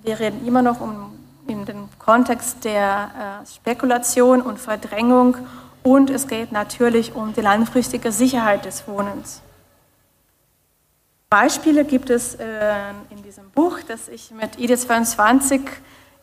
wir 0.04 0.20
reden 0.20 0.46
immer 0.46 0.62
noch 0.62 0.82
um 0.82 1.18
in 1.48 1.66
dem 1.66 1.90
Kontext 1.98 2.64
der 2.64 3.42
äh, 3.42 3.48
Spekulation 3.48 4.44
und 4.44 4.60
Verdrängung 4.60 5.36
und 5.82 6.12
es 6.12 6.28
geht 6.28 6.52
natürlich 6.52 7.16
um 7.16 7.34
die 7.34 7.42
langfristige 7.42 8.12
Sicherheit 8.12 8.66
des 8.66 8.88
Wohnens. 8.88 9.42
Beispiele 11.32 11.86
gibt 11.86 12.12
es 12.12 12.36
äh, 12.36 12.46
in 13.10 13.24
diesem 13.24 13.50
Buch, 13.50 13.80
das 13.88 14.10
ich 14.10 14.30
mit 14.30 14.58
ID22, 14.58 15.62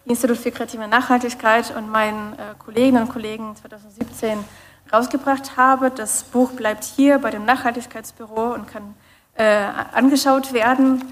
Institut 0.05 0.37
für 0.37 0.53
kreative 0.53 0.87
Nachhaltigkeit 0.87 1.75
und 1.77 1.91
meinen 1.91 2.35
äh, 2.35 2.55
Kolleginnen 2.61 3.03
und 3.03 3.09
Kollegen 3.09 3.57
2017 3.57 4.45
rausgebracht 4.93 5.57
habe. 5.57 5.91
Das 5.91 6.25
Buch 6.25 6.53
bleibt 6.53 6.85
hier 6.85 7.19
bei 7.19 7.31
dem 7.31 7.45
Nachhaltigkeitsbüro 7.45 8.53
und 8.55 8.69
kann 8.69 8.95
äh, 9.35 9.65
angeschaut 9.93 10.53
werden. 10.53 11.05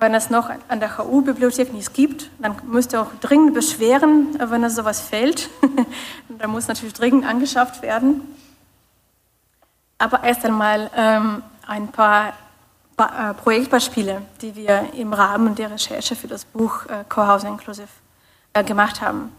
Wenn 0.00 0.14
es 0.14 0.30
noch 0.30 0.50
an 0.68 0.78
der 0.78 0.96
HU-Bibliothek 0.96 1.72
nichts 1.72 1.92
gibt, 1.92 2.30
dann 2.38 2.54
müsst 2.66 2.92
ihr 2.92 3.02
auch 3.02 3.10
dringend 3.20 3.54
beschweren, 3.54 4.38
wenn 4.38 4.62
es 4.62 4.76
sowas 4.76 5.00
fällt. 5.00 5.50
dann 6.28 6.50
muss 6.50 6.68
natürlich 6.68 6.94
dringend 6.94 7.26
angeschafft 7.26 7.82
werden. 7.82 8.20
Aber 9.98 10.22
erst 10.22 10.44
einmal 10.44 10.90
ähm, 10.96 11.42
ein 11.66 11.88
paar 11.88 12.34
äh, 12.96 13.34
Projektbeispiele, 13.34 14.22
die 14.40 14.54
wir 14.54 14.92
im 14.94 15.12
Rahmen 15.12 15.56
der 15.56 15.72
Recherche 15.72 16.14
für 16.14 16.28
das 16.28 16.44
Buch 16.44 16.86
äh, 16.86 17.04
Co-Housing 17.08 17.54
Inclusive 17.54 17.88
äh, 18.52 18.62
gemacht 18.62 19.00
haben. 19.00 19.32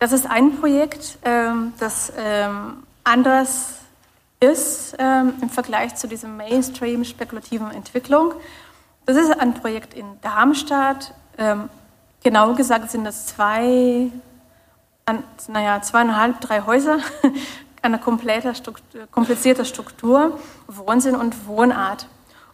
Das 0.00 0.10
ist 0.10 0.28
ein 0.28 0.58
Projekt, 0.58 1.18
ähm, 1.24 1.72
das 1.78 2.12
ähm, 2.16 2.82
anders 3.04 3.74
ist 4.40 4.96
ähm, 4.98 5.34
im 5.40 5.50
Vergleich 5.50 5.94
zu 5.94 6.08
dieser 6.08 6.28
Mainstream-spekulativen 6.28 7.70
Entwicklung. 7.70 8.32
Das 9.06 9.16
ist 9.16 9.30
ein 9.38 9.54
Projekt 9.54 9.94
in 9.94 10.06
Darmstadt. 10.22 11.12
genau 12.22 12.54
gesagt 12.54 12.90
sind 12.90 13.04
das 13.04 13.26
zwei 13.26 14.10
an, 15.06 15.22
naja, 15.48 15.82
zweieinhalb, 15.82 16.40
drei 16.40 16.62
Häuser, 16.62 16.98
eine 17.82 17.98
komplette 17.98 18.54
Struktur, 18.54 19.06
komplizierte 19.10 19.64
Struktur, 19.64 20.38
Wohnsinn 20.66 21.14
und 21.16 21.46
Wohnart. 21.46 22.06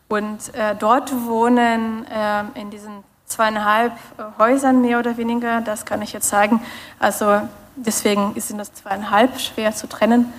Und 0.09 0.53
äh, 0.55 0.75
dort 0.77 1.13
wohnen 1.27 2.05
äh, 2.07 2.43
in 2.61 2.71
diesen 2.71 3.05
zweieinhalb 3.27 3.93
äh, 3.93 4.23
Häusern 4.39 4.81
mehr 4.81 4.99
oder 4.99 5.17
weniger, 5.17 5.61
das 5.61 5.87
kann 5.87 6.03
ich 6.03 6.13
jetzt 6.13 6.29
sagen. 6.29 6.61
Also 6.99 7.43
deswegen 7.85 8.39
sind 8.41 8.59
das 8.59 8.73
zweieinhalb 8.75 9.39
schwer 9.41 9.75
zu 9.75 9.89
trennen. 9.89 10.33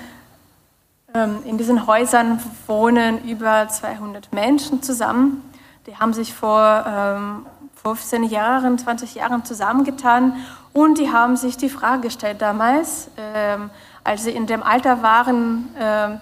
Ähm, 1.13 1.39
in 1.45 1.57
diesen 1.57 1.87
Häusern 1.87 2.39
wohnen 2.67 3.23
über 3.25 3.67
200 3.67 4.31
Menschen 4.33 4.81
zusammen. 4.81 5.43
Die 5.87 5.97
haben 5.97 6.13
sich 6.13 6.33
vor 6.33 6.85
ähm, 6.87 7.45
15 7.83 8.23
Jahren, 8.23 8.77
20 8.77 9.15
Jahren 9.15 9.43
zusammengetan 9.43 10.35
und 10.73 10.97
die 10.97 11.11
haben 11.11 11.35
sich 11.35 11.57
die 11.57 11.69
Frage 11.69 12.03
gestellt 12.03 12.41
damals, 12.41 13.09
ähm, 13.17 13.71
als 14.03 14.23
sie 14.23 14.31
in 14.31 14.45
dem 14.45 14.63
Alter 14.63 15.01
waren, 15.03 15.75
äh, 15.75 16.17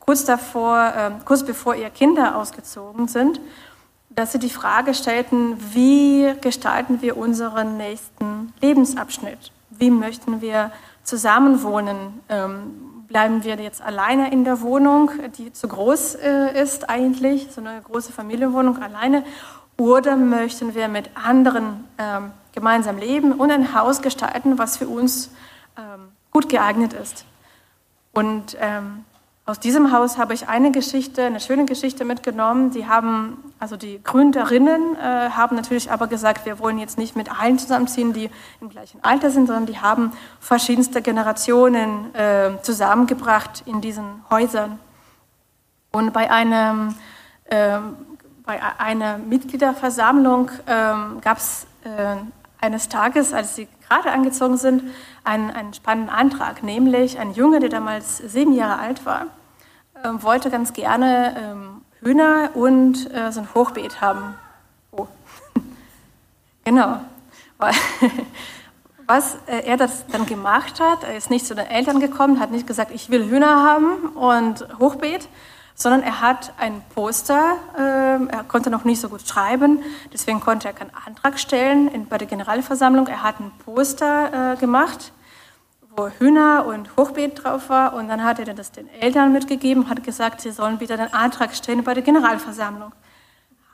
kurz, 0.00 0.24
davor, 0.24 0.92
äh, 0.96 1.10
kurz 1.24 1.44
bevor 1.44 1.74
ihre 1.74 1.90
Kinder 1.90 2.36
ausgezogen 2.36 3.08
sind, 3.08 3.40
dass 4.10 4.32
sie 4.32 4.38
die 4.38 4.50
Frage 4.50 4.94
stellten, 4.94 5.56
wie 5.72 6.34
gestalten 6.40 7.00
wir 7.00 7.16
unseren 7.16 7.76
nächsten 7.76 8.52
Lebensabschnitt? 8.60 9.50
Wie 9.78 9.90
möchten 9.90 10.40
wir 10.40 10.70
zusammenwohnen? 11.02 12.20
Ähm, 12.28 13.04
bleiben 13.08 13.44
wir 13.44 13.56
jetzt 13.56 13.82
alleine 13.82 14.32
in 14.32 14.44
der 14.44 14.60
Wohnung, 14.60 15.10
die 15.38 15.52
zu 15.52 15.68
groß 15.68 16.16
äh, 16.16 16.60
ist 16.62 16.88
eigentlich, 16.88 17.48
so 17.50 17.60
eine 17.60 17.80
große 17.82 18.12
Familienwohnung 18.12 18.78
alleine? 18.82 19.24
Oder 19.76 20.16
möchten 20.16 20.74
wir 20.74 20.88
mit 20.88 21.10
anderen 21.16 21.84
ähm, 21.98 22.32
gemeinsam 22.52 22.98
leben 22.98 23.32
und 23.32 23.50
ein 23.50 23.74
Haus 23.74 24.02
gestalten, 24.02 24.58
was 24.58 24.76
für 24.76 24.88
uns 24.88 25.30
ähm, 25.76 26.08
gut 26.30 26.48
geeignet 26.48 26.92
ist? 26.92 27.24
Und 28.12 28.56
ähm, 28.60 29.04
aus 29.46 29.60
diesem 29.60 29.92
Haus 29.92 30.16
habe 30.16 30.32
ich 30.32 30.48
eine 30.48 30.72
Geschichte, 30.72 31.24
eine 31.24 31.38
schöne 31.38 31.66
Geschichte 31.66 32.06
mitgenommen. 32.06 32.70
Die 32.70 32.86
haben, 32.86 33.52
also 33.58 33.76
die 33.76 34.02
Gründerinnen 34.02 34.96
äh, 34.96 35.30
haben 35.30 35.54
natürlich 35.54 35.90
aber 35.90 36.06
gesagt, 36.06 36.46
wir 36.46 36.58
wollen 36.58 36.78
jetzt 36.78 36.96
nicht 36.96 37.14
mit 37.14 37.30
allen 37.30 37.58
zusammenziehen, 37.58 38.14
die 38.14 38.30
im 38.62 38.70
gleichen 38.70 39.04
Alter 39.04 39.30
sind, 39.30 39.46
sondern 39.46 39.66
die 39.66 39.78
haben 39.78 40.12
verschiedenste 40.40 41.02
Generationen 41.02 42.14
äh, 42.14 42.52
zusammengebracht 42.62 43.62
in 43.66 43.82
diesen 43.82 44.24
Häusern. 44.30 44.78
Und 45.92 46.14
bei 46.14 46.30
einem 46.30 46.94
äh, 47.44 47.78
bei 48.46 48.60
einer 48.78 49.16
Mitgliederversammlung 49.18 50.50
ähm, 50.66 51.20
gab 51.22 51.38
es 51.38 51.66
äh, 51.84 52.16
eines 52.64 52.88
Tages, 52.88 53.32
als 53.32 53.54
sie 53.54 53.68
gerade 53.88 54.10
angezogen 54.10 54.56
sind, 54.56 54.82
einen, 55.22 55.50
einen 55.50 55.74
spannenden 55.74 56.14
Antrag, 56.14 56.62
nämlich 56.62 57.18
ein 57.18 57.34
Junge, 57.34 57.60
der 57.60 57.68
damals 57.68 58.18
sieben 58.18 58.54
Jahre 58.54 58.80
alt 58.80 59.04
war, 59.04 59.26
äh, 60.02 60.08
wollte 60.22 60.50
ganz 60.50 60.72
gerne 60.72 61.36
ähm, 61.38 61.82
Hühner 62.00 62.50
und 62.54 63.12
äh, 63.14 63.30
so 63.30 63.40
ein 63.40 63.48
Hochbeet 63.54 64.00
haben. 64.00 64.34
Oh. 64.92 65.06
genau. 66.64 67.00
Was 69.06 69.36
äh, 69.46 69.66
er 69.66 69.76
das 69.76 70.06
dann 70.06 70.24
gemacht 70.24 70.80
hat, 70.80 71.04
er 71.04 71.16
ist 71.16 71.30
nicht 71.30 71.46
zu 71.46 71.54
den 71.54 71.66
Eltern 71.66 72.00
gekommen, 72.00 72.40
hat 72.40 72.50
nicht 72.50 72.66
gesagt, 72.66 72.90
ich 72.92 73.10
will 73.10 73.28
Hühner 73.28 73.62
haben 73.62 74.08
und 74.14 74.66
Hochbeet, 74.78 75.28
sondern 75.74 76.02
er 76.02 76.20
hat 76.20 76.52
ein 76.58 76.82
Poster, 76.94 77.56
äh, 77.76 78.26
er 78.26 78.44
konnte 78.46 78.70
noch 78.70 78.84
nicht 78.84 79.00
so 79.00 79.08
gut 79.08 79.26
schreiben, 79.26 79.82
deswegen 80.12 80.40
konnte 80.40 80.68
er 80.68 80.74
keinen 80.74 80.92
Antrag 81.06 81.38
stellen 81.38 81.88
in, 81.88 82.06
bei 82.06 82.18
der 82.18 82.28
Generalversammlung. 82.28 83.08
Er 83.08 83.22
hat 83.22 83.40
ein 83.40 83.50
Poster 83.64 84.52
äh, 84.52 84.56
gemacht, 84.56 85.12
wo 85.96 86.08
Hühner 86.08 86.66
und 86.66 86.96
Hochbeet 86.96 87.42
drauf 87.42 87.68
war 87.68 87.94
und 87.94 88.08
dann 88.08 88.22
hat 88.22 88.38
er 88.38 88.54
das 88.54 88.72
den 88.72 88.88
Eltern 88.88 89.32
mitgegeben, 89.32 89.88
hat 89.88 90.04
gesagt, 90.04 90.40
sie 90.40 90.50
sollen 90.50 90.78
bitte 90.78 90.96
den 90.96 91.12
Antrag 91.12 91.54
stellen 91.54 91.84
bei 91.84 91.94
der 91.94 92.02
Generalversammlung. 92.02 92.92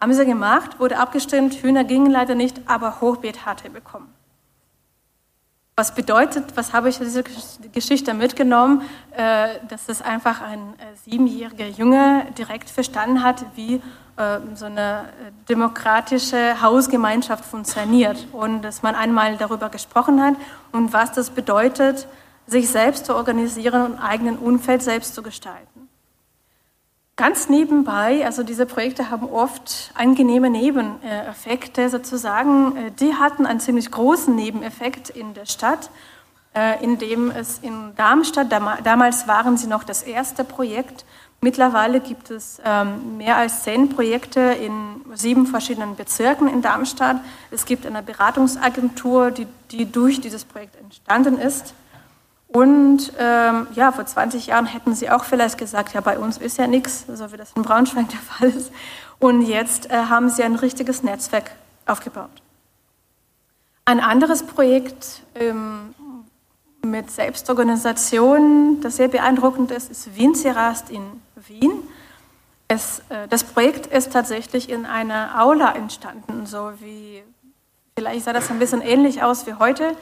Haben 0.01 0.15
sie 0.15 0.25
gemacht, 0.25 0.81
wurde 0.81 0.99
abgestimmt, 0.99 1.55
Hühner 1.55 1.85
gingen 1.85 2.11
leider 2.11 2.35
nicht, 2.35 2.63
aber 2.67 3.01
Hochbeet 3.03 3.45
hat 3.45 3.65
er 3.65 3.71
bekommen. 3.71 4.13
Was 5.81 5.95
bedeutet, 5.95 6.45
was 6.57 6.75
habe 6.75 6.91
ich 6.91 7.01
aus 7.01 7.07
dieser 7.07 7.23
Geschichte 7.73 8.13
mitgenommen, 8.13 8.83
äh, 9.17 9.55
dass 9.67 9.89
es 9.89 10.03
einfach 10.03 10.43
ein 10.43 10.59
äh, 10.59 11.11
siebenjähriger 11.11 11.69
Junge 11.69 12.27
direkt 12.37 12.69
verstanden 12.69 13.23
hat, 13.23 13.47
wie 13.55 13.77
äh, 13.77 14.41
so 14.55 14.67
eine 14.67 15.07
demokratische 15.49 16.61
Hausgemeinschaft 16.61 17.47
funktioniert 17.47 18.27
und 18.33 18.61
dass 18.61 18.83
man 18.83 18.95
einmal 18.95 19.39
darüber 19.39 19.71
gesprochen 19.71 20.23
hat 20.23 20.35
und 20.71 20.93
was 20.93 21.13
das 21.13 21.31
bedeutet, 21.31 22.07
sich 22.47 22.69
selbst 22.69 23.07
zu 23.07 23.15
organisieren 23.15 23.93
und 23.93 23.99
eigenen 24.01 24.37
Umfeld 24.37 24.83
selbst 24.83 25.15
zu 25.15 25.23
gestalten. 25.23 25.70
Ganz 27.21 27.51
nebenbei, 27.51 28.25
also 28.25 28.43
diese 28.43 28.65
Projekte 28.65 29.11
haben 29.11 29.29
oft 29.29 29.91
angenehme 29.95 30.49
Nebeneffekte 30.49 31.91
sozusagen. 31.91 32.75
Äh, 32.75 32.91
die 32.93 33.13
hatten 33.13 33.45
einen 33.45 33.61
ziemlich 33.61 33.91
großen 33.91 34.35
Nebeneffekt 34.35 35.11
in 35.11 35.35
der 35.35 35.45
Stadt, 35.45 35.91
äh, 36.55 36.83
in 36.83 36.97
dem 36.97 37.31
es 37.31 37.59
in 37.59 37.95
Darmstadt, 37.95 38.47
damals 38.85 39.29
waren 39.29 39.59
sie 39.59 39.67
noch 39.67 39.85
das 39.85 40.03
erste 40.03 40.45
Projekt, 40.45 41.05
mittlerweile 41.43 42.01
gibt 42.01 42.31
es 42.31 42.59
ähm, 42.65 43.19
mehr 43.19 43.37
als 43.37 43.65
zehn 43.65 43.91
Projekte 43.91 44.41
in 44.41 45.03
sieben 45.13 45.47
verschiedenen 45.47 45.97
Bezirken 45.97 46.49
in 46.49 46.63
Darmstadt. 46.63 47.19
Es 47.51 47.67
gibt 47.67 47.85
eine 47.85 48.03
Beratungsagentur, 48.03 49.31
die, 49.31 49.47
die 49.71 49.93
durch 49.93 50.23
dieses 50.23 50.47
Projekt 50.47 50.77
entstanden 50.77 51.39
ist. 51.39 51.75
Und 52.53 53.13
ähm, 53.19 53.69
ja, 53.75 53.93
vor 53.93 54.05
20 54.05 54.49
Jahren 54.49 54.67
hätten 54.67 54.95
sie 54.95 55.09
auch 55.09 55.23
vielleicht 55.23 55.57
gesagt, 55.57 55.95
ja, 55.95 56.01
bei 56.01 56.19
uns 56.19 56.37
ist 56.37 56.59
ja 56.59 56.67
nichts, 56.67 57.05
so 57.07 57.33
wie 57.33 57.37
das 57.37 57.53
in 57.55 57.63
Braunschweig 57.63 58.09
der 58.09 58.19
Fall 58.19 58.51
ist. 58.51 58.73
Und 59.21 59.43
jetzt 59.43 59.91
äh, 59.91 59.95
haben 59.95 60.31
sie 60.31 60.43
ein 60.43 60.57
richtiges 60.57 61.05
Netzwerk 61.05 61.53
aufgebaut. 61.87 62.31
Ein 63.85 64.01
anderes 64.01 64.43
Projekt 64.43 65.23
ähm, 65.37 65.95
mit 66.83 67.11
Selbstorganisation, 67.11 68.81
das 68.81 68.97
sehr 68.97 69.09
beeindruckend 69.09 69.71
ist, 69.71 69.91
ist 69.91 70.17
Winzerast 70.17 70.91
in 70.91 71.03
Wien. 71.47 71.73
Es, 72.67 73.01
äh, 73.11 73.29
das 73.29 73.45
Projekt 73.45 73.87
ist 73.87 74.13
tatsächlich 74.13 74.71
in 74.71 74.87
einer 74.87 75.41
Aula 75.41 75.73
entstanden, 75.77 76.47
so 76.47 76.73
wie, 76.81 77.23
vielleicht 77.97 78.25
sah 78.25 78.33
das 78.33 78.51
ein 78.51 78.59
bisschen 78.59 78.81
ähnlich 78.81 79.23
aus 79.23 79.47
wie 79.47 79.55
heute. 79.55 79.97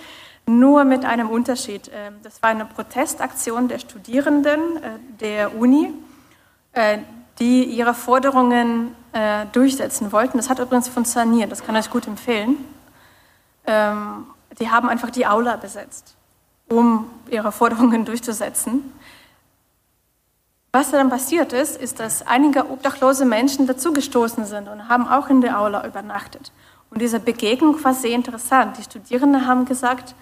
Nur 0.48 0.84
mit 0.84 1.04
einem 1.04 1.28
Unterschied. 1.28 1.90
Ähm, 1.94 2.14
das 2.22 2.42
war 2.42 2.48
eine 2.48 2.64
Protestaktion 2.64 3.68
der 3.68 3.78
Studierenden 3.78 4.76
äh, 4.78 4.90
der 5.20 5.54
Uni, 5.54 5.92
äh, 6.72 6.98
die 7.38 7.64
ihre 7.64 7.92
Forderungen 7.92 8.94
äh, 9.12 9.44
durchsetzen 9.52 10.10
wollten. 10.10 10.38
Das 10.38 10.48
hat 10.48 10.58
übrigens 10.58 10.88
funktioniert, 10.88 11.52
das 11.52 11.62
kann 11.62 11.76
ich 11.76 11.90
gut 11.90 12.06
empfehlen. 12.06 12.56
Ähm, 13.66 14.26
die 14.58 14.70
haben 14.70 14.88
einfach 14.88 15.10
die 15.10 15.26
Aula 15.26 15.56
besetzt, 15.56 16.16
um 16.70 17.10
ihre 17.30 17.52
Forderungen 17.52 18.06
durchzusetzen. 18.06 18.90
Was 20.72 20.90
dann 20.92 21.10
passiert 21.10 21.52
ist, 21.52 21.76
ist, 21.76 22.00
dass 22.00 22.26
einige 22.26 22.70
obdachlose 22.70 23.26
Menschen 23.26 23.66
dazugestoßen 23.66 24.46
sind 24.46 24.66
und 24.66 24.88
haben 24.88 25.06
auch 25.06 25.28
in 25.28 25.42
der 25.42 25.60
Aula 25.60 25.86
übernachtet. 25.86 26.52
Und 26.88 27.02
diese 27.02 27.20
Begegnung 27.20 27.84
war 27.84 27.92
sehr 27.92 28.12
interessant. 28.12 28.78
Die 28.78 28.82
Studierenden 28.82 29.46
haben 29.46 29.66
gesagt, 29.66 30.14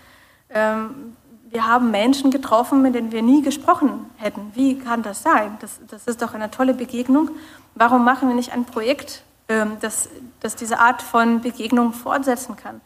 wir 0.49 1.67
haben 1.67 1.91
Menschen 1.91 2.31
getroffen, 2.31 2.83
mit 2.83 2.95
denen 2.95 3.13
wir 3.13 3.23
nie 3.23 3.43
gesprochen 3.43 4.11
hätten. 4.17 4.53
Wie 4.55 4.79
kann 4.79 5.03
das 5.03 5.23
sein? 5.23 5.57
Das, 5.61 5.81
das 5.89 6.07
ist 6.07 6.23
doch 6.23 6.35
eine 6.35 6.51
tolle 6.51 6.75
Begegnung. 6.75 7.31
Warum 7.75 8.05
machen 8.05 8.29
wir 8.29 8.35
nicht 8.35 8.53
ein 8.53 8.65
Projekt, 8.65 9.23
ähm, 9.49 9.77
das, 9.81 10.09
das 10.41 10.57
diese 10.57 10.79
Art 10.79 11.03
von 11.03 11.41
Begegnung 11.41 11.93
fortsetzen 11.93 12.57
kann? 12.57 12.81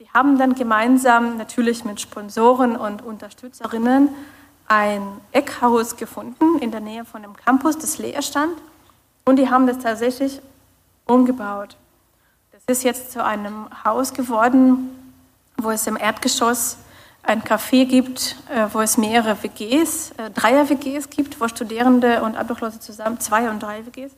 Die 0.00 0.08
haben 0.12 0.38
dann 0.38 0.54
gemeinsam 0.54 1.36
natürlich 1.36 1.84
mit 1.84 2.00
Sponsoren 2.00 2.76
und 2.76 3.02
Unterstützerinnen 3.02 4.08
ein 4.66 5.02
Eckhaus 5.32 5.96
gefunden 5.96 6.58
in 6.60 6.70
der 6.70 6.80
Nähe 6.80 7.04
von 7.04 7.22
dem 7.22 7.34
Campus, 7.34 7.78
das 7.78 7.98
leer 7.98 8.22
stand. 8.22 8.54
Und 9.24 9.36
die 9.36 9.50
haben 9.50 9.66
das 9.66 9.78
tatsächlich 9.78 10.40
umgebaut. 11.06 11.76
Das 12.52 12.62
ist 12.78 12.84
jetzt 12.84 13.12
zu 13.12 13.24
einem 13.24 13.66
Haus 13.84 14.14
geworden, 14.14 14.90
wo 15.56 15.70
es 15.70 15.86
im 15.86 15.96
Erdgeschoss 15.96 16.78
ein 17.22 17.42
Café 17.42 17.84
gibt, 17.84 18.36
äh, 18.48 18.66
wo 18.72 18.80
es 18.80 18.96
mehrere 18.96 19.42
WGs, 19.42 20.12
äh, 20.12 20.30
Dreier-WGs 20.30 21.10
gibt, 21.10 21.40
wo 21.40 21.48
Studierende 21.48 22.22
und 22.22 22.36
Obdachlose 22.36 22.80
zusammen, 22.80 23.20
zwei 23.20 23.50
und 23.50 23.62
drei 23.62 23.84
WGs, 23.86 24.12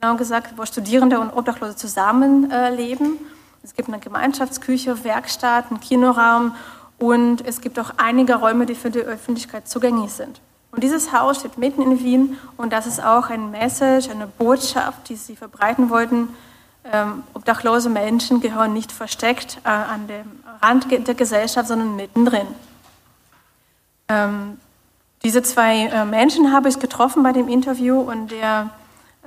genau 0.00 0.16
gesagt, 0.16 0.54
wo 0.56 0.64
Studierende 0.66 1.20
und 1.20 1.30
Obdachlose 1.30 1.76
zusammenleben. 1.76 3.18
Es 3.62 3.74
gibt 3.74 3.88
eine 3.88 3.98
Gemeinschaftsküche, 3.98 5.04
Werkstatt, 5.04 5.70
einen 5.70 5.80
Kinoraum 5.80 6.54
und 6.98 7.46
es 7.46 7.60
gibt 7.60 7.78
auch 7.78 7.92
einige 7.96 8.36
Räume, 8.36 8.66
die 8.66 8.74
für 8.74 8.90
die 8.90 9.00
Öffentlichkeit 9.00 9.68
zugänglich 9.68 10.12
sind. 10.12 10.40
Und 10.72 10.84
dieses 10.84 11.12
Haus 11.12 11.40
steht 11.40 11.58
mitten 11.58 11.82
in 11.82 12.00
Wien 12.00 12.38
und 12.56 12.72
das 12.72 12.86
ist 12.86 13.02
auch 13.02 13.28
ein 13.28 13.50
Message, 13.50 14.08
eine 14.08 14.26
Botschaft, 14.26 15.08
die 15.08 15.16
sie 15.16 15.36
verbreiten 15.36 15.90
wollten. 15.90 16.28
Ähm, 16.82 17.24
obdachlose 17.34 17.90
Menschen 17.90 18.40
gehören 18.40 18.72
nicht 18.72 18.90
versteckt 18.90 19.58
äh, 19.64 19.68
an 19.68 20.06
dem 20.06 20.40
Rand 20.62 20.86
der 20.90 21.14
Gesellschaft, 21.14 21.68
sondern 21.68 21.94
mittendrin. 21.94 22.46
Ähm, 24.08 24.58
diese 25.22 25.42
zwei 25.42 25.86
äh, 25.86 26.04
Menschen 26.06 26.52
habe 26.52 26.70
ich 26.70 26.78
getroffen 26.78 27.22
bei 27.22 27.32
dem 27.32 27.48
Interview 27.48 28.00
und 28.00 28.30
der, 28.30 28.70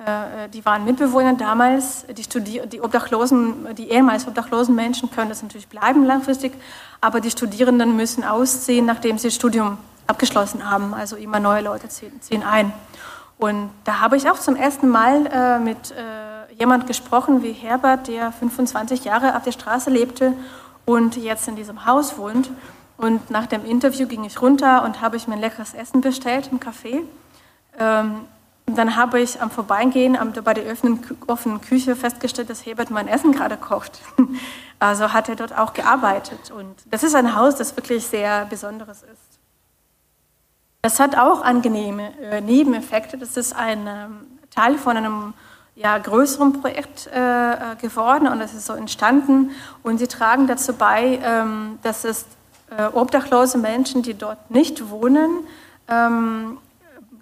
äh, 0.03 0.49
die 0.49 0.65
waren 0.65 0.83
Mitbewohner 0.83 1.35
damals. 1.35 2.05
Die, 2.07 2.67
die 2.67 2.81
Obdachlosen, 2.81 3.75
die 3.75 3.91
ehemals 3.91 4.27
obdachlosen 4.27 4.73
Menschen 4.73 5.11
können 5.11 5.29
das 5.29 5.43
natürlich 5.43 5.67
bleiben 5.67 6.03
langfristig, 6.03 6.53
aber 7.01 7.21
die 7.21 7.29
Studierenden 7.29 7.95
müssen 7.95 8.23
ausziehen, 8.23 8.87
nachdem 8.87 9.19
sie 9.19 9.27
das 9.27 9.35
Studium 9.35 9.77
abgeschlossen 10.07 10.69
haben. 10.69 10.95
Also 10.95 11.15
immer 11.17 11.39
neue 11.39 11.61
Leute 11.61 11.87
ziehen, 11.87 12.43
ein. 12.43 12.73
Und 13.37 13.69
da 13.83 13.99
habe 13.99 14.17
ich 14.17 14.27
auch 14.29 14.39
zum 14.39 14.55
ersten 14.55 14.89
Mal 14.89 15.59
mit 15.59 15.93
jemand 16.59 16.87
gesprochen 16.87 17.43
wie 17.43 17.51
Herbert, 17.51 18.07
der 18.07 18.31
25 18.31 19.05
Jahre 19.05 19.35
auf 19.35 19.43
der 19.43 19.51
Straße 19.51 19.89
lebte 19.89 20.33
und 20.85 21.15
jetzt 21.17 21.47
in 21.47 21.55
diesem 21.55 21.85
Haus 21.85 22.17
wohnt. 22.17 22.49
Und 22.97 23.29
nach 23.29 23.47
dem 23.47 23.65
Interview 23.65 24.07
ging 24.07 24.23
ich 24.23 24.41
runter 24.41 24.83
und 24.83 25.01
habe 25.01 25.17
ich 25.17 25.27
mir 25.27 25.35
ein 25.35 25.41
leckeres 25.41 25.73
Essen 25.73 26.01
bestellt 26.01 26.49
im 26.51 26.59
Café. 26.59 27.01
Ähm, 27.79 28.21
dann 28.65 28.95
habe 28.95 29.19
ich 29.19 29.41
am 29.41 29.51
Vorbeigehen 29.51 30.17
bei 30.43 30.53
der 30.53 30.71
offenen, 30.71 31.03
offenen 31.27 31.59
Küche 31.59 31.95
festgestellt, 31.95 32.49
dass 32.49 32.65
Herbert 32.65 32.91
mein 32.91 33.07
Essen 33.07 33.31
gerade 33.31 33.57
kocht. 33.57 33.99
Also 34.79 35.13
hat 35.13 35.29
er 35.29 35.37
dort 35.37 35.57
auch 35.57 35.71
gearbeitet. 35.71 36.51
Und 36.51 36.75
das 36.91 37.03
ist 37.03 37.15
ein 37.15 37.37
Haus, 37.37 37.55
das 37.55 37.77
wirklich 37.77 38.05
sehr 38.05 38.43
Besonderes 38.43 39.01
ist. 39.03 39.39
Das 40.81 40.99
hat 40.99 41.17
auch 41.17 41.41
angenehme 41.41 42.11
äh, 42.19 42.41
Nebeneffekte. 42.41 43.17
Das 43.17 43.37
ist 43.37 43.55
ein 43.55 43.87
ähm, 43.87 44.27
Teil 44.49 44.77
von 44.77 44.97
einem 44.97 45.33
ja, 45.75 45.97
größeren 45.97 46.61
Projekt 46.61 47.07
äh, 47.07 47.53
äh, 47.53 47.75
geworden 47.81 48.27
und 48.27 48.39
das 48.39 48.53
ist 48.53 48.65
so 48.65 48.73
entstanden. 48.73 49.51
Und 49.81 49.97
sie 49.97 50.07
tragen 50.07 50.47
dazu 50.47 50.73
bei, 50.73 51.19
ähm, 51.23 51.79
dass 51.81 52.05
es 52.05 52.25
äh, 52.77 52.85
obdachlose 52.85 53.57
Menschen, 53.57 54.03
die 54.03 54.13
dort 54.13 54.51
nicht 54.51 54.89
wohnen, 54.89 55.39
ähm, 55.87 56.57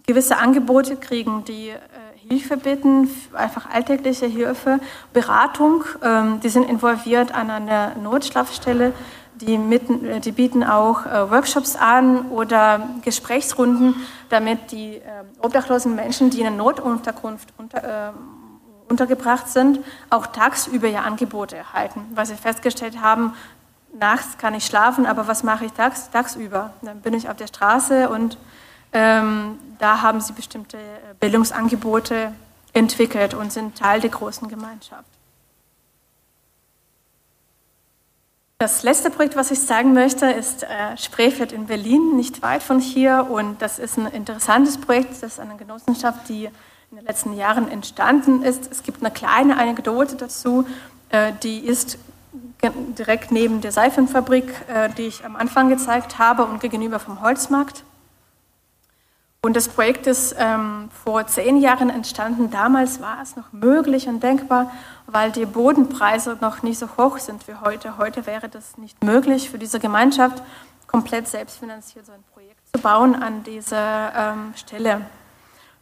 gewisse 0.05 0.37
Angebote 0.37 0.97
kriegen, 0.97 1.45
die 1.45 1.69
äh, 1.69 1.77
Hilfe 2.27 2.57
bitten, 2.57 3.09
einfach 3.33 3.69
alltägliche 3.69 4.25
Hilfe, 4.25 4.79
Beratung. 5.13 5.83
Ähm, 6.03 6.39
die 6.41 6.49
sind 6.49 6.69
involviert 6.69 7.33
an 7.33 7.49
einer 7.49 7.95
Notschlafstelle. 7.95 8.93
Die, 9.35 9.57
mitten, 9.57 10.05
äh, 10.05 10.19
die 10.19 10.31
bieten 10.31 10.63
auch 10.63 11.05
äh, 11.05 11.31
Workshops 11.31 11.75
an 11.75 12.29
oder 12.29 12.87
Gesprächsrunden, 13.03 13.95
damit 14.29 14.71
die 14.71 14.97
äh, 14.97 15.01
obdachlosen 15.39 15.95
Menschen, 15.95 16.29
die 16.29 16.41
in 16.41 16.47
einer 16.47 16.55
Notunterkunft 16.55 17.49
unter, 17.57 17.83
äh, 17.83 18.11
untergebracht 18.91 19.49
sind, 19.49 19.79
auch 20.11 20.27
tagsüber 20.27 20.87
ja 20.87 21.01
Angebote 21.01 21.57
erhalten, 21.57 22.05
weil 22.13 22.27
sie 22.27 22.35
festgestellt 22.35 23.01
haben, 23.01 23.33
nachts 23.97 24.37
kann 24.37 24.53
ich 24.53 24.65
schlafen, 24.65 25.05
aber 25.05 25.27
was 25.27 25.43
mache 25.43 25.65
ich 25.65 25.73
tags, 25.73 26.11
tagsüber? 26.11 26.73
Dann 26.81 27.01
bin 27.01 27.13
ich 27.13 27.29
auf 27.29 27.37
der 27.37 27.47
Straße 27.47 28.09
und 28.09 28.37
ähm, 28.93 29.57
da 29.79 30.01
haben 30.01 30.21
sie 30.21 30.33
bestimmte 30.33 30.77
äh, 30.77 31.13
Bildungsangebote 31.19 32.33
entwickelt 32.73 33.33
und 33.33 33.51
sind 33.51 33.77
Teil 33.77 34.01
der 34.01 34.09
großen 34.09 34.47
Gemeinschaft. 34.47 35.05
Das 38.61 38.83
letzte 38.83 39.09
Projekt, 39.09 39.35
was 39.35 39.49
ich 39.49 39.59
sagen 39.59 39.93
möchte, 39.93 40.27
ist 40.27 40.61
äh, 40.61 40.95
Spreefeld 40.95 41.51
in 41.51 41.65
Berlin, 41.65 42.15
nicht 42.15 42.43
weit 42.43 42.61
von 42.61 42.79
hier. 42.79 43.25
Und 43.27 43.59
das 43.59 43.79
ist 43.79 43.97
ein 43.97 44.05
interessantes 44.05 44.79
Projekt. 44.79 45.13
Das 45.13 45.23
ist 45.23 45.39
eine 45.39 45.55
Genossenschaft, 45.55 46.29
die 46.29 46.47
in 46.91 46.97
den 46.97 47.05
letzten 47.05 47.33
Jahren 47.33 47.69
entstanden 47.69 48.43
ist. 48.43 48.69
Es 48.69 48.83
gibt 48.83 49.01
eine 49.01 49.11
kleine 49.11 49.57
Anekdote 49.57 50.17
dazu, 50.17 50.67
äh, 51.09 51.31
die 51.41 51.59
ist 51.59 51.97
direkt 52.97 53.31
neben 53.31 53.61
der 53.61 53.71
Seifenfabrik, 53.71 54.53
äh, 54.67 54.89
die 54.89 55.03
ich 55.03 55.25
am 55.25 55.37
Anfang 55.37 55.69
gezeigt 55.69 56.19
habe 56.19 56.43
und 56.43 56.59
gegenüber 56.59 56.99
vom 56.99 57.21
Holzmarkt. 57.21 57.83
Und 59.43 59.55
das 59.55 59.69
Projekt 59.69 60.05
ist 60.05 60.35
ähm, 60.37 60.89
vor 61.03 61.25
zehn 61.27 61.61
Jahren 61.61 61.89
entstanden. 61.89 62.51
Damals 62.51 63.01
war 63.01 63.19
es 63.23 63.35
noch 63.35 63.51
möglich 63.53 64.07
und 64.07 64.21
denkbar, 64.21 64.69
weil 65.07 65.31
die 65.31 65.45
Bodenpreise 65.45 66.37
noch 66.41 66.61
nicht 66.61 66.77
so 66.77 66.89
hoch 66.97 67.17
sind 67.17 67.47
wie 67.47 67.55
heute. 67.55 67.97
Heute 67.97 68.27
wäre 68.27 68.49
das 68.49 68.77
nicht 68.77 69.01
möglich 69.03 69.49
für 69.49 69.57
diese 69.57 69.79
Gemeinschaft, 69.79 70.43
komplett 70.87 71.27
selbstfinanziert 71.29 72.05
so 72.05 72.11
ein 72.11 72.23
Projekt 72.33 72.59
zu 72.75 72.81
bauen 72.81 73.15
an 73.15 73.43
dieser 73.43 74.13
ähm, 74.13 74.53
Stelle. 74.55 75.05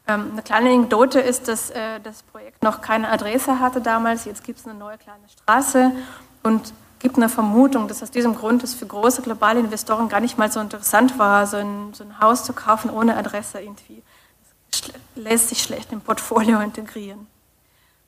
Ähm, 0.09 0.31
eine 0.31 0.41
kleine 0.41 0.71
Anekdote 0.71 1.19
ist, 1.19 1.47
dass 1.47 1.69
äh, 1.69 1.99
das 2.01 2.23
Projekt 2.23 2.63
noch 2.63 2.81
keine 2.81 3.09
Adresse 3.09 3.59
hatte 3.59 3.79
damals. 3.79 4.25
Jetzt 4.25 4.43
gibt 4.43 4.59
es 4.59 4.65
eine 4.65 4.73
neue 4.73 4.97
kleine 4.97 5.29
Straße 5.29 5.91
und 6.41 6.73
gibt 6.97 7.17
eine 7.17 7.29
Vermutung, 7.29 7.87
dass 7.87 8.01
aus 8.01 8.09
diesem 8.09 8.35
Grund 8.35 8.63
es 8.63 8.73
für 8.73 8.87
große 8.87 9.21
globale 9.21 9.59
Investoren 9.59 10.09
gar 10.09 10.19
nicht 10.19 10.37
mal 10.37 10.51
so 10.51 10.59
interessant 10.59 11.19
war, 11.19 11.45
so 11.45 11.57
ein, 11.57 11.93
so 11.93 12.03
ein 12.03 12.19
Haus 12.19 12.43
zu 12.43 12.53
kaufen 12.53 12.89
ohne 12.89 13.15
Adresse 13.15 13.61
irgendwie. 13.61 14.01
Das 14.71 14.91
lässt 15.15 15.49
sich 15.49 15.61
schlecht 15.61 15.91
im 15.91 16.01
Portfolio 16.01 16.59
integrieren. 16.61 17.27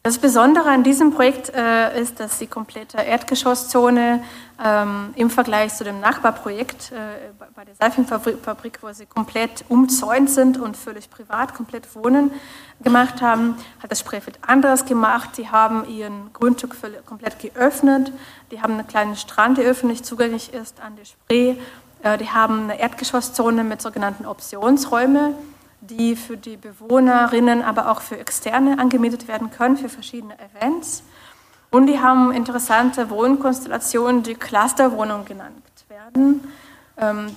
Das 0.03 0.17
Besondere 0.17 0.67
an 0.67 0.81
diesem 0.81 1.13
Projekt 1.13 1.53
äh, 1.53 2.01
ist, 2.01 2.19
dass 2.19 2.39
die 2.39 2.47
komplette 2.47 2.97
Erdgeschosszone 2.97 4.23
ähm, 4.63 5.13
im 5.15 5.29
Vergleich 5.29 5.75
zu 5.75 5.83
dem 5.83 5.99
Nachbarprojekt 5.99 6.91
äh, 6.91 7.29
bei 7.55 7.65
der 7.65 7.75
Seifenfabrik, 7.75 8.79
wo 8.81 8.91
sie 8.93 9.05
komplett 9.05 9.63
umzäunt 9.69 10.31
sind 10.31 10.57
und 10.59 10.75
völlig 10.75 11.11
privat, 11.11 11.53
komplett 11.53 11.95
wohnen, 11.95 12.31
gemacht 12.81 13.21
haben, 13.21 13.55
hat 13.83 13.91
das 13.91 13.99
Spreefeld 13.99 14.39
anderes 14.41 14.85
gemacht. 14.85 15.35
Sie 15.35 15.49
haben 15.49 15.87
ihren 15.87 16.33
Grundstück 16.33 16.75
komplett 17.05 17.37
geöffnet. 17.37 18.11
Die 18.49 18.59
haben 18.59 18.73
einen 18.73 18.87
kleinen 18.87 19.15
Strand, 19.15 19.59
der 19.59 19.65
öffentlich 19.65 20.03
zugänglich 20.03 20.51
ist 20.51 20.81
an 20.81 20.95
der 20.95 21.05
Spree. 21.05 21.57
Äh, 22.01 22.17
die 22.17 22.29
haben 22.31 22.63
eine 22.63 22.79
Erdgeschosszone 22.79 23.63
mit 23.63 23.83
sogenannten 23.83 24.25
Optionsräumen 24.25 25.35
die 25.81 26.15
für 26.15 26.37
die 26.37 26.57
Bewohnerinnen, 26.57 27.63
aber 27.63 27.91
auch 27.91 28.01
für 28.01 28.17
Externe 28.17 28.79
angemietet 28.79 29.27
werden 29.27 29.51
können 29.51 29.77
für 29.77 29.89
verschiedene 29.89 30.35
Events. 30.39 31.03
Und 31.71 31.87
die 31.87 31.99
haben 31.99 32.31
interessante 32.31 33.09
Wohnkonstellationen, 33.09 34.23
die 34.23 34.35
Clusterwohnungen 34.35 35.25
genannt 35.25 35.63
werden. 35.87 36.43
Ähm, 36.97 37.35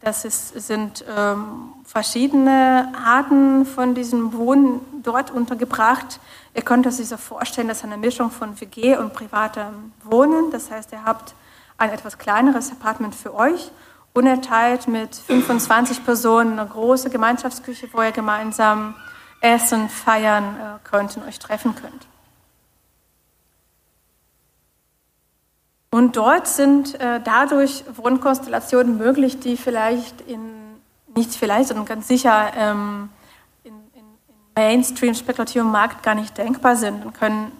das 0.00 0.24
ist, 0.24 0.58
sind 0.66 1.04
ähm, 1.14 1.72
verschiedene 1.84 2.92
Arten 3.04 3.66
von 3.66 3.94
diesem 3.94 4.32
Wohnen 4.32 4.80
dort 5.02 5.30
untergebracht. 5.30 6.20
Ihr 6.54 6.62
könnt 6.62 6.86
euch 6.86 6.94
so 6.94 7.16
vorstellen, 7.16 7.68
das 7.68 7.78
ist 7.78 7.84
eine 7.84 7.98
Mischung 7.98 8.30
von 8.30 8.58
WG 8.60 8.96
und 8.96 9.12
privatem 9.12 9.92
Wohnen. 10.04 10.50
Das 10.50 10.70
heißt, 10.70 10.92
ihr 10.92 11.04
habt 11.04 11.34
ein 11.76 11.90
etwas 11.90 12.16
kleineres 12.16 12.70
Apartment 12.70 13.14
für 13.14 13.34
euch 13.34 13.70
unerteilt 14.14 14.86
mit 14.86 15.14
25 15.14 16.04
Personen, 16.04 16.58
eine 16.58 16.68
große 16.68 17.10
Gemeinschaftsküche, 17.10 17.88
wo 17.92 18.00
ihr 18.00 18.12
gemeinsam 18.12 18.94
essen, 19.40 19.88
feiern 19.88 20.56
äh, 20.56 20.88
könnt 20.88 21.16
und 21.16 21.26
euch 21.26 21.38
treffen 21.38 21.74
könnt. 21.74 22.06
Und 25.90 26.16
dort 26.16 26.48
sind 26.48 26.98
äh, 27.00 27.20
dadurch 27.22 27.84
Wohnkonstellationen 27.94 28.98
möglich, 28.98 29.38
die 29.40 29.56
vielleicht 29.56 30.22
in, 30.22 30.40
nicht 31.14 31.34
vielleicht, 31.34 31.68
sondern 31.68 31.86
ganz 31.86 32.08
sicher 32.08 32.52
ähm, 32.56 33.10
in 33.64 33.72
Mainstream-spekulativem 34.56 35.70
Markt 35.70 36.02
gar 36.02 36.14
nicht 36.14 36.38
denkbar 36.38 36.76
sind 36.76 37.04
und 37.04 37.14
können 37.14 37.52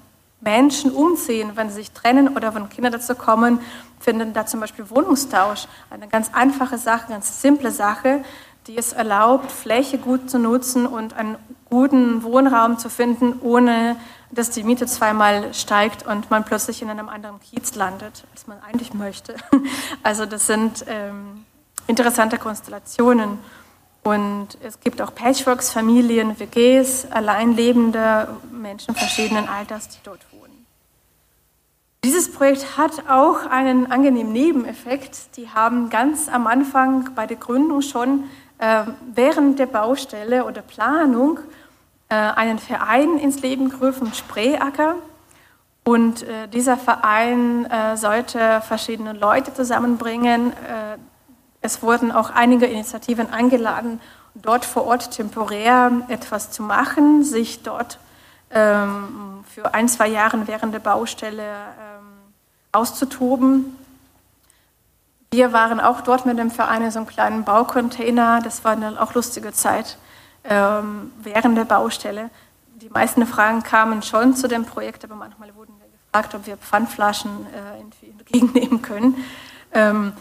Menschen 0.45 0.92
umziehen, 0.92 1.53
wenn 1.55 1.70
sie 1.70 1.76
sich 1.76 1.90
trennen 1.90 2.36
oder 2.36 2.55
wenn 2.55 2.68
Kinder 2.68 2.90
dazu 2.90 3.14
kommen, 3.14 3.61
finden 3.99 4.32
da 4.34 4.47
zum 4.47 4.61
Beispiel 4.61 4.88
Wohnungstausch. 4.90 5.66
Eine 5.90 6.09
ganz 6.09 6.30
einfache 6.32 6.78
Sache, 6.78 7.07
ganz 7.09 7.40
simple 7.40 7.70
Sache, 7.70 8.22
die 8.66 8.76
es 8.76 8.92
erlaubt, 8.92 9.51
Fläche 9.51 9.99
gut 9.99 10.30
zu 10.30 10.38
nutzen 10.38 10.86
und 10.86 11.14
einen 11.14 11.36
guten 11.68 12.22
Wohnraum 12.22 12.78
zu 12.78 12.88
finden, 12.88 13.40
ohne 13.40 13.97
dass 14.30 14.51
die 14.51 14.62
Miete 14.62 14.86
zweimal 14.86 15.55
steigt 15.55 16.07
und 16.07 16.30
man 16.30 16.45
plötzlich 16.45 16.82
in 16.82 16.90
einem 16.90 17.09
anderen 17.09 17.40
Kiez 17.40 17.74
landet, 17.74 18.24
als 18.32 18.47
man 18.47 18.59
eigentlich 18.62 18.95
möchte. 18.95 19.34
Also 20.03 20.26
das 20.26 20.47
sind 20.47 20.84
ähm, 20.86 21.45
interessante 21.86 22.38
Konstellationen. 22.38 23.38
Und 24.03 24.59
es 24.62 24.80
gibt 24.80 25.01
auch 25.01 25.14
Patchworks, 25.14 25.72
Familien, 25.72 26.38
WGs, 26.38 27.07
alleinlebende 27.11 28.28
Menschen 28.53 28.95
verschiedenen 28.95 29.49
Alters, 29.49 29.88
die 29.88 29.99
dort 30.05 30.20
wohnen. 30.30 30.34
Dieses 32.05 32.30
Projekt 32.30 32.76
hat 32.76 33.09
auch 33.09 33.46
einen 33.46 33.90
angenehmen 33.90 34.30
Nebeneffekt. 34.30 35.38
Die 35.38 35.48
haben 35.48 35.88
ganz 35.88 36.28
am 36.28 36.46
Anfang 36.46 37.14
bei 37.14 37.26
der 37.26 37.38
Gründung 37.38 37.80
schon 37.80 38.24
äh, 38.59 38.82
während 39.14 39.59
der 39.59 39.64
Baustelle 39.64 40.44
oder 40.44 40.61
Planung 40.61 41.38
äh, 42.11 42.14
einen 42.14 42.59
Verein 42.59 43.16
ins 43.16 43.40
Leben 43.40 43.70
gerufen, 43.70 44.12
Spreeacker. 44.12 44.96
Und 45.82 46.24
äh, 46.24 46.46
dieser 46.48 46.76
Verein 46.76 47.64
äh, 47.70 47.96
sollte 47.96 48.61
verschiedene 48.61 49.14
Leute 49.14 49.55
zusammenbringen. 49.55 50.52
Äh, 50.52 50.98
es 51.62 51.82
wurden 51.82 52.12
auch 52.12 52.28
einige 52.28 52.66
Initiativen 52.66 53.32
eingeladen, 53.32 53.98
dort 54.34 54.66
vor 54.66 54.84
Ort 54.84 55.12
temporär 55.12 55.90
etwas 56.09 56.50
zu 56.50 56.62
machen, 56.62 57.24
sich 57.24 57.62
dort 57.62 57.98
ähm, 58.50 59.44
für 59.55 59.74
ein, 59.74 59.88
zwei 59.88 60.09
Jahre 60.09 60.46
während 60.46 60.74
der 60.74 60.80
Baustelle 60.80 61.42
ähm, 61.42 61.93
auszutoben. 62.75 63.77
Wir 65.31 65.53
waren 65.53 65.81
auch 65.81 66.01
dort 66.01 66.27
mit 66.27 66.39
dem 66.39 66.51
Verein 66.51 66.83
in 66.83 66.91
so 66.91 67.01
einem 67.01 67.09
kleinen 67.09 67.45
Baucontainer. 67.45 68.41
Das 68.43 68.64
war 68.64 68.72
eine 68.72 69.01
auch 69.01 69.14
lustige 69.14 69.53
Zeit 69.53 69.99
ähm, 70.45 71.11
während 71.22 71.59
der 71.59 71.64
Baustelle. 71.64 72.31
Die 72.77 72.89
meisten 72.89 73.27
Fragen 73.27 73.62
kamen 73.62 74.03
schon 74.03 74.37
zu 74.37 74.47
dem 74.47 74.64
Projekt, 74.64 75.05
aber 75.05 75.14
manchmal 75.14 75.55
wurden 75.55 75.75
wir 75.79 75.87
gefragt, 75.87 76.35
ob 76.35 76.47
wir 76.47 76.57
Pfandflaschen 76.57 77.31
äh, 77.47 77.81
entgegennehmen 77.81 78.83
können. 78.83 79.16
Ähm, 79.72 80.12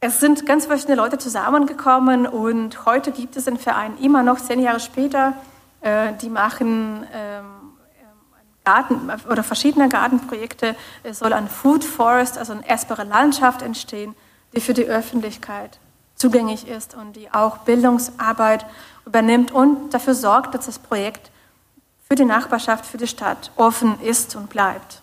es 0.00 0.20
sind 0.20 0.44
ganz 0.46 0.66
verschiedene 0.66 0.96
Leute 0.96 1.18
zusammengekommen 1.18 2.26
und 2.26 2.84
heute 2.86 3.12
gibt 3.12 3.36
es 3.36 3.44
den 3.44 3.56
Verein 3.56 3.96
immer 3.98 4.22
noch, 4.22 4.38
zehn 4.38 4.60
Jahre 4.60 4.80
später. 4.80 5.34
Äh, 5.80 6.12
die 6.20 6.28
machen 6.28 7.06
ähm, 7.12 7.44
Garten 8.64 9.10
oder 9.30 9.42
verschiedene 9.42 9.88
Gartenprojekte. 9.88 10.74
Es 11.02 11.18
soll 11.18 11.32
ein 11.32 11.48
Food 11.48 11.84
Forest, 11.84 12.38
also 12.38 12.52
eine 12.52 12.68
essbare 12.68 13.04
Landschaft 13.04 13.62
entstehen, 13.62 14.14
die 14.54 14.60
für 14.60 14.74
die 14.74 14.84
Öffentlichkeit 14.84 15.78
zugänglich 16.14 16.66
ist 16.68 16.94
und 16.94 17.14
die 17.16 17.32
auch 17.32 17.58
Bildungsarbeit 17.58 18.64
übernimmt 19.04 19.52
und 19.52 19.92
dafür 19.92 20.14
sorgt, 20.14 20.54
dass 20.54 20.66
das 20.66 20.78
Projekt 20.78 21.30
für 22.08 22.14
die 22.14 22.24
Nachbarschaft, 22.24 22.86
für 22.86 22.98
die 22.98 23.06
Stadt 23.06 23.50
offen 23.56 24.00
ist 24.00 24.36
und 24.36 24.48
bleibt. 24.48 25.02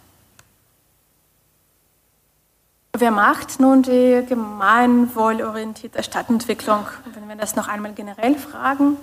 Wer 2.93 3.11
macht 3.11 3.59
nun 3.59 3.83
die 3.83 4.23
gemeinwohlorientierte 4.27 6.03
Stadtentwicklung? 6.03 6.85
Wenn 7.13 7.27
wir 7.27 7.35
das 7.35 7.55
noch 7.55 7.67
einmal 7.67 7.93
generell 7.93 8.35
fragen, 8.35 8.97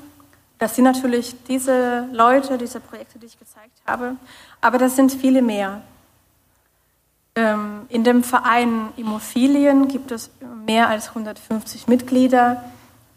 das 0.59 0.75
sind 0.75 0.85
natürlich 0.85 1.37
diese 1.45 2.09
Leute, 2.13 2.59
diese 2.59 2.81
Projekte, 2.81 3.19
die 3.19 3.27
ich 3.27 3.39
gezeigt 3.39 3.81
habe, 3.87 4.17
aber 4.61 4.79
das 4.79 4.97
sind 4.97 5.13
viele 5.13 5.43
mehr. 5.43 5.83
Ähm, 7.35 7.87
in 7.89 8.05
dem 8.05 8.25
Verein 8.25 8.89
Immophilien 8.97 9.89
gibt 9.89 10.11
es 10.11 10.31
mehr 10.67 10.89
als 10.89 11.09
150 11.11 11.87
Mitglieder. 11.87 12.65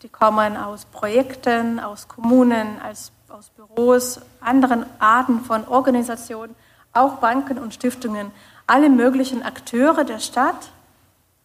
Die 0.04 0.10
kommen 0.10 0.58
aus 0.58 0.86
Projekten, 0.86 1.80
aus 1.80 2.08
Kommunen, 2.08 2.80
aus 2.82 3.12
Büros, 3.56 4.22
anderen 4.40 4.86
Arten 5.00 5.42
von 5.42 5.68
Organisationen, 5.68 6.56
auch 6.94 7.16
Banken 7.16 7.58
und 7.58 7.74
Stiftungen 7.74 8.32
alle 8.68 8.90
möglichen 8.90 9.44
Akteure 9.44 10.06
der 10.06 10.20
Stadt, 10.20 10.72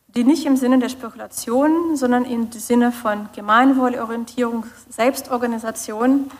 die 0.08 0.22
nicht 0.22 0.46
im 0.46 0.56
Sinne 0.56 0.78
der 0.78 0.88
Spekulation, 0.88 1.96
sondern 1.96 2.24
im 2.24 2.52
Sinne 2.52 2.92
von 2.92 3.28
Gemeinwohlorientierung, 3.34 4.64
Selbstorganisation 4.88 6.30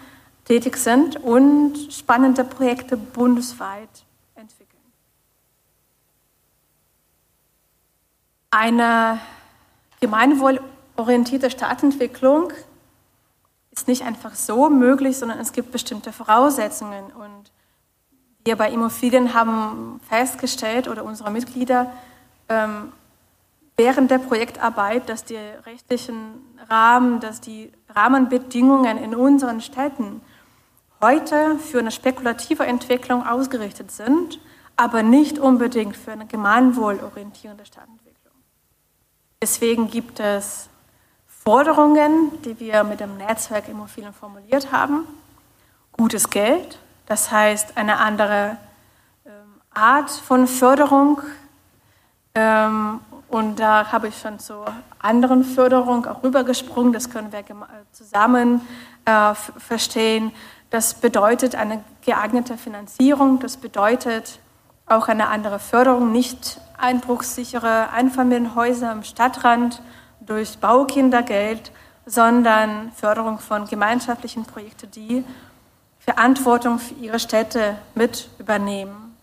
tätig 0.46 0.76
sind 0.76 1.16
und 1.16 1.92
spannende 1.92 2.44
Projekte 2.44 2.96
bundesweit 2.96 3.88
entwickeln. 4.34 4.80
Eine 8.50 9.20
gemeinwohlorientierte 10.00 11.50
Stadtentwicklung 11.50 12.52
ist 13.72 13.88
nicht 13.88 14.02
einfach 14.02 14.34
so 14.34 14.70
möglich, 14.70 15.18
sondern 15.18 15.38
es 15.38 15.52
gibt 15.52 15.72
bestimmte 15.72 16.12
Voraussetzungen 16.12 17.04
und 17.12 17.52
wir 18.44 18.56
bei 18.56 18.70
Immobilien 18.70 19.34
haben 19.34 20.00
festgestellt 20.08 20.86
oder 20.86 21.04
unsere 21.04 21.32
Mitglieder 21.32 21.92
ähm, 22.48 22.92
während 23.76 24.10
der 24.10 24.18
Projektarbeit, 24.18 25.08
dass 25.08 25.24
die 25.24 25.36
rechtlichen 25.66 26.16
Rahmen, 26.70 27.18
dass 27.20 27.40
die 27.40 27.72
Rahmenbedingungen 27.88 28.98
in 28.98 29.14
unseren 29.14 29.60
Städten 29.60 30.22
heute 31.00 31.58
für 31.58 31.78
eine 31.78 31.90
spekulative 31.90 32.66
Entwicklung 32.66 33.26
ausgerichtet 33.26 33.90
sind, 33.90 34.40
aber 34.76 35.02
nicht 35.02 35.38
unbedingt 35.38 35.96
für 35.96 36.12
eine 36.12 36.26
gemeinwohlorientierende 36.26 37.64
Stadtentwicklung. 37.64 38.34
Deswegen 39.40 39.88
gibt 39.88 40.20
es 40.20 40.68
Forderungen, 41.26 42.42
die 42.42 42.58
wir 42.58 42.82
mit 42.84 43.00
dem 43.00 43.16
Netzwerk 43.16 43.68
Immobilien 43.68 44.12
formuliert 44.12 44.72
haben. 44.72 45.06
Gutes 45.92 46.28
Geld, 46.30 46.78
das 47.06 47.30
heißt, 47.30 47.76
eine 47.76 47.98
andere 47.98 48.56
ähm, 49.24 49.32
Art 49.72 50.10
von 50.10 50.46
Förderung. 50.46 51.20
Ähm, 52.34 53.00
und 53.28 53.60
da 53.60 53.92
habe 53.92 54.08
ich 54.08 54.18
schon 54.18 54.38
zur 54.38 54.66
anderen 54.98 55.44
Förderung 55.44 56.06
auch 56.06 56.22
rübergesprungen. 56.22 56.92
Das 56.92 57.10
können 57.10 57.32
wir 57.32 57.44
zusammen 57.92 58.60
äh, 59.04 59.34
verstehen. 59.34 60.32
Das 60.70 60.94
bedeutet 60.94 61.54
eine 61.54 61.84
geeignete 62.04 62.56
Finanzierung. 62.56 63.38
Das 63.38 63.56
bedeutet 63.56 64.40
auch 64.86 65.08
eine 65.08 65.28
andere 65.28 65.58
Förderung, 65.58 66.12
nicht 66.12 66.60
einbruchssichere 66.78 67.90
Einfamilienhäuser 67.90 68.90
am 68.90 69.02
Stadtrand 69.02 69.82
durch 70.20 70.58
Baukindergeld, 70.58 71.72
sondern 72.04 72.92
Förderung 72.92 73.38
von 73.38 73.66
gemeinschaftlichen 73.66 74.44
Projekten, 74.44 74.90
die 74.90 75.24
Verantwortung 75.98 76.78
für 76.78 76.94
ihre 76.94 77.18
Städte 77.18 77.76
mit 77.94 78.28
übernehmen. 78.38 79.16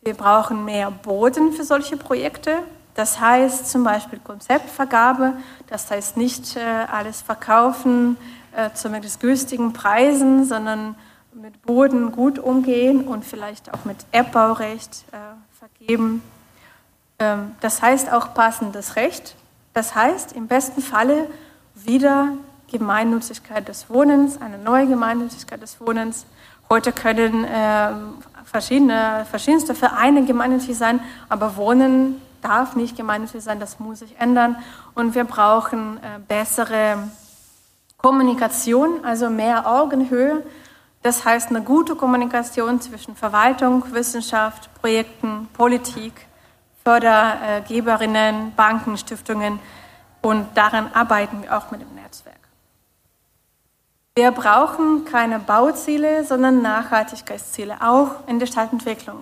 Wir 0.00 0.14
brauchen 0.14 0.64
mehr 0.64 0.90
Boden 0.90 1.52
für 1.52 1.64
solche 1.64 1.96
Projekte. 1.96 2.58
Das 2.94 3.20
heißt 3.20 3.70
zum 3.70 3.84
Beispiel 3.84 4.18
Konzeptvergabe, 4.20 5.34
das 5.66 5.90
heißt 5.90 6.16
nicht 6.16 6.56
äh, 6.56 6.60
alles 6.60 7.20
verkaufen 7.20 8.16
äh, 8.56 8.72
zu 8.72 8.88
möglichst 8.88 9.20
günstigen 9.20 9.72
Preisen, 9.74 10.46
sondern 10.46 10.94
mit 11.34 11.60
Boden 11.62 12.12
gut 12.12 12.38
umgehen 12.38 13.06
und 13.06 13.24
vielleicht 13.24 13.72
auch 13.74 13.84
mit 13.84 13.98
Erbbaurecht 14.12 15.04
äh, 15.12 15.16
vergeben. 15.58 16.22
Ähm, 17.18 17.52
das 17.60 17.82
heißt 17.82 18.10
auch 18.10 18.32
passendes 18.32 18.96
Recht. 18.96 19.36
Das 19.74 19.94
heißt 19.94 20.32
im 20.32 20.46
besten 20.46 20.80
Falle 20.80 21.28
wieder 21.74 22.28
Gemeinnützigkeit 22.70 23.68
des 23.68 23.90
Wohnens, 23.90 24.40
eine 24.40 24.56
neue 24.56 24.86
Gemeinnützigkeit 24.86 25.60
des 25.60 25.78
Wohnens. 25.80 26.24
Heute 26.70 26.92
können 26.92 27.44
äh, 27.44 27.90
verschiedene, 28.44 29.26
verschiedenste 29.30 29.74
Vereine 29.74 30.24
gemeinnützig 30.24 30.78
sein, 30.78 31.00
aber 31.28 31.56
Wohnen 31.56 32.22
darf 32.40 32.74
nicht 32.74 32.96
gemeinnützig 32.96 33.44
sein, 33.44 33.60
das 33.60 33.78
muss 33.78 33.98
sich 33.98 34.18
ändern. 34.18 34.56
Und 34.94 35.14
wir 35.14 35.24
brauchen 35.24 35.98
äh, 35.98 36.18
bessere 36.26 36.96
Kommunikation, 37.96 39.04
also 39.04 39.30
mehr 39.30 39.66
Augenhöhe. 39.66 40.42
Das 41.02 41.24
heißt 41.24 41.50
eine 41.50 41.62
gute 41.62 41.94
Kommunikation 41.94 42.80
zwischen 42.80 43.16
Verwaltung, 43.16 43.84
Wissenschaft, 43.92 44.70
Projekten, 44.80 45.48
Politik, 45.52 46.26
Fördergeberinnen, 46.84 48.52
Banken, 48.54 48.96
Stiftungen. 48.96 49.58
Und 50.22 50.46
daran 50.54 50.90
arbeiten 50.92 51.42
wir 51.42 51.56
auch 51.56 51.70
mit 51.70 51.80
dem 51.80 51.94
Netzwerk. 51.94 52.36
Wir 54.16 54.30
brauchen 54.30 55.04
keine 55.04 55.38
Bauziele, 55.38 56.24
sondern 56.24 56.62
Nachhaltigkeitsziele, 56.62 57.76
auch 57.82 58.26
in 58.26 58.38
der 58.38 58.46
Stadtentwicklung. 58.46 59.20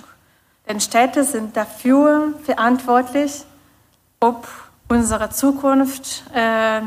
Denn 0.68 0.80
Städte 0.80 1.24
sind 1.24 1.56
dafür 1.56 2.32
verantwortlich, 2.44 3.44
ob 4.20 4.46
unsere 4.88 5.30
Zukunft, 5.30 6.24
äh, 6.32 6.80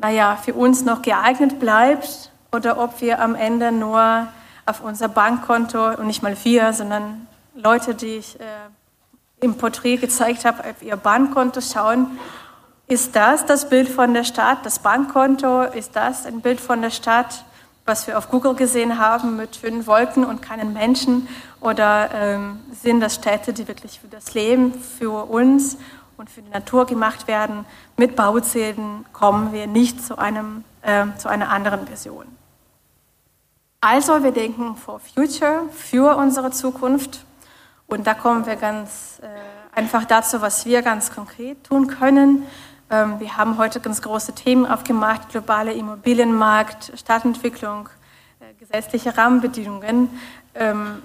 naja, 0.00 0.36
für 0.36 0.54
uns 0.54 0.84
noch 0.84 1.02
geeignet 1.02 1.60
bleibt 1.60 2.30
oder 2.52 2.78
ob 2.78 3.00
wir 3.00 3.20
am 3.20 3.34
Ende 3.34 3.72
nur 3.72 4.28
auf 4.66 4.82
unser 4.82 5.08
Bankkonto 5.08 5.94
und 5.94 6.06
nicht 6.06 6.22
mal 6.22 6.36
wir, 6.42 6.72
sondern 6.72 7.26
Leute, 7.54 7.94
die 7.94 8.16
ich 8.16 8.38
äh, 8.40 8.44
im 9.40 9.56
Porträt 9.56 9.96
gezeigt 9.96 10.44
habe, 10.44 10.60
auf 10.60 10.82
ihr 10.82 10.96
Bankkonto 10.96 11.60
schauen 11.60 12.18
ist 12.90 13.14
das 13.14 13.46
das 13.46 13.68
Bild 13.68 13.88
von 13.88 14.14
der 14.14 14.24
Stadt, 14.24 14.66
das 14.66 14.80
Bankkonto? 14.80 15.62
Ist 15.62 15.94
das 15.94 16.26
ein 16.26 16.40
Bild 16.40 16.60
von 16.60 16.82
der 16.82 16.90
Stadt, 16.90 17.44
was 17.86 18.08
wir 18.08 18.18
auf 18.18 18.30
Google 18.30 18.54
gesehen 18.54 18.98
haben 18.98 19.36
mit 19.36 19.54
schönen 19.54 19.86
Wolken 19.86 20.24
und 20.24 20.42
keinen 20.42 20.72
Menschen? 20.72 21.28
Oder 21.60 22.10
ähm, 22.12 22.58
sind 22.72 22.98
das 22.98 23.14
Städte, 23.14 23.52
die 23.52 23.68
wirklich 23.68 24.00
für 24.00 24.08
das 24.08 24.34
Leben, 24.34 24.74
für 24.74 25.30
uns 25.30 25.76
und 26.20 26.30
für 26.30 26.42
die 26.42 26.50
Natur 26.50 26.86
gemacht 26.86 27.26
werden? 27.26 27.64
Mit 27.96 28.14
Bauzählen 28.14 29.04
kommen 29.12 29.52
wir 29.52 29.66
nicht 29.66 30.04
zu, 30.04 30.18
einem, 30.18 30.64
äh, 30.82 31.06
zu 31.18 31.28
einer 31.28 31.48
anderen 31.48 31.86
Version. 31.86 32.26
Also 33.80 34.22
wir 34.22 34.30
denken 34.30 34.76
for 34.76 35.00
future, 35.00 35.62
für 35.72 36.16
unsere 36.16 36.50
Zukunft. 36.50 37.24
Und 37.86 38.06
da 38.06 38.14
kommen 38.14 38.44
wir 38.46 38.56
ganz 38.56 39.20
äh, 39.22 39.76
einfach 39.76 40.04
dazu, 40.04 40.42
was 40.42 40.66
wir 40.66 40.82
ganz 40.82 41.12
konkret 41.12 41.64
tun 41.64 41.86
können. 41.86 42.46
Ähm, 42.90 43.18
wir 43.18 43.38
haben 43.38 43.56
heute 43.56 43.80
ganz 43.80 44.02
große 44.02 44.34
Themen 44.34 44.66
aufgemacht, 44.66 45.30
globale 45.30 45.72
Immobilienmarkt, 45.72 46.92
Stadtentwicklung, 46.96 47.88
äh, 48.40 48.52
gesetzliche 48.58 49.16
Rahmenbedingungen, 49.16 50.10
ähm, 50.54 51.02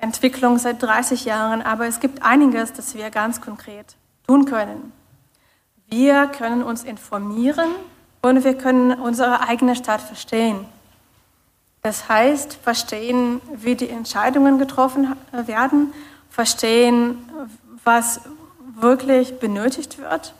Entwicklung 0.00 0.58
seit 0.58 0.80
30 0.80 1.24
Jahren, 1.24 1.60
aber 1.60 1.86
es 1.86 2.00
gibt 2.00 2.22
einiges, 2.22 2.72
das 2.72 2.94
wir 2.94 3.10
ganz 3.10 3.40
konkret 3.40 3.96
tun 4.30 4.44
können. 4.44 4.92
Wir 5.88 6.26
können 6.26 6.62
uns 6.62 6.84
informieren 6.84 7.70
und 8.22 8.44
wir 8.44 8.54
können 8.54 8.92
unsere 8.92 9.40
eigene 9.48 9.74
Stadt 9.74 10.00
verstehen. 10.00 10.64
Das 11.82 12.08
heißt, 12.08 12.54
verstehen, 12.54 13.40
wie 13.54 13.74
die 13.74 13.88
Entscheidungen 13.88 14.58
getroffen 14.58 15.16
werden, 15.32 15.92
verstehen, 16.28 17.18
was 17.84 18.20
wirklich 18.80 19.38
benötigt 19.40 19.98
wird 19.98 20.34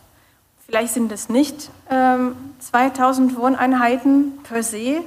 Vielleicht 0.71 0.93
sind 0.93 1.11
es 1.11 1.27
nicht 1.27 1.69
ähm, 1.89 2.33
2000 2.59 3.35
Wohneinheiten 3.35 4.39
per 4.43 4.63
se, 4.63 5.03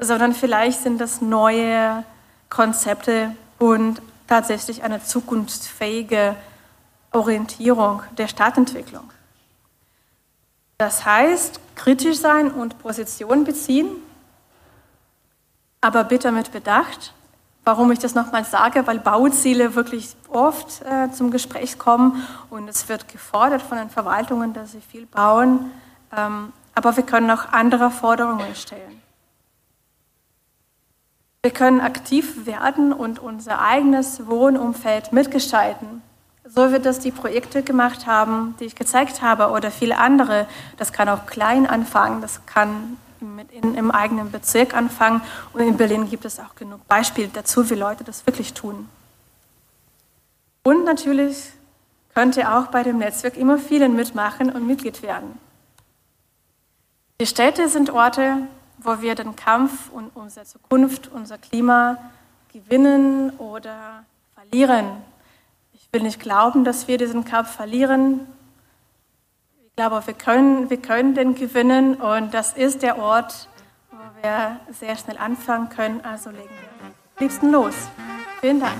sondern 0.00 0.32
vielleicht 0.32 0.82
sind 0.82 1.00
das 1.00 1.20
neue 1.20 2.02
Konzepte 2.50 3.30
und 3.60 4.02
tatsächlich 4.26 4.82
eine 4.82 5.00
zukunftsfähige 5.00 6.34
Orientierung 7.16 8.02
der 8.18 8.28
Stadtentwicklung. 8.28 9.10
Das 10.78 11.06
heißt, 11.06 11.58
kritisch 11.74 12.18
sein 12.18 12.50
und 12.50 12.78
Position 12.78 13.44
beziehen, 13.44 13.88
aber 15.80 16.04
bitte 16.04 16.30
mit 16.30 16.52
Bedacht. 16.52 17.14
Warum 17.64 17.90
ich 17.90 17.98
das 17.98 18.14
nochmal 18.14 18.44
sage, 18.44 18.86
weil 18.86 19.00
Bauziele 19.00 19.74
wirklich 19.74 20.14
oft 20.28 20.82
äh, 20.82 21.10
zum 21.10 21.30
Gespräch 21.32 21.78
kommen 21.78 22.24
und 22.48 22.68
es 22.68 22.88
wird 22.88 23.08
gefordert 23.08 23.62
von 23.62 23.78
den 23.78 23.90
Verwaltungen, 23.90 24.52
dass 24.52 24.72
sie 24.72 24.80
viel 24.80 25.06
bauen, 25.06 25.72
ähm, 26.16 26.52
aber 26.74 26.96
wir 26.96 27.02
können 27.02 27.30
auch 27.30 27.46
andere 27.52 27.90
Forderungen 27.90 28.54
stellen. 28.54 29.02
Wir 31.42 31.50
können 31.50 31.80
aktiv 31.80 32.46
werden 32.46 32.92
und 32.92 33.18
unser 33.18 33.60
eigenes 33.60 34.26
Wohnumfeld 34.26 35.12
mitgestalten. 35.12 36.02
So 36.48 36.72
wie 36.72 36.78
das 36.78 37.00
die 37.00 37.10
Projekte 37.10 37.62
gemacht 37.62 38.06
haben, 38.06 38.54
die 38.60 38.64
ich 38.64 38.76
gezeigt 38.76 39.20
habe, 39.22 39.50
oder 39.50 39.70
viele 39.70 39.98
andere. 39.98 40.46
Das 40.76 40.92
kann 40.92 41.08
auch 41.08 41.26
klein 41.26 41.66
anfangen, 41.66 42.20
das 42.20 42.46
kann 42.46 42.96
mit 43.20 43.50
in, 43.50 43.74
im 43.74 43.90
eigenen 43.90 44.30
Bezirk 44.30 44.74
anfangen. 44.74 45.22
Und 45.52 45.60
in 45.60 45.76
Berlin 45.76 46.08
gibt 46.08 46.24
es 46.24 46.38
auch 46.38 46.54
genug 46.54 46.86
Beispiele 46.86 47.28
dazu, 47.28 47.68
wie 47.70 47.74
Leute 47.74 48.04
das 48.04 48.26
wirklich 48.26 48.52
tun. 48.52 48.88
Und 50.62 50.84
natürlich 50.84 51.50
könnte 52.14 52.52
auch 52.52 52.66
bei 52.66 52.82
dem 52.82 52.98
Netzwerk 52.98 53.36
immer 53.36 53.58
vielen 53.58 53.94
mitmachen 53.94 54.50
und 54.50 54.66
Mitglied 54.66 55.02
werden. 55.02 55.38
Die 57.20 57.26
Städte 57.26 57.68
sind 57.68 57.90
Orte, 57.90 58.38
wo 58.78 59.00
wir 59.00 59.14
den 59.14 59.36
Kampf 59.36 59.90
um 59.90 60.10
unsere 60.14 60.44
Zukunft, 60.44 61.08
unser 61.08 61.38
Klima 61.38 61.98
gewinnen 62.52 63.30
oder 63.38 64.04
verlieren. 64.34 64.86
Will 65.96 66.02
nicht 66.02 66.20
glauben, 66.20 66.62
dass 66.62 66.88
wir 66.88 66.98
diesen 66.98 67.24
Kampf 67.24 67.52
verlieren. 67.52 68.26
Ich 69.64 69.76
glaube, 69.76 70.06
wir 70.06 70.12
können, 70.12 70.68
wir 70.68 70.76
können 70.76 71.14
den 71.14 71.34
gewinnen 71.34 71.94
und 71.94 72.34
das 72.34 72.52
ist 72.52 72.82
der 72.82 72.98
Ort, 72.98 73.48
wo 73.90 73.96
wir 74.20 74.60
sehr 74.78 74.94
schnell 74.96 75.16
anfangen 75.16 75.70
können. 75.70 76.02
Also 76.02 76.28
legen 76.28 76.50
wir 76.50 76.86
am 76.86 76.92
liebsten 77.18 77.50
los. 77.50 77.72
Vielen 78.42 78.60
Dank. 78.60 78.76